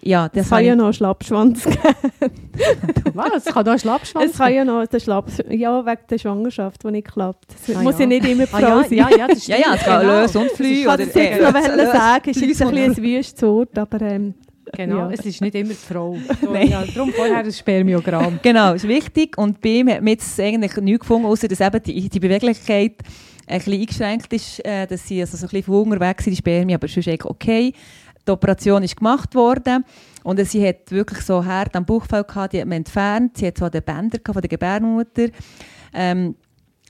ja, 0.02 0.30
das 0.30 0.46
Es 0.46 0.50
kann 0.50 0.64
ja 0.66 0.76
noch 0.76 0.86
einen 0.86 0.94
Schlappschwanz 0.94 1.64
geben. 1.64 1.78
Was? 3.14 3.46
Kann 3.46 3.66
da 3.66 3.74
ein 3.74 3.80
Schlappschwanz 3.80 4.32
Es 4.32 4.38
kann 4.38 4.54
ja 4.54 4.64
noch 4.66 4.86
den 4.86 5.00
Schlapp... 5.00 5.30
Ja, 5.50 5.86
wegen 5.86 6.02
der 6.10 6.18
Schwangerschaft, 6.18 6.84
die 6.84 6.92
nicht 6.92 7.08
klappt. 7.08 7.54
Es 7.68 7.76
Ah, 7.76 7.82
muss 7.82 7.96
ja. 7.96 8.02
ja 8.02 8.06
nicht 8.08 8.28
immer 8.28 8.46
die 8.46 8.54
Ah, 8.54 8.58
Frau 8.60 8.68
ja, 8.80 8.84
sein. 8.84 8.94
ja, 8.98 9.10
ja, 9.18 9.28
das 9.28 9.48
ja, 9.48 9.58
ja, 9.58 9.74
es 9.76 9.82
kann 9.84 10.02
genau. 10.02 10.22
lösen 10.22 10.42
und 10.42 10.52
fliehen. 10.52 10.80
Ich 10.80 10.86
kann 10.86 10.98
das 11.00 11.14
jetzt 11.14 11.18
äh, 11.40 11.42
noch 11.42 11.54
wollen 11.54 11.92
sagen, 11.92 12.30
ist 12.30 12.42
jetzt 12.42 12.62
ein 12.62 12.70
bisschen 12.72 12.92
ein 12.92 12.98
wüstes 13.04 13.42
Wort, 13.44 13.78
aber 13.78 14.02
ähm, 14.02 14.34
Genau, 14.72 14.98
Ja. 14.98 15.10
es 15.12 15.26
ist 15.26 15.42
nicht 15.42 15.56
immer 15.56 15.70
die 15.70 15.74
Frau. 15.76 16.16
Nein. 16.54 16.70
ja, 16.70 16.84
darum 16.94 17.12
vorher 17.12 17.38
ein 17.38 17.52
Spermiogramm. 17.52 18.40
Genau, 18.44 18.74
ist 18.74 18.88
wichtig. 18.88 19.36
Und 19.36 19.60
bei 19.62 19.70
ihm 19.70 19.90
hat 19.90 20.02
man 20.02 20.10
jetzt 20.10 20.40
eigentlich 20.40 20.76
nichts 20.78 21.00
gefunden, 21.00 21.26
außer 21.26 21.48
dass 21.48 21.60
eben 21.60 21.82
die, 21.82 22.08
die 22.08 22.20
Beweglichkeit 22.20 22.94
ein 23.48 23.58
bisschen 23.58 23.74
eingeschränkt 23.74 24.32
ist, 24.32 24.64
äh, 24.64 24.86
dass 24.86 25.08
sie 25.08 25.22
also 25.22 25.38
so 25.38 25.46
ein 25.48 25.50
bisschen 25.50 25.64
von 25.64 25.74
Hunger 25.74 26.00
weg 26.00 26.22
sind, 26.22 26.34
die 26.34 26.38
Spermien, 26.38 26.76
aber 26.78 26.88
sonst 26.88 27.08
eigentlich 27.08 27.26
okay. 27.26 27.74
Die 28.30 28.34
Operation 28.34 28.84
ist 28.84 28.96
gemacht 28.96 29.34
worden 29.34 29.84
und 30.24 30.40
sie 30.46 30.68
hat 30.68 30.92
wirklich 30.92 31.22
so 31.22 31.44
Herd 31.44 31.76
am 31.76 31.84
Bauchfell 31.84 32.24
gehabt, 32.24 32.54
die 32.54 32.60
hat 32.62 32.68
man 32.68 32.78
entfernt. 32.78 33.38
Sie 33.38 33.48
hat 33.48 33.58
so 33.58 33.68
den 33.70 33.82
Bänder 33.82 34.20
von 34.24 34.40
der 34.40 34.50
Gebärmutter. 34.50 35.30
Ähm, 35.92 36.36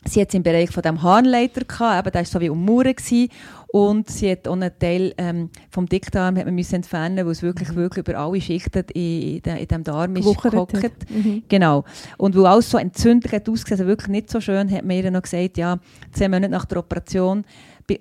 sie 0.04 0.19
hat 0.19 0.34
im 0.34 0.43
Bereich 0.43 0.69
von 0.69 0.84
dem 0.84 1.02
Harnleiter 1.02 1.63
gehabt, 1.63 2.06
eben, 2.06 2.12
der 2.12 2.21
war 2.21 2.25
so 2.25 2.41
wie 2.41 2.49
ummauern 2.49 2.93
gewesen. 2.93 3.30
Und 3.71 4.10
sie 4.10 4.32
hat 4.32 4.47
auch 4.49 4.54
einen 4.54 4.71
Teil 4.80 5.13
ähm, 5.17 5.49
vom 5.69 5.86
Dickdarm 5.86 6.36
hat 6.38 6.45
man 6.45 6.56
müssen 6.56 6.75
entfernen, 6.75 7.23
weil 7.23 7.32
es 7.32 7.41
wirklich, 7.43 7.73
wirklich 7.75 8.06
über 8.06 8.17
alle 8.19 8.41
Schichten 8.41 8.84
in, 8.93 9.36
in, 9.36 9.41
de- 9.43 9.62
in 9.62 9.67
dem 9.67 9.84
Darm 9.86 10.15
ist 10.17 10.25
gehockt. 10.41 11.10
Mhm. 11.10 11.43
Genau. 11.47 11.86
Und 12.17 12.36
weil 12.36 12.47
alles 12.47 12.69
so 12.69 12.78
entzündlich 12.78 13.32
hat 13.32 13.47
ausgesehen, 13.47 13.80
also 13.80 13.88
wirklich 13.88 14.10
nicht 14.10 14.30
so 14.30 14.41
schön, 14.41 14.69
hat 14.71 14.84
man 14.84 14.97
ihr 14.97 15.12
noch 15.12 15.21
gesagt, 15.21 15.58
ja, 15.58 15.78
zehn 16.12 16.32
Monate 16.32 16.52
nach 16.52 16.65
der 16.65 16.80
Operation, 16.80 17.45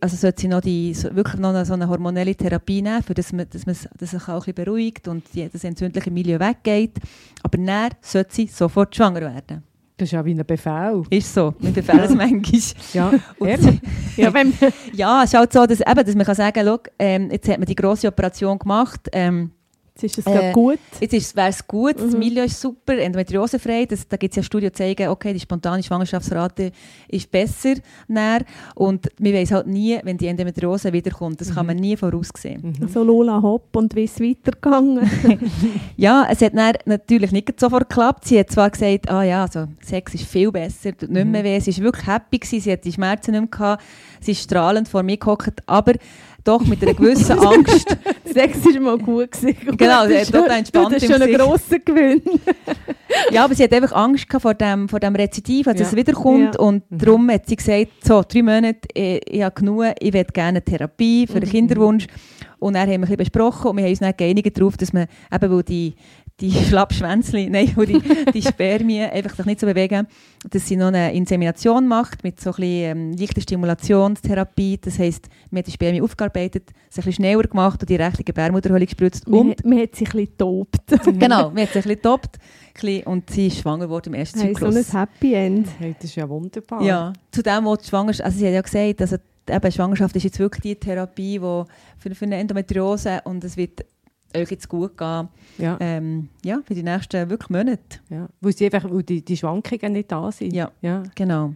also 0.01 0.17
sollte 0.17 0.43
sie 0.43 0.49
noch 0.49 0.61
die, 0.61 0.95
wirklich 1.13 1.41
noch 1.41 1.51
eine, 1.51 1.65
so 1.65 1.75
eine 1.75 1.89
hormonelle 1.89 2.35
Therapie 2.35 2.83
nehmen, 2.83 3.03
für 3.03 3.15
dass 3.15 3.33
man, 3.33 3.49
dass 3.49 3.67
man 3.67 3.77
dass 3.97 4.11
sich 4.11 4.23
auch 4.23 4.29
ein 4.29 4.39
bisschen 4.39 4.55
beruhigt 4.55 5.09
und 5.09 5.25
die, 5.35 5.49
das 5.49 5.65
entzündliche 5.65 6.11
Milieu 6.11 6.39
weggeht. 6.39 6.99
Aber 7.43 7.59
dann 7.59 7.91
sollte 8.01 8.35
sie 8.35 8.47
sofort 8.47 8.95
schwanger 8.95 9.21
werden. 9.21 9.63
Das 9.99 10.07
ist 10.07 10.13
ja 10.13 10.25
wie 10.25 10.33
ein 10.33 10.47
Befehl. 10.47 11.03
Ist 11.11 11.35
so. 11.35 11.55
Wir 11.59 11.73
befehlen 11.73 12.05
es 12.05 12.15
manchmal. 12.15 12.61
Ja, 12.93 13.13
Und-? 13.39 13.81
Ja, 14.17 14.33
wenn, 14.33 14.53
Ja, 14.93 15.25
es 15.25 15.33
ist 15.33 15.39
halt 15.39 15.53
so, 15.53 15.67
dass, 15.67 15.81
eben, 15.81 16.07
dass 16.07 16.15
man 16.15 16.25
kann 16.25 16.35
sagen 16.37 16.65
kann, 16.65 16.79
ähm, 17.01 17.31
jetzt 17.33 17.49
hat 17.49 17.59
man 17.59 17.67
die 17.67 17.75
grosse 17.75 18.07
Operation 18.07 18.61
gemacht, 18.61 19.09
ähm, 19.13 19.51
jetzt 20.03 20.19
ist 20.19 20.27
es 20.27 20.33
Äh, 20.35 20.53
gut. 20.53 20.79
Jetzt 21.01 21.37
wäre 21.37 21.49
es 21.49 21.67
gut, 21.67 21.97
das 21.99 22.13
Mhm. 22.13 22.19
Milieu 22.19 22.45
ist 22.45 22.61
super, 22.61 22.97
endometriosefrei. 22.99 23.87
Das, 23.87 24.07
da 24.07 24.17
gibt 24.17 24.33
es 24.33 24.37
ja 24.37 24.43
Studien, 24.43 24.71
die 24.71 24.77
zeigen, 24.77 25.09
okay, 25.09 25.33
die 25.33 25.41
spontane 25.41 25.83
Schwangerschaftsrate 25.83 26.73
ist 27.09 27.31
besser. 27.31 27.75
Näher. 28.07 28.41
Und 28.75 29.09
wir 29.19 29.33
wissen 29.33 29.55
halt 29.57 29.67
nie, 29.67 29.99
wenn 30.05 30.17
die 30.19 30.27
Endometriose 30.27 30.93
wiederkommt. 30.93 31.41
Das 31.41 31.55
kann 31.55 31.67
man 31.67 31.77
nie 31.77 31.97
voraussehen. 31.97 32.75
Mhm. 32.79 32.83
Also 32.87 33.03
Lola 33.03 33.41
Hopp 33.43 33.75
und 33.77 33.95
wie 33.95 34.05
ist 34.05 34.21
es 34.21 34.27
weitergegangen? 34.27 35.09
Ja, 35.97 36.27
es 36.31 36.41
hat 36.43 36.55
dann 36.57 36.75
natürlich 36.85 37.33
nicht 37.33 37.59
sofort 37.59 37.89
geklappt. 37.89 38.27
Sie 38.27 38.39
hat 38.39 38.51
zwar 38.51 38.71
gesagt, 38.71 39.11
ah 39.11 39.23
ja, 39.23 39.43
also 39.43 39.67
Sex 39.83 40.15
ist 40.15 40.25
viel 40.25 40.53
besser, 40.53 40.97
tut 40.97 41.11
nicht 41.11 41.27
mehr 41.27 41.43
weh. 41.45 41.59
Sie 41.61 41.77
war 41.79 41.85
wirklich 41.85 42.07
happy, 42.07 42.39
gewesen, 42.39 42.61
sie 42.61 42.73
hat 42.73 42.85
die 42.85 42.93
Schmerzen 42.93 43.33
nicht 43.33 43.41
mehr 43.41 43.49
gehabt. 43.51 43.83
Sie 44.21 44.33
ist 44.33 44.43
strahlend 44.43 44.89
vor 44.89 45.03
mir 45.03 45.17
gehockt, 45.17 45.63
aber 45.67 45.95
doch 46.49 46.65
mit 46.65 46.83
einer 46.83 46.95
gewissen 46.95 47.39
Angst. 47.39 47.97
Sex 48.25 48.65
war 48.65 48.81
mal 48.81 48.99
gut. 48.99 49.31
Gewesen. 49.33 49.77
Genau, 49.77 50.07
sie 50.07 50.15
das 50.15 50.29
hat 50.29 50.35
total 50.35 50.59
entspannt 50.59 50.95
Das 50.95 51.03
ist 51.03 51.13
schon 51.13 51.23
ein 51.23 51.33
grosser 51.35 51.79
Gewinn. 51.79 52.23
Ja, 53.31 53.45
aber 53.45 53.55
sie 53.55 53.65
hat 53.65 53.73
einfach 53.73 53.93
Angst 53.93 54.29
gehabt 54.29 54.43
vor 54.43 54.55
dem, 54.55 54.89
vor 54.89 55.01
dem 55.01 55.15
Rezidiv, 55.15 55.67
als 55.69 55.81
Ja. 55.81 55.87
es 55.87 55.95
wiederkommt. 55.97 56.55
Ja. 56.55 56.61
Und 56.61 56.91
Mhm. 56.91 56.99
darum 56.99 57.31
hat 57.31 57.47
sie 57.47 57.57
gesagt, 57.57 57.89
so, 58.05 58.23
drei 58.27 58.43
Monate, 58.43 58.81
ich, 58.95 59.21
ich 59.31 59.43
habe 59.43 59.55
genug, 59.55 59.85
ich 60.01 60.13
will 60.13 60.25
gerne 60.33 60.49
eine 60.49 60.63
Therapie 60.65 61.27
für 61.27 61.41
den 61.41 61.49
Mhm. 61.49 61.53
Kinderwunsch. 61.53 62.07
Und 62.59 62.75
dann 62.75 62.83
haben 62.83 62.89
wir 62.91 62.95
ein 62.97 63.01
bisschen 63.03 63.17
besprochen 63.19 63.71
und 63.71 63.77
wir 63.77 63.85
haben 63.85 63.91
uns 63.91 64.01
dann 64.01 64.17
geeinigt 64.17 64.59
darauf, 64.59 64.77
dass 64.77 64.93
man 64.93 65.07
eben, 65.33 65.51
weil 65.53 65.63
die, 65.63 65.95
die 66.41 66.53
Schlappschwänzchen, 66.69 67.51
nein, 67.51 67.75
die, 67.77 68.33
die 68.33 68.43
Spermien 68.43 69.11
einfach 69.11 69.35
sich 69.35 69.47
nicht 69.47 69.61
so 69.61 69.67
bewegen, 69.67 70.07
dass 70.49 70.69
sie 70.69 70.77
noch 70.77 70.87
eine 70.89 71.13
Insemination 71.13 71.89
macht 71.89 72.23
mit 72.23 72.41
so 72.41 72.51
ein 72.51 72.57
bisschen 72.57 72.99
ähm, 72.99 73.13
leichter 73.13 73.41
Stimulationstherapie. 73.41 74.79
Das 74.81 74.99
heisst, 74.99 75.29
man 75.51 75.61
hat 75.61 75.67
die 75.67 75.73
Spermien 75.73 76.05
aufgearbeitet, 76.05 76.71
sie 76.91 77.01
ein 77.01 77.05
bisschen 77.05 77.13
schneller 77.25 77.43
gemacht 77.43 77.81
und 77.81 77.91
die 77.91 77.97
rechte 77.97 78.23
Gebärmutterhöhle 78.23 78.87
gespritzt. 78.87 79.29
Man, 79.29 79.41
Und, 79.41 79.65
man 79.65 79.81
hat 79.81 79.97
sich 79.97 80.09
ein 80.09 80.13
bisschen 80.13 80.27
getobt. 80.27 80.77
genau, 81.19 81.51
man 81.51 81.63
hat 81.63 81.73
sich 81.73 81.85
ein 81.87 81.97
bisschen 81.97 82.21
bisschen- 82.81 83.03
und 83.05 83.31
sie 83.31 83.49
ist 83.49 83.59
schwanger 83.59 83.87
geworden 83.87 84.13
im 84.13 84.15
ersten 84.15 84.41
Hey, 84.41 84.55
so 84.55 84.67
Zyklus. 84.67 84.95
ein 84.95 85.01
Happy 85.01 85.35
End. 85.35 85.69
Hey, 85.79 85.95
das 85.99 86.05
ist 86.11 86.17
ja 86.17 86.29
wunderbar. 86.29 86.83
Ja, 86.83 87.13
zu 87.33 87.43
dem, 87.43 87.65
was 87.65 87.79
die 87.81 87.89
Schwangerschaft, 87.89 88.25
also 88.25 88.39
sie 88.39 88.47
hat 88.47 88.55
ja 88.55 88.61
gesagt, 88.61 89.01
also 89.01 89.17
die 89.49 89.53
eben, 89.53 89.73
Schwangerschaft 89.73 90.17
ist 90.17 90.23
jetzt 90.25 90.39
wirklich 90.39 90.63
die 90.63 90.77
Therapie, 90.77 91.39
die 91.39 91.63
für, 91.99 92.15
für 92.15 92.25
eine 92.25 92.37
Endometriose 92.37 93.21
und 93.25 93.43
es 93.45 93.57
wird 93.57 93.85
euch 94.37 94.51
jetzt 94.51 94.69
gut 94.69 94.97
gehen, 94.97 95.29
Ja, 95.59 95.77
ähm, 95.81 96.29
ja, 96.45 96.61
für 96.67 96.75
die 96.75 96.83
nächsten 96.83 97.29
wirklich 97.31 97.51
Monate. 97.51 97.99
ja. 98.11 98.29
Weil, 98.41 98.53
sie 98.53 98.67
einfach, 98.67 98.91
weil 98.91 99.03
die, 99.03 99.25
die 99.25 99.37
Schwankungen 99.37 99.93
nicht 99.93 100.11
da 100.13 100.31
sind. 100.31 100.53
Ja. 100.53 100.71
ja. 100.83 101.03
Genau. 101.15 101.55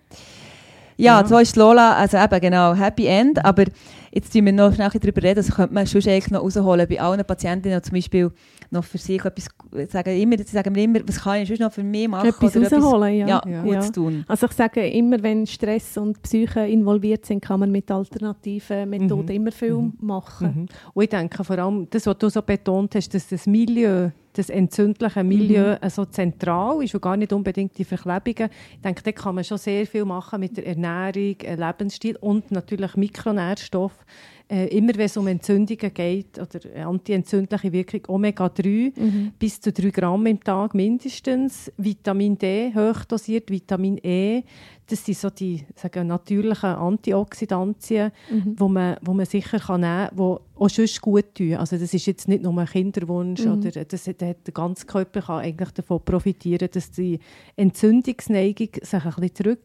Ja, 0.97 1.21
Ja. 1.21 1.27
so 1.27 1.39
ist 1.39 1.57
Lola, 1.57 1.95
also 1.97 2.17
eben 2.19 2.41
genau, 2.41 2.75
Happy 2.75 3.07
End, 3.07 3.45
aber 3.45 3.65
jetzt 4.13 4.33
tun 4.33 4.45
wir 4.47 4.53
noch 4.53 4.75
schnell 4.75 4.91
darüber 4.91 5.23
reden, 5.23 5.37
das 5.37 5.51
könnte 5.55 5.75
man 5.75 5.87
sonst 5.87 6.07
eigentlich 6.09 6.31
noch 6.31 6.43
rausholen, 6.43 6.87
bei 6.89 7.01
allen 7.01 7.25
Patientinnen 7.25 7.79
die 7.81 7.83
zum 7.83 7.95
Beispiel 7.95 8.31
noch 8.71 8.85
für 8.85 8.99
sich 8.99 9.25
etwas, 9.25 9.49
sagen, 9.91 10.17
immer, 10.19 10.37
sie 10.39 10.45
sagen 10.45 10.73
mir 10.73 10.85
immer, 10.85 11.01
was 11.07 11.21
kann 11.23 11.41
ich 11.43 11.49
sonst 11.49 11.61
noch 11.61 11.73
für 11.73 11.83
mich 11.83 12.09
machen? 12.09 12.29
Etwas 12.29 12.57
oder 12.57 12.71
rausholen, 12.71 13.15
ja. 13.17 13.27
ja, 13.27 13.43
Ja. 13.47 13.63
Gutes 13.63 13.93
tun. 13.93 14.25
Also 14.29 14.47
ich 14.47 14.53
sage 14.53 14.87
immer, 14.89 15.23
wenn 15.23 15.47
Stress 15.47 15.97
und 15.99 16.23
Psyche 16.23 16.61
involviert 16.61 17.27
sind, 17.27 17.43
kann 17.43 17.61
man 17.61 17.71
mit 17.71 17.91
alternativen 17.91 18.89
Methoden 18.91 19.27
Mhm. 19.27 19.31
immer 19.31 19.53
viel 19.53 19.75
Mhm. 19.75 19.93
machen. 20.01 20.47
Mhm. 20.55 20.67
Und 20.95 21.03
ich 21.05 21.09
denke 21.11 21.43
vor 21.45 21.59
allem, 21.59 21.87
das, 21.91 22.07
was 22.07 22.19
du 22.19 22.29
so 22.29 22.43
betont 22.43 22.95
hast, 22.95 23.13
dass 23.15 23.29
das 23.29 23.47
Milieu, 23.47 24.11
das 24.35 24.49
entzündliche 24.49 25.23
Milieu 25.23 25.77
Mhm. 25.83 25.91
so 25.91 26.05
zentral 26.07 26.83
ist 26.83 26.95
und 26.95 27.03
gar 27.03 27.17
nicht 27.19 27.33
unbedingt 27.35 27.77
die 27.77 27.85
Verklebungen. 27.85 28.51
Ich 28.77 28.81
denke, 28.81 29.03
da 29.03 29.13
kann 29.13 29.35
man 29.35 29.45
schon 29.45 29.59
sehr 29.59 29.87
viel 29.87 30.07
machen 30.07 30.41
mit 30.41 30.57
der 30.57 30.67
Ernährung, 30.67 31.37
äh, 31.43 31.55
Lebensstil 31.55 32.17
und 32.21 32.51
natürlich 32.51 32.97
Mikronährstoffe. 32.97 34.02
Äh, 34.49 34.67
immer 34.77 34.93
wenn 34.97 35.07
es 35.07 35.17
um 35.17 35.27
Entzündungen 35.29 35.95
geht 35.95 36.39
oder 36.39 36.87
antientzündliche 36.87 37.73
Wirkung, 37.73 38.01
Omega-3 38.09 38.93
Mhm. 39.01 39.33
bis 39.39 39.61
zu 39.61 39.73
3 39.73 39.91
Gramm 39.91 40.27
im 40.27 40.43
Tag 40.43 40.75
mindestens. 40.75 41.73
Vitamin 41.79 42.37
D 42.37 42.73
hochdosiert, 42.75 43.51
Vitamin 43.51 43.99
E, 44.03 44.43
das 44.89 45.07
sind 45.07 45.17
so 45.17 45.31
die 45.31 45.65
sagen, 45.75 46.09
natürlichen 46.09 46.69
Antioxidantien, 46.71 48.11
Mhm. 48.31 48.55
wo 48.59 48.69
man, 48.69 48.97
wo 49.01 49.15
man 49.15 49.25
sicher 49.27 49.59
kann 49.59 49.81
nehmen 49.81 50.09
kann, 50.09 50.17
die 50.17 50.61
auch 50.61 50.69
sonst 50.69 51.01
gut 51.01 51.35
tun. 51.35 51.55
Also 51.55 51.79
das 51.79 51.95
ist 51.95 52.05
jetzt 52.05 52.29
nicht 52.29 52.43
nur 52.43 52.57
ein 52.59 52.67
Kinderwunsch, 52.67 53.45
Mhm. 53.45 53.53
oder 53.53 53.85
das, 53.85 54.05
der 54.05 54.35
ganze 54.53 54.85
Körper 54.87 55.23
kann 55.23 55.41
eigentlich 55.41 55.71
davon 55.71 56.01
profitieren, 56.05 56.69
dass 56.71 56.91
die 56.91 57.21
Entzündungsneigung 57.57 58.69
sich 58.83 59.05
ein 59.05 59.13
bisschen 59.19 59.57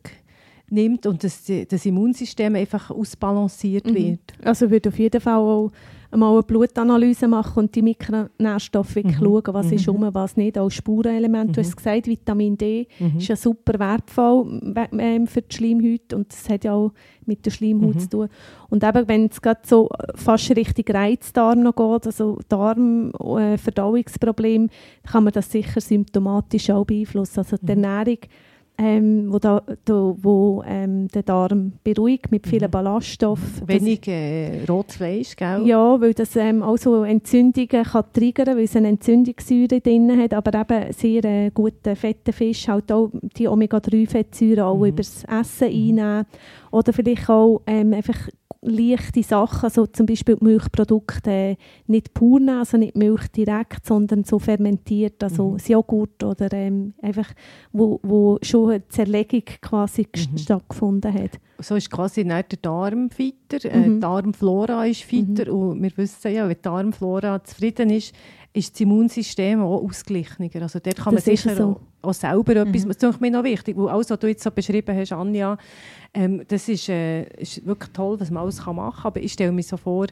zurücknimmt 0.67 1.05
und 1.05 1.23
dass 1.23 1.43
die, 1.43 1.65
das 1.67 1.85
Immunsystem 1.85 2.55
einfach 2.55 2.91
ausbalanciert 2.91 3.87
Mhm. 3.87 3.95
wird. 3.95 4.19
Also 4.43 4.65
ich 4.65 4.71
würde 4.71 4.89
auf 4.89 4.99
jeden 4.99 5.21
Fall 5.21 5.37
auch 5.37 5.71
mal 6.15 6.31
eine 6.33 6.43
Blutanalyse 6.43 7.27
machen 7.27 7.59
und 7.59 7.75
die 7.75 7.81
Mikronährstoffe 7.81 8.95
wirklich 8.95 9.19
Mhm. 9.19 9.25
schauen, 9.25 9.43
was 9.47 9.67
Mhm. 9.67 9.73
ist 9.73 9.89
rum, 9.89 10.09
was 10.13 10.37
nicht. 10.37 10.57
Auch 10.57 10.69
Spurenelement, 10.69 11.55
du 11.55 11.59
Mhm. 11.59 11.65
hast 11.65 11.75
gesagt, 11.75 12.07
Vitamin 12.07 12.57
D 12.57 12.87
Mhm. 12.99 13.17
ist 13.17 13.27
ja 13.27 13.35
super 13.35 13.77
wertvoll 13.77 14.45
we- 14.73 14.87
ähm, 14.99 15.27
für 15.27 15.41
die 15.41 15.53
Schleimhaut 15.55 16.13
und 16.13 16.31
das 16.31 16.47
hat 16.49 16.63
ja 16.63 16.73
auch 16.73 16.93
mit 17.25 17.45
der 17.45 17.51
Schleimhaut 17.51 17.95
Mhm. 17.95 17.99
zu 17.99 18.09
tun. 18.09 18.29
Und 18.69 18.83
eben, 18.85 19.07
wenn 19.07 19.25
es 19.25 19.41
gerade 19.41 19.59
so 19.65 19.89
fast 20.15 20.49
Richtung 20.55 20.85
Reizdarm 20.95 21.61
noch 21.61 21.75
geht, 21.75 22.05
also 22.07 22.39
Darm, 22.47 23.11
äh, 23.37 23.57
Verdauungsproblem, 23.57 24.69
kann 25.11 25.23
man 25.25 25.33
das 25.33 25.51
sicher 25.51 25.81
symptomatisch 25.81 26.69
auch 26.69 26.85
beeinflussen. 26.85 27.39
Also 27.39 27.57
die 27.57 27.63
Mhm. 27.75 27.83
Ernährung 27.83 28.19
ähm, 28.77 29.27
wo, 29.31 29.39
da, 29.39 29.63
da, 29.85 30.15
wo 30.21 30.63
ähm, 30.65 31.07
den 31.07 31.25
Darm 31.25 31.73
beruhigt 31.83 32.31
mit 32.31 32.45
vielen 32.45 32.67
mhm. 32.67 32.71
Ballaststoffen. 32.71 33.67
Wenig 33.67 34.07
äh, 34.07 34.65
rotes 34.69 34.97
Fleisch, 34.97 35.35
gell? 35.35 35.65
Ja, 35.65 35.99
weil 35.99 36.13
das 36.13 36.35
ähm, 36.35 36.61
auch 36.61 36.77
so 36.77 37.03
Entzündungen 37.03 37.83
kann 37.83 38.03
triggern, 38.13 38.55
weil 38.55 38.65
es 38.65 38.75
eine 38.75 38.89
Entzündungssäure 38.89 39.81
drin 39.81 40.21
hat, 40.21 40.33
aber 40.33 40.59
eben 40.59 40.93
sehr 40.93 41.25
äh, 41.25 41.49
gute 41.51 41.95
fette 41.95 42.31
Fisch, 42.31 42.67
halt 42.67 42.91
auch 42.91 43.09
die 43.35 43.47
Omega-3-Fettsäuren 43.47 44.59
auch 44.59 44.77
mhm. 44.77 44.85
über 44.85 44.97
das 44.97 45.23
Essen 45.23 45.67
mhm. 45.67 45.73
einnehmen 45.73 46.25
oder 46.71 46.93
vielleicht 46.93 47.29
auch 47.29 47.61
ähm, 47.65 47.93
einfach 47.93 48.17
leichte 48.61 49.23
Sachen, 49.23 49.69
so 49.69 49.85
zum 49.85 50.05
Beispiel 50.05 50.37
Milchprodukte 50.39 51.57
nicht 51.87 52.13
pur 52.13 52.39
nehmen, 52.39 52.59
also 52.59 52.77
nicht 52.77 52.95
Milch 52.95 53.27
direkt, 53.29 53.85
sondern 53.85 54.23
so 54.23 54.39
fermentiert, 54.39 55.23
also 55.23 55.51
mhm. 55.51 55.57
Joghurt 55.65 56.23
oder 56.23 56.51
ähm, 56.53 56.93
einfach, 57.01 57.29
wo, 57.71 57.99
wo 58.03 58.37
schon 58.41 58.71
eine 58.71 58.87
Zerlegung 58.87 59.43
quasi 59.61 60.07
mhm. 60.13 60.37
stattgefunden 60.37 61.13
hat. 61.13 61.39
So 61.59 61.75
ist 61.75 61.89
quasi 61.89 62.23
nicht 62.23 62.51
der 62.51 62.59
Darm 62.61 63.09
fitter, 63.09 63.63
äh, 63.69 63.77
mhm. 63.77 63.95
die 63.95 63.99
Darmflora 63.99 64.85
ist 64.85 65.03
fitter 65.03 65.51
mhm. 65.51 65.59
und 65.59 65.83
wir 65.83 65.91
wissen 65.97 66.31
ja, 66.31 66.47
wenn 66.47 66.55
die 66.55 66.61
Darmflora 66.61 67.43
zufrieden 67.43 67.89
ist, 67.89 68.13
ist 68.57 68.73
das 68.73 68.81
Immunsystem 68.81 69.61
auch 69.61 69.83
ausgeglichener. 69.83 70.49
Also 70.61 70.79
dort 70.79 70.97
kann 70.97 71.15
das 71.15 71.25
man 71.25 71.35
sicher 71.35 71.55
so. 71.55 71.79
auch, 72.01 72.09
auch 72.09 72.13
selber 72.13 72.55
etwas, 72.55 72.85
mhm. 72.85 72.93
das 72.99 73.15
ist 73.15 73.21
mir 73.21 73.31
noch 73.31 73.43
wichtig, 73.43 73.77
weil 73.77 73.89
alles, 73.89 74.09
was 74.09 74.19
du 74.19 74.27
jetzt 74.27 74.43
so 74.43 74.51
beschrieben 74.51 74.95
hast, 74.97 75.11
Anja, 75.11 75.57
ähm, 76.13 76.41
das 76.47 76.67
ist, 76.67 76.89
äh, 76.89 77.23
ist, 77.39 77.65
wirklich 77.65 77.91
toll, 77.93 78.19
was 78.19 78.31
man 78.31 78.43
alles 78.43 78.65
machen 78.65 78.75
kann, 78.75 78.93
aber 79.03 79.21
ich 79.21 79.33
stelle 79.33 79.51
mir 79.51 79.63
so 79.63 79.77
vor, 79.77 80.07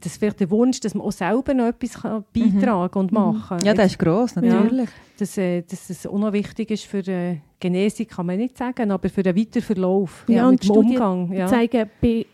das 0.00 0.20
wäre 0.20 0.34
der 0.34 0.50
Wunsch, 0.50 0.80
dass 0.80 0.94
man 0.94 1.06
auch 1.06 1.12
selber 1.12 1.54
noch 1.54 1.66
etwas 1.66 1.94
kann 2.02 2.24
beitragen 2.34 2.98
mhm. 2.98 3.00
und 3.00 3.12
machen 3.12 3.58
kann. 3.58 3.64
Ja, 3.64 3.72
das 3.72 3.92
ist 3.92 3.98
gross, 4.00 4.34
natürlich. 4.34 4.88
Ja, 4.88 4.94
dass, 5.18 5.38
äh, 5.38 5.62
dass 5.62 5.88
es 5.88 6.06
auch 6.06 6.18
noch 6.18 6.32
wichtig 6.32 6.72
ist 6.72 6.84
für 6.84 7.06
äh, 7.06 7.36
Genesung, 7.60 8.08
kann 8.08 8.26
man 8.26 8.38
nicht 8.38 8.58
sagen, 8.58 8.90
aber 8.90 9.08
für 9.08 9.22
den 9.22 9.36
Weiterverlauf, 9.36 10.24
ja, 10.26 10.36
ja, 10.36 10.50
mit 10.50 10.64
dem 10.64 10.70
Umgang. 10.72 11.32
Ja. 11.32 11.46
zeigen 11.46 11.88
bei 12.00 12.26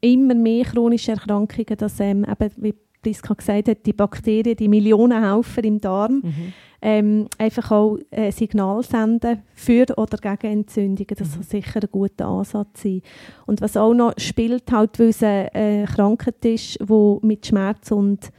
immer 0.00 0.34
mehr 0.34 0.64
chronischen 0.64 1.14
Erkrankungen, 1.14 1.76
dass 1.78 2.00
ähm, 2.00 2.24
eben, 2.24 2.50
wie 2.56 2.74
Priska 3.06 3.34
gesagt 3.34 3.68
hat, 3.68 3.86
die 3.86 3.92
Bakterien, 3.92 4.56
die 4.56 4.68
Millionenhaufen 4.68 5.62
im 5.62 5.80
Darm, 5.80 6.22
mhm. 6.24 6.52
ähm, 6.82 7.26
einfach 7.38 7.70
auch 7.70 7.98
äh, 8.10 8.32
Signal 8.32 8.82
senden 8.82 9.42
für 9.54 9.86
oder 9.96 10.18
gegen 10.18 10.60
Entzündungen. 10.60 11.14
Das 11.16 11.28
mhm. 11.28 11.32
soll 11.34 11.42
sicher 11.44 11.80
ein 11.82 11.88
guter 11.92 12.26
Ansatz 12.26 12.82
sein. 12.82 13.02
Und 13.46 13.60
was 13.60 13.76
auch 13.76 13.94
noch 13.94 14.14
spielt, 14.16 14.70
halt, 14.72 14.98
weil 14.98 15.10
es 15.10 15.22
eine 15.22 15.54
äh, 15.54 15.84
Krankheit 15.84 16.44
ist, 16.44 16.80
die 16.80 17.18
mit 17.22 17.46
Schmerz 17.46 17.92
und 17.92 18.30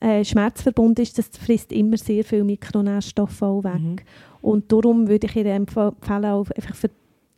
äh, 0.00 0.24
Schmerz 0.24 0.60
verbunden 0.60 1.00
ist, 1.00 1.16
das 1.16 1.28
frisst 1.28 1.72
immer 1.72 1.96
sehr 1.96 2.24
viel 2.24 2.44
Mikronährstoffe 2.44 3.42
auch 3.42 3.64
weg. 3.64 3.80
Mhm. 3.80 3.96
Und 4.42 4.72
darum 4.72 5.08
würde 5.08 5.26
ich 5.26 5.36
ihr 5.36 5.46
empfehlen, 5.46 5.94
auch 6.02 6.50
einfach 6.50 6.74
für 6.74 6.90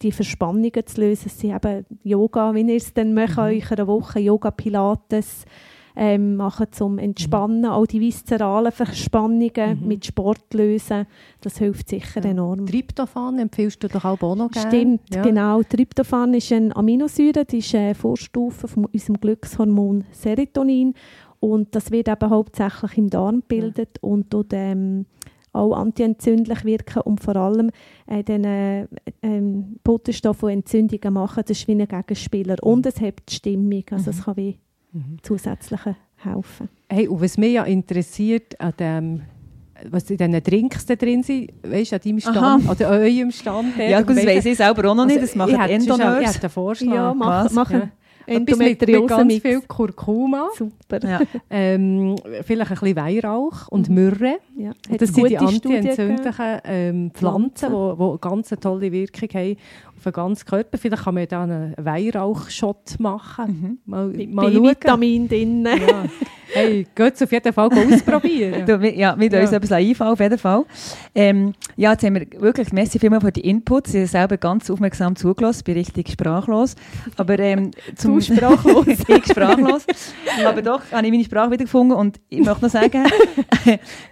die 0.03 0.11
Verspannungen 0.11 0.87
zu 0.87 1.01
lösen. 1.01 1.31
Sie 1.31 1.55
haben 1.55 1.87
Yoga, 2.03 2.53
wenn 2.53 2.69
ihr 2.69 2.77
es 2.77 2.93
dann 2.93 3.15
möchtet, 3.15 3.39
mhm. 3.39 3.61
in 3.61 3.67
einer 3.69 3.87
Woche, 3.87 4.19
Yoga, 4.19 4.51
Pilates, 4.51 5.45
ähm, 5.97 6.37
machen 6.37 6.67
zum 6.73 6.99
Entspannen, 6.99 7.61
mhm. 7.61 7.67
auch 7.67 7.87
die 7.87 8.01
viszeralen 8.01 8.73
Verspannungen 8.73 9.81
mhm. 9.81 9.89
mit 9.89 10.05
Sport 10.05 10.53
lösen. 10.55 11.07
Das 11.41 11.59
hilft 11.59 11.89
sicher 11.89 12.23
ja. 12.23 12.31
enorm. 12.31 12.67
Tryptophan 12.67 13.39
empfiehlst 13.39 13.83
du 13.83 13.89
doch 13.89 14.05
auch 14.05 14.37
noch 14.37 14.51
gerne. 14.51 14.69
Stimmt, 14.69 15.15
ja. 15.15 15.23
genau. 15.23 15.63
Tryptophan 15.63 16.35
ist 16.35 16.53
eine 16.53 16.75
Aminosäure, 16.75 17.45
die 17.45 17.59
ist 17.59 17.75
eine 17.75 17.95
Vorstufe 17.95 18.69
von 18.69 18.87
unserem 18.87 19.21
Glückshormon 19.21 20.05
Serotonin 20.11 20.95
und 21.41 21.75
das 21.75 21.91
wird 21.91 22.09
eben 22.09 22.31
hauptsächlich 22.31 22.99
im 22.99 23.11
Darm 23.11 23.41
gebildet 23.41 23.99
ja. 24.03 24.09
und 24.09 24.33
dort, 24.33 24.53
ähm, 24.53 25.07
auch 25.55 25.75
antientzündlich 25.75 26.65
wirken 26.65 27.03
und 27.03 27.21
vor 27.21 27.37
allem 27.37 27.71
äh, 28.07 28.23
den 28.23 28.45
äh, 28.45 28.87
ähm, 29.23 29.77
Botenstoff, 29.85 30.41
die 30.41 30.53
Entzündungen 30.53 31.15
machen, 31.15 31.45
das 31.47 31.59
ist 31.59 31.69
wie 31.69 31.73
ein 31.73 31.87
Gegenspieler. 31.87 32.57
Mhm. 32.63 32.69
Und 32.71 32.87
es 32.87 33.01
hebt 33.01 33.31
die 33.31 33.37
Stimmung, 33.37 33.85
also 33.91 34.11
mhm. 34.11 34.19
es 34.19 34.25
kann 34.25 34.37
wie 34.37 34.59
mhm. 34.95 35.19
zusätzliche 35.23 35.97
helfen. 36.17 36.69
Hey, 36.89 37.09
und 37.09 37.21
was 37.21 37.37
mich 37.37 37.53
ja 37.53 37.65
interessiert 37.65 38.59
an 38.61 38.73
dem 38.79 39.23
was 39.91 40.09
in 40.09 40.17
diesen 40.17 40.43
Drinks 40.43 40.87
da 40.87 40.95
drin 40.95 41.23
sind, 41.23 41.53
weißt 41.63 41.93
du, 41.93 41.97
an 41.97 42.03
deinem 42.03 42.21
Stand 42.21 42.37
Aha. 42.39 42.71
oder 42.71 42.91
an 42.91 43.01
eurem 43.01 43.31
Stand. 43.31 43.77
Ja, 43.77 44.01
gut, 44.03 44.17
das 44.17 44.27
weiss 44.27 44.45
ich 44.47 44.57
selber 44.57 44.91
auch 44.91 44.95
noch 44.95 45.05
nicht, 45.05 45.21
das 45.21 45.35
machen 45.35 45.57
also, 45.57 45.75
Endoneurs. 45.75 46.21
Ich 46.23 46.29
hätte 46.29 46.43
einen 46.43 46.51
Vorschlag. 46.51 46.95
Ja, 46.95 47.13
mach, 47.15 47.51
machen. 47.51 47.81
Ja. 47.81 47.89
Endometriose 48.27 49.01
mit, 49.03 49.09
ganz 49.09 49.35
viel 49.43 49.61
Kurkuma. 49.63 50.49
Super. 50.57 51.07
Ja. 51.07 51.21
Ähm, 51.51 52.17
vielleicht 52.43 52.71
ein 52.71 52.79
bisschen 52.79 52.97
Weihrauch 52.97 53.69
und 53.69 53.89
mhm. 53.89 53.95
Myrrhe. 53.95 54.39
Ja. 54.57 54.73
Das 54.97 55.11
sind 55.11 55.29
die 55.29 55.39
antientzündlichen 55.39 56.59
ähm, 56.65 57.11
Pflanzen, 57.13 57.71
die 57.71 58.21
ganz 58.21 58.53
eine 58.53 58.61
tolle 58.61 58.91
Wirkung 58.91 59.29
haben 59.35 59.57
den 60.05 60.13
ganzen 60.13 60.47
Körper. 60.47 60.79
Vielleicht 60.79 61.05
kann 61.05 61.15
man 61.15 61.27
da 61.29 61.43
einen 61.43 61.75
Weihrauchshot 61.79 62.99
machen. 62.99 63.47
Mhm. 63.47 63.79
Mal, 63.91 64.07
Mit 64.09 64.33
mal 64.33 64.53
vitamin 64.53 65.29
drin. 65.29 65.67
Ja. 65.67 66.05
Hey, 66.55 66.87
geht 66.95 67.15
es 67.15 67.23
auf 67.23 67.33
jeden 67.33 67.53
Fall 67.53 67.69
ausprobieren. 67.69 68.65
du, 68.67 68.77
ja, 68.89 69.19
wir 69.19 69.29
ja. 69.29 69.41
uns 69.41 69.51
etwas 69.51 69.73
einfallen, 69.73 70.13
auf 70.13 70.21
jeden 70.21 70.39
Fall. 70.39 70.65
Ähm, 71.13 71.53
ja, 71.77 71.93
jetzt 71.93 72.05
haben 72.05 72.15
wir 72.15 72.27
wirklich 72.41 72.73
merci 72.73 72.99
vielmal 73.01 73.21
für 73.21 73.33
die 73.33 73.41
Inputs. 73.41 73.93
Ich 73.93 74.01
habe 74.01 74.07
selber 74.07 74.37
ganz 74.37 74.71
aufmerksam 74.71 75.17
zugelassen, 75.17 75.65
bin 75.65 75.75
richtig 75.75 76.11
sprachlos. 76.11 76.77
Aber 77.17 77.39
ähm, 77.41 77.73
zum 77.97 78.21
sprachlos. 78.21 78.87
ich 79.09 79.27
sprachlos. 79.27 79.87
Aber 80.45 80.63
doch 80.63 80.81
habe 80.93 81.07
ich 81.07 81.13
meine 81.13 81.25
Sprache 81.25 81.51
wiedergefunden 81.51 81.97
und 81.97 82.21
ich 82.29 82.39
möchte 82.39 82.63
noch 82.63 82.71
sagen, 82.71 83.05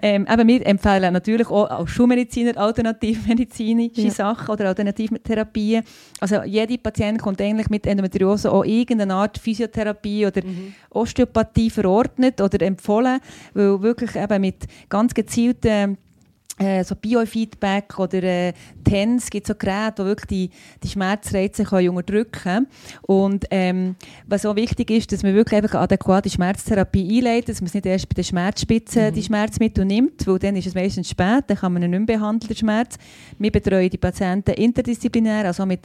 ähm, 0.03 0.27
eben 0.29 0.49
wir 0.49 0.67
empfehlen 0.67 1.13
natürlich 1.13 1.49
auch 1.49 1.71
als 1.71 1.91
Schulmediziner 1.91 2.57
alternativmedizinische 2.57 4.01
ja. 4.01 4.11
Sachen 4.11 4.51
oder 4.51 4.71
Alternativtherapien. 5.83 6.13
Also 6.21 6.43
jeder 6.45 6.77
Patient 6.79 7.21
kommt 7.21 7.41
eigentlich 7.41 7.71
mit 7.71 7.87
Endometriose 7.87 8.51
auch 8.51 8.65
irgendeine 8.65 9.15
Art 9.15 9.39
Physiotherapie 9.39 10.27
oder 10.27 10.45
mhm. 10.45 10.75
Osteopathie 10.91 11.71
verordnet 11.71 12.41
oder 12.41 12.63
empfohlen, 12.63 13.21
weil 13.55 13.83
wirklich 13.83 14.17
eben 14.17 14.41
mit 14.41 14.67
ganz 14.89 15.15
gezielten 15.15 15.99
äh, 16.63 16.85
so 16.85 16.95
Biofeedback 16.95 17.99
oder 17.99 18.23
äh, 18.23 18.53
TENS 18.85 19.31
gibt 19.31 19.47
so 19.47 19.55
Geräte, 19.55 20.03
die 20.03 20.05
wirklich 20.05 20.27
die, 20.27 20.51
die 20.83 20.89
Schmerzreize 20.89 21.65
können 21.65 21.91
unterdrücken 21.91 22.33
können. 22.33 22.67
Und 23.03 23.45
ähm, 23.51 23.97
was 24.27 24.47
auch 24.47 24.57
wichtig 24.57 24.91
ist, 24.91 25.13
dass 25.13 25.23
man 25.23 25.35
wirklich 25.35 25.63
einfach 25.63 25.81
adäquate 25.81 26.31
Schmerztherapie 26.31 27.19
einleitet, 27.19 27.51
dass 27.51 27.61
man 27.61 27.67
es 27.67 27.75
nicht 27.75 27.87
erst 27.87 28.09
bei 28.09 28.15
der 28.15 28.23
Schmerzspitze 28.23 29.11
mhm. 29.11 29.15
die 29.15 29.23
Schmerzmittel 29.23 29.85
nimmt, 29.85 30.27
weil 30.27 30.39
dann 30.39 30.57
ist 30.57 30.67
es 30.67 30.75
meistens 30.75 31.11
spät, 31.11 31.45
dann 31.47 31.57
kann 31.57 31.73
man 31.73 31.83
ihn 31.83 31.91
nicht 31.91 32.07
mehr 32.07 32.19
behandeln, 32.19 32.49
den 32.49 32.57
Schmerz. 32.57 32.97
Wir 33.39 33.51
betreuen 33.51 33.91
die 33.91 33.99
Patienten 33.99 34.53
interdisziplinär, 34.53 35.47
also 35.47 35.67
mit 35.67 35.81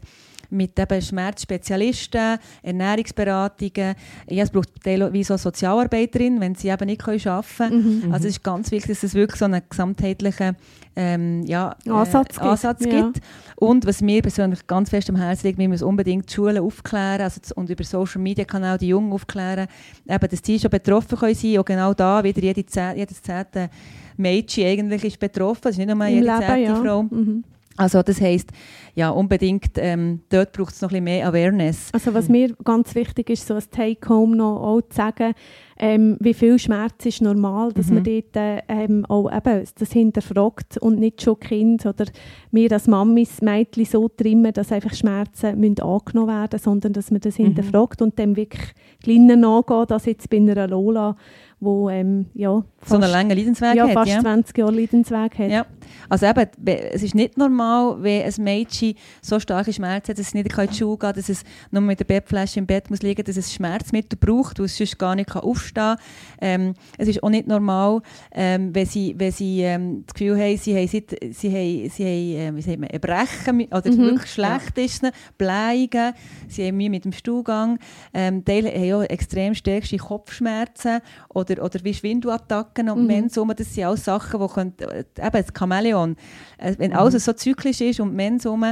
mit 0.49 0.79
eben 0.79 1.01
Schmerzspezialisten, 1.01 2.37
Ernährungsberatungen. 2.61 3.95
Ja, 4.29 4.43
es 4.43 4.49
braucht 4.49 4.69
teilweise 4.83 5.35
auch 5.35 5.39
Sozialarbeiterin, 5.39 6.39
wenn 6.39 6.55
sie 6.55 6.69
eben 6.69 6.85
nicht 6.85 7.05
arbeiten 7.05 7.47
können. 7.57 8.01
Mhm. 8.05 8.13
Also 8.13 8.27
es 8.27 8.35
ist 8.35 8.43
ganz 8.43 8.71
wichtig, 8.71 8.91
dass 8.91 9.03
es 9.03 9.13
wirklich 9.13 9.39
so 9.39 9.45
einen 9.45 9.61
gesamtheitlichen 9.69 10.55
ähm, 10.95 11.43
ja, 11.45 11.75
äh, 11.85 11.89
Ansatz, 11.91 12.37
Ansatz 12.39 12.79
gibt. 12.79 13.13
gibt. 13.13 13.19
Und 13.55 13.85
was 13.85 14.01
mir 14.01 14.21
persönlich 14.21 14.65
ganz 14.65 14.89
fest 14.89 15.09
am 15.09 15.15
Herzen 15.15 15.47
liegt, 15.47 15.59
wir 15.59 15.69
müssen 15.69 15.85
unbedingt 15.85 16.29
die 16.29 16.33
Schulen 16.33 16.57
aufklären 16.57 17.21
also, 17.21 17.39
und 17.55 17.69
über 17.69 17.83
Social 17.83 18.21
Media 18.21 18.45
Kanal 18.45 18.77
die 18.77 18.87
Jungen 18.87 19.11
aufklären, 19.13 19.67
eben, 20.07 20.27
dass 20.29 20.41
die 20.41 20.59
schon 20.59 20.71
betroffen 20.71 21.17
können 21.17 21.35
sein. 21.35 21.59
Und 21.59 21.65
genau 21.65 21.93
da 21.93 22.23
wieder 22.23 22.41
jede, 22.41 22.63
jedes 22.95 23.21
zehnte 23.21 23.69
Mädchen 24.17 24.65
eigentlich 24.65 25.03
ist 25.05 25.19
betroffen. 25.19 25.69
Es 25.69 25.77
ist 25.77 25.85
nicht 25.85 25.95
nur 25.95 26.05
jede 26.07 26.25
zehnte 26.25 26.57
ja. 26.57 26.75
Frau. 26.75 27.03
Mhm. 27.03 27.43
Also 27.77 28.01
das 28.01 28.19
heisst, 28.19 28.49
ja, 28.95 29.11
unbedingt, 29.11 29.71
ähm, 29.77 30.21
dort 30.29 30.51
braucht 30.51 30.73
es 30.73 30.81
noch 30.81 30.89
ein 30.89 31.03
bisschen 31.03 31.03
mehr 31.03 31.27
Awareness. 31.27 31.89
Also 31.93 32.13
was 32.15 32.27
mir 32.27 32.55
ganz 32.63 32.95
wichtig 32.95 33.29
ist, 33.29 33.45
so 33.45 33.53
als 33.53 33.69
Take-Home 33.69 34.35
noch 34.35 34.59
auch 34.61 34.81
zu 34.81 34.95
sagen, 34.95 35.33
ähm, 35.79 36.17
wie 36.19 36.33
viel 36.33 36.57
Schmerz 36.57 37.05
ist 37.05 37.21
normal, 37.21 37.71
dass 37.71 37.87
mhm. 37.87 37.95
man 37.95 38.03
dort 38.03 38.35
äh, 38.35 38.61
ähm, 38.67 39.05
auch 39.05 39.31
eben 39.31 39.63
das 39.77 39.91
hinterfragt 39.91 40.79
und 40.79 40.99
nicht 40.99 41.21
schon 41.21 41.39
Kind 41.39 41.85
oder 41.85 42.05
wir 42.51 42.71
als 42.71 42.87
Mamis, 42.87 43.41
Mädchen 43.41 43.85
so 43.85 44.07
trimmen, 44.07 44.51
dass 44.53 44.71
einfach 44.71 44.95
Schmerzen 44.95 45.59
müssen 45.59 45.79
angenommen 45.81 46.29
werden 46.29 46.59
sondern 46.59 46.93
dass 46.93 47.11
man 47.11 47.21
das 47.21 47.37
mhm. 47.37 47.45
hinterfragt 47.45 48.01
und 48.01 48.17
dann 48.17 48.35
wirklich 48.35 48.73
kleiner 49.03 49.35
nachgeht, 49.35 49.91
als 49.91 50.05
jetzt 50.05 50.29
bei 50.31 50.37
einer 50.37 50.67
Lola, 50.67 51.15
wo 51.59 51.89
ähm, 51.89 52.25
ja, 52.33 52.63
fast, 52.79 52.89
so 52.89 52.95
einen 52.95 53.11
langen 53.11 53.37
Leidensweg 53.37 53.75
ja, 53.75 53.87
hat. 53.87 53.93
fast 53.93 54.11
ja. 54.11 54.19
20 54.21 54.57
Jahre 54.57 54.71
Leidensweg 54.71 55.37
hat. 55.37 55.51
Ja. 55.51 55.65
Also 56.09 56.25
eben, 56.25 56.47
es 56.65 57.03
ist 57.03 57.15
nicht 57.15 57.37
normal, 57.37 58.01
wenn 58.01 58.23
ein 58.23 58.43
Mädchen 58.43 58.95
so 59.21 59.39
starke 59.39 59.73
Schmerzen 59.73 60.09
hat, 60.11 60.19
dass 60.19 60.27
es 60.27 60.33
nicht 60.33 60.57
in 60.57 60.67
die 60.67 60.75
Schule 60.75 60.97
geht, 60.97 61.17
dass 61.17 61.29
es 61.29 61.43
nur 61.71 61.81
mit 61.81 61.99
der 61.99 62.05
Bettflasche 62.05 62.59
im 62.59 62.65
Bett 62.65 62.89
muss 62.89 63.01
liegen, 63.01 63.23
dass 63.23 63.37
es 63.37 63.53
Schmerzmittel 63.53 64.17
braucht, 64.17 64.59
weil 64.59 64.65
es 64.65 64.77
sonst 64.77 64.97
gar 64.97 65.15
nicht 65.15 65.35
aufstehen 65.35 65.73
kann. 65.75 65.97
Ähm, 66.39 66.73
es 66.97 67.07
ist 67.07 67.23
auch 67.23 67.29
nicht 67.29 67.47
normal, 67.47 68.01
ähm, 68.31 68.73
wenn 68.73 68.85
sie, 68.85 69.15
wenn 69.17 69.31
sie 69.31 69.61
ähm, 69.61 70.03
das 70.05 70.13
Gefühl 70.13 70.39
haben, 70.39 70.57
sie 70.57 70.75
haben, 70.75 70.87
sie, 70.87 71.05
sie 71.31 71.49
haben, 71.49 71.89
sie 71.89 72.03
haben 72.03 72.37
äh, 72.37 72.55
wie 72.55 72.61
sagt 72.61 72.79
man, 72.79 72.89
Erbrechen 72.89 73.67
oder 73.71 73.91
mhm. 73.91 73.97
wirklich 73.97 74.31
schlecht 74.31 74.77
ja. 74.77 74.83
ist, 74.83 75.01
Bleigen, 75.37 76.13
sie 76.47 76.67
haben 76.67 76.77
Mühe 76.77 76.89
mit 76.89 77.05
dem 77.05 77.11
Stuhlgang, 77.11 77.79
ähm, 78.13 78.43
Teile 78.43 78.71
haben 78.71 78.93
auch 78.93 79.09
extrem 79.09 79.53
stärkste 79.53 79.97
Kopfschmerzen 79.97 80.99
oder, 81.29 81.63
oder 81.63 81.83
wie 81.83 81.93
Schwindelattacken 81.93 82.89
und 82.89 83.01
mhm. 83.01 83.07
Mensum, 83.07 83.53
das 83.55 83.73
sind 83.73 83.85
auch 83.85 83.97
Sachen, 83.97 84.39
die 84.39 84.47
können, 84.47 84.73
äh, 84.79 84.99
eben, 84.99 85.37
es 85.37 85.53
kann 85.53 85.69
Chamäleon. 85.87 86.15
Äh, 86.57 86.75
wenn 86.77 86.93
alles 86.93 87.13
Mhm. 87.13 87.19
so 87.19 87.33
zyklisch 87.33 87.81
ist 87.81 87.99
und 87.99 88.15
Mens 88.15 88.45
rum, 88.45 88.65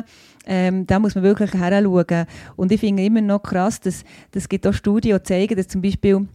ähm, 0.47 0.85
da 0.87 0.99
muss 0.99 1.15
man 1.15 1.23
wirklich 1.23 1.53
heranschauen. 1.53 2.25
Und 2.55 2.71
ich 2.71 2.79
finde 2.79 3.03
immer 3.03 3.21
noch 3.21 3.41
krass, 3.41 3.79
dass 3.79 4.03
es 4.33 4.49
gibt 4.49 4.65
auch 4.67 4.73
Studien, 4.73 5.17
die 5.17 5.23
zeigen, 5.23 5.55
dass 5.55 5.67
zum 5.67 5.81
Beispiel 5.81 6.27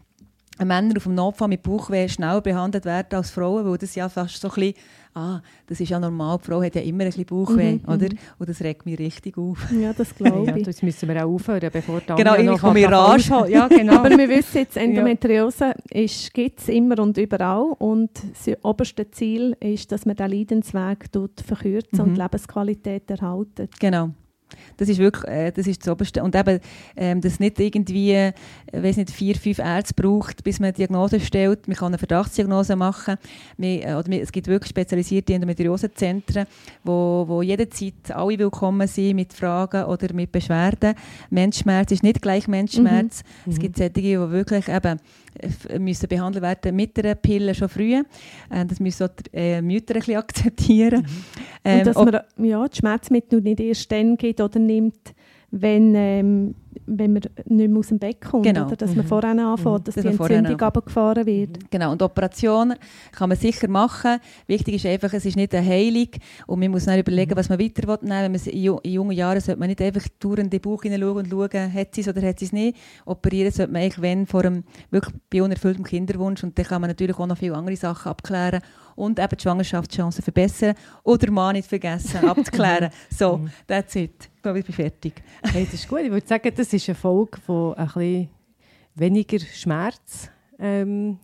Männer 0.66 0.96
auf 0.96 1.04
dem 1.04 1.14
Notfall 1.14 1.48
mit 1.48 1.62
Bauchweh 1.62 2.08
schneller 2.08 2.40
behandelt 2.40 2.84
werden 2.84 3.14
als 3.16 3.30
Frauen, 3.30 3.64
weil 3.68 3.78
das 3.78 3.94
ja 3.94 4.08
fast 4.08 4.40
so 4.40 4.48
ein 4.48 4.54
bisschen, 4.54 4.74
ah, 5.14 5.40
das 5.66 5.80
ist 5.80 5.88
ja 5.88 5.98
normal, 5.98 6.38
die 6.38 6.46
Frau 6.46 6.62
hat 6.62 6.74
ja 6.74 6.82
immer 6.82 7.04
ein 7.04 7.08
bisschen 7.10 7.24
Bauchweh, 7.26 7.72
Mhm, 7.74 7.80
oder? 7.86 8.06
mhm. 8.06 8.18
Und 8.38 8.48
das 8.48 8.60
regt 8.60 8.86
mich 8.86 8.98
richtig 8.98 9.36
auf. 9.38 9.66
Ja, 9.72 9.92
das 9.92 10.14
glaube 10.14 10.46
Ja, 10.50 10.56
ich. 10.56 10.64
das 10.64 10.82
müssen 10.82 11.08
wir 11.08 11.24
auch 11.24 11.30
aufhören, 11.34 11.70
bevor 11.72 12.00
die 12.00 12.14
Genau, 12.14 12.34
ich 12.36 12.60
komme 12.60 12.80
in 12.80 12.92
Rage. 12.92 13.30
Ja, 13.48 13.68
genau. 13.68 13.94
Aber 13.96 14.10
wir 14.10 14.28
wissen 14.28 14.58
jetzt, 14.58 14.76
Endometriose 14.76 15.74
ist- 15.90 16.32
gibt 16.34 16.60
es 16.60 16.68
immer 16.68 16.98
und 17.00 17.16
überall. 17.18 17.74
Und 17.78 18.10
das 18.32 18.54
oberste 18.62 19.10
Ziel 19.10 19.56
ist, 19.60 19.90
dass 19.92 20.06
man 20.06 20.16
den 20.16 20.30
Leidensweg 20.30 21.10
tut 21.12 21.40
verkürzen 21.40 21.98
Mhm. 21.98 22.00
und 22.00 22.14
die 22.14 22.20
Lebensqualität 22.20 23.10
erhalten. 23.10 23.68
Genau. 23.78 24.10
Das 24.80 24.88
ist 24.88 24.98
wirklich 24.98 25.30
äh, 25.30 25.52
das, 25.52 25.66
ist 25.66 25.86
das 25.86 25.92
Oberste. 25.92 26.22
Und 26.22 26.34
eben, 26.34 26.58
ähm, 26.96 27.20
dass 27.20 27.34
es 27.34 27.40
nicht 27.40 27.60
irgendwie, 27.60 28.12
äh, 28.12 28.32
weiss 28.72 28.96
nicht, 28.96 29.10
vier, 29.10 29.34
fünf 29.36 29.58
Ärzte 29.58 29.92
braucht, 29.94 30.42
bis 30.42 30.58
man 30.58 30.68
eine 30.68 30.72
Diagnose 30.72 31.20
stellt. 31.20 31.68
Man 31.68 31.76
kann 31.76 31.88
eine 31.88 31.98
Verdachtsdiagnose 31.98 32.76
machen. 32.76 33.16
Wir, 33.58 33.86
äh, 33.86 33.94
oder 33.94 34.10
es 34.20 34.32
gibt 34.32 34.46
wirklich 34.46 34.70
spezialisierte 34.70 35.34
Endometriosezentren, 35.34 36.46
wo, 36.82 37.24
wo 37.28 37.42
jederzeit 37.42 38.10
alle 38.10 38.38
willkommen 38.38 38.88
sind 38.88 39.16
mit 39.16 39.34
Fragen 39.34 39.84
oder 39.84 40.14
mit 40.14 40.32
Beschwerden. 40.32 40.94
Menschschmerz 41.28 41.92
ist 41.92 42.02
nicht 42.02 42.22
gleich 42.22 42.48
Menschschmerz. 42.48 43.22
Es 43.46 43.58
gibt 43.58 43.76
solche, 43.76 43.90
die 43.92 44.18
wirklich 44.18 44.66
eben 44.68 44.98
äh, 45.68 45.78
müssen 45.78 46.08
behandelt 46.08 46.42
werden 46.42 46.74
mit 46.74 46.98
einer 46.98 47.14
Pille 47.14 47.54
schon 47.54 47.68
früh. 47.68 47.94
Äh, 48.50 48.64
das 48.66 48.80
müssen 48.80 49.04
auch 49.04 49.10
die 49.10 49.36
äh, 49.36 49.60
Mütter 49.62 49.94
ein 49.94 49.98
bisschen 50.00 50.16
akzeptieren. 50.16 51.06
Ähm, 51.64 51.80
und 51.80 51.86
dass 51.86 51.96
ob- 51.96 52.12
man 52.36 52.48
ja, 52.48 52.66
die 52.66 52.76
Schmerzmittel 52.78 53.40
nicht 53.42 53.60
erst 53.60 53.92
dann 53.92 54.16
gibt 54.16 54.40
oder 54.40 54.58
nimmt, 54.70 55.14
wenn, 55.52 55.94
ähm, 55.96 56.54
wenn 56.86 57.12
man 57.14 57.22
nicht 57.46 57.70
mehr 57.70 57.78
aus 57.80 57.88
dem 57.88 57.98
Bett 57.98 58.20
kommt. 58.20 58.44
Genau. 58.46 58.66
Oder 58.66 58.76
dass 58.76 58.94
man 58.94 59.04
Mhm. 59.04 59.08
vorher 59.08 59.30
anfängt, 59.30 59.88
dass 59.88 59.96
Dass 59.96 60.04
die 60.04 60.10
Entzündung 60.10 60.60
runtergefahren 60.60 61.26
wird. 61.26 61.70
Genau, 61.72 61.90
und 61.90 62.00
Operationen 62.02 62.76
kann 63.10 63.28
man 63.30 63.36
sicher 63.36 63.66
machen. 63.66 64.20
Wichtig 64.46 64.76
ist 64.76 64.86
einfach, 64.86 65.12
es 65.12 65.24
ist 65.24 65.34
nicht 65.36 65.52
eine 65.52 65.66
Heilung 65.66 66.06
und 66.46 66.60
man 66.60 66.70
muss 66.70 66.84
dann 66.84 67.00
überlegen, 67.00 67.34
was 67.34 67.48
man 67.48 67.58
weiter 67.58 67.88
will. 67.88 67.98
Wenn 68.02 68.08
man 68.30 68.34
in, 68.34 68.62
ju- 68.62 68.78
in 68.84 68.92
jungen 68.92 69.10
Jahren 69.16 69.40
sollte 69.40 69.58
man 69.58 69.68
nicht 69.68 69.82
einfach 69.82 70.06
durch 70.20 70.38
in 70.38 70.50
den 70.50 70.60
Bauch 70.60 70.82
hineinschauen 70.82 71.16
und 71.16 71.28
schauen, 71.30 71.72
hat 71.74 71.94
sie 71.96 72.00
es 72.02 72.08
oder 72.08 72.22
hat 72.22 72.38
sie 72.38 72.44
es 72.44 72.52
nicht. 72.52 72.76
Operieren 73.04 73.50
sollte 73.50 73.72
man 73.72 73.82
eigentlich, 73.82 74.00
wenn, 74.02 74.26
vor 74.26 74.44
einem 74.44 74.62
wirklich 74.92 75.14
bei 75.30 75.42
unerfülltem 75.42 75.82
Kinderwunsch 75.82 76.44
und 76.44 76.56
dann 76.56 76.64
kann 76.64 76.80
man 76.80 76.90
natürlich 76.90 77.18
auch 77.18 77.26
noch 77.26 77.38
viele 77.38 77.56
andere 77.56 77.74
Sachen 77.74 78.08
abklären 78.08 78.60
und 78.94 79.18
eben 79.18 79.36
die 79.36 79.42
Schwangerschaftschancen 79.42 80.22
verbessern 80.22 80.74
oder 81.02 81.28
Mann 81.32 81.56
nicht 81.56 81.68
vergessen 81.68 82.18
abzuklären. 82.24 82.90
so, 83.10 83.40
that's 83.66 83.96
it. 83.96 84.29
Ich 84.40 84.42
glaube, 84.42 84.58
ich 84.60 84.64
bin 84.64 84.74
fertig. 84.74 85.12
Hey, 85.52 85.66
das 85.66 85.74
ist 85.74 85.86
gut. 85.86 86.00
Ich 86.00 86.10
würde 86.10 86.26
sagen, 86.26 86.50
das 86.56 86.72
ist 86.72 86.88
eine 86.88 86.94
Folge 86.94 87.38
von 87.44 87.74
ein 87.74 87.84
bisschen 87.84 88.28
weniger 88.94 89.38
Schmerz. 89.38 90.30
Ähm, 90.58 91.18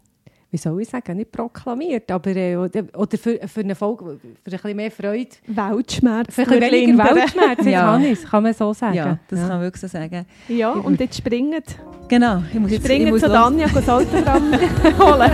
wie 0.51 0.59
soll 0.59 0.83
ich 0.83 0.89
sagen, 0.91 1.17
nicht 1.17 1.33
proklamiert, 1.33 2.11
aber 2.11 2.37
äh, 2.37 2.57
oder, 2.57 3.17
für, 3.17 3.39
für 3.49 3.61
eine 3.61 3.75
Folge, 3.75 4.05
für 4.05 4.27
ein 4.27 4.37
bisschen 4.45 4.77
mehr 4.77 4.91
Freude. 4.91 5.31
Weltschmerz. 5.47 6.35
Für 6.35 6.43
ein 6.43 6.49
bisschen 6.49 6.73
weniger. 6.73 7.15
Weltschmerz, 7.15 7.65
Ja. 7.65 7.99
kann, 7.99 8.15
kann 8.31 8.43
man 8.43 8.53
so 8.53 8.75
sagen. 8.75 8.95
Ja, 8.97 9.19
das 9.29 9.41
kann 9.41 9.49
man 9.49 9.61
wirklich 9.63 9.81
so 9.81 9.89
sagen. 9.89 10.27
Ja, 10.49 10.73
und 10.73 11.01
jetzt 11.01 11.17
springen. 11.17 11.63
Genau, 12.09 12.43
ich 12.53 12.61
muss 12.61 12.71
jetzt 12.71 12.81
ich 12.81 12.87
Springen 12.87 13.11
muss 13.13 13.23
zu 13.23 13.29
los. 13.29 13.37
Anja, 13.37 13.67
das 13.67 13.89
Autogramm 13.89 14.53
holen. 14.99 15.31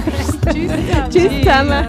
Tschüss. 0.52 1.10
Tschüss 1.10 1.32
zusammen. 1.40 1.88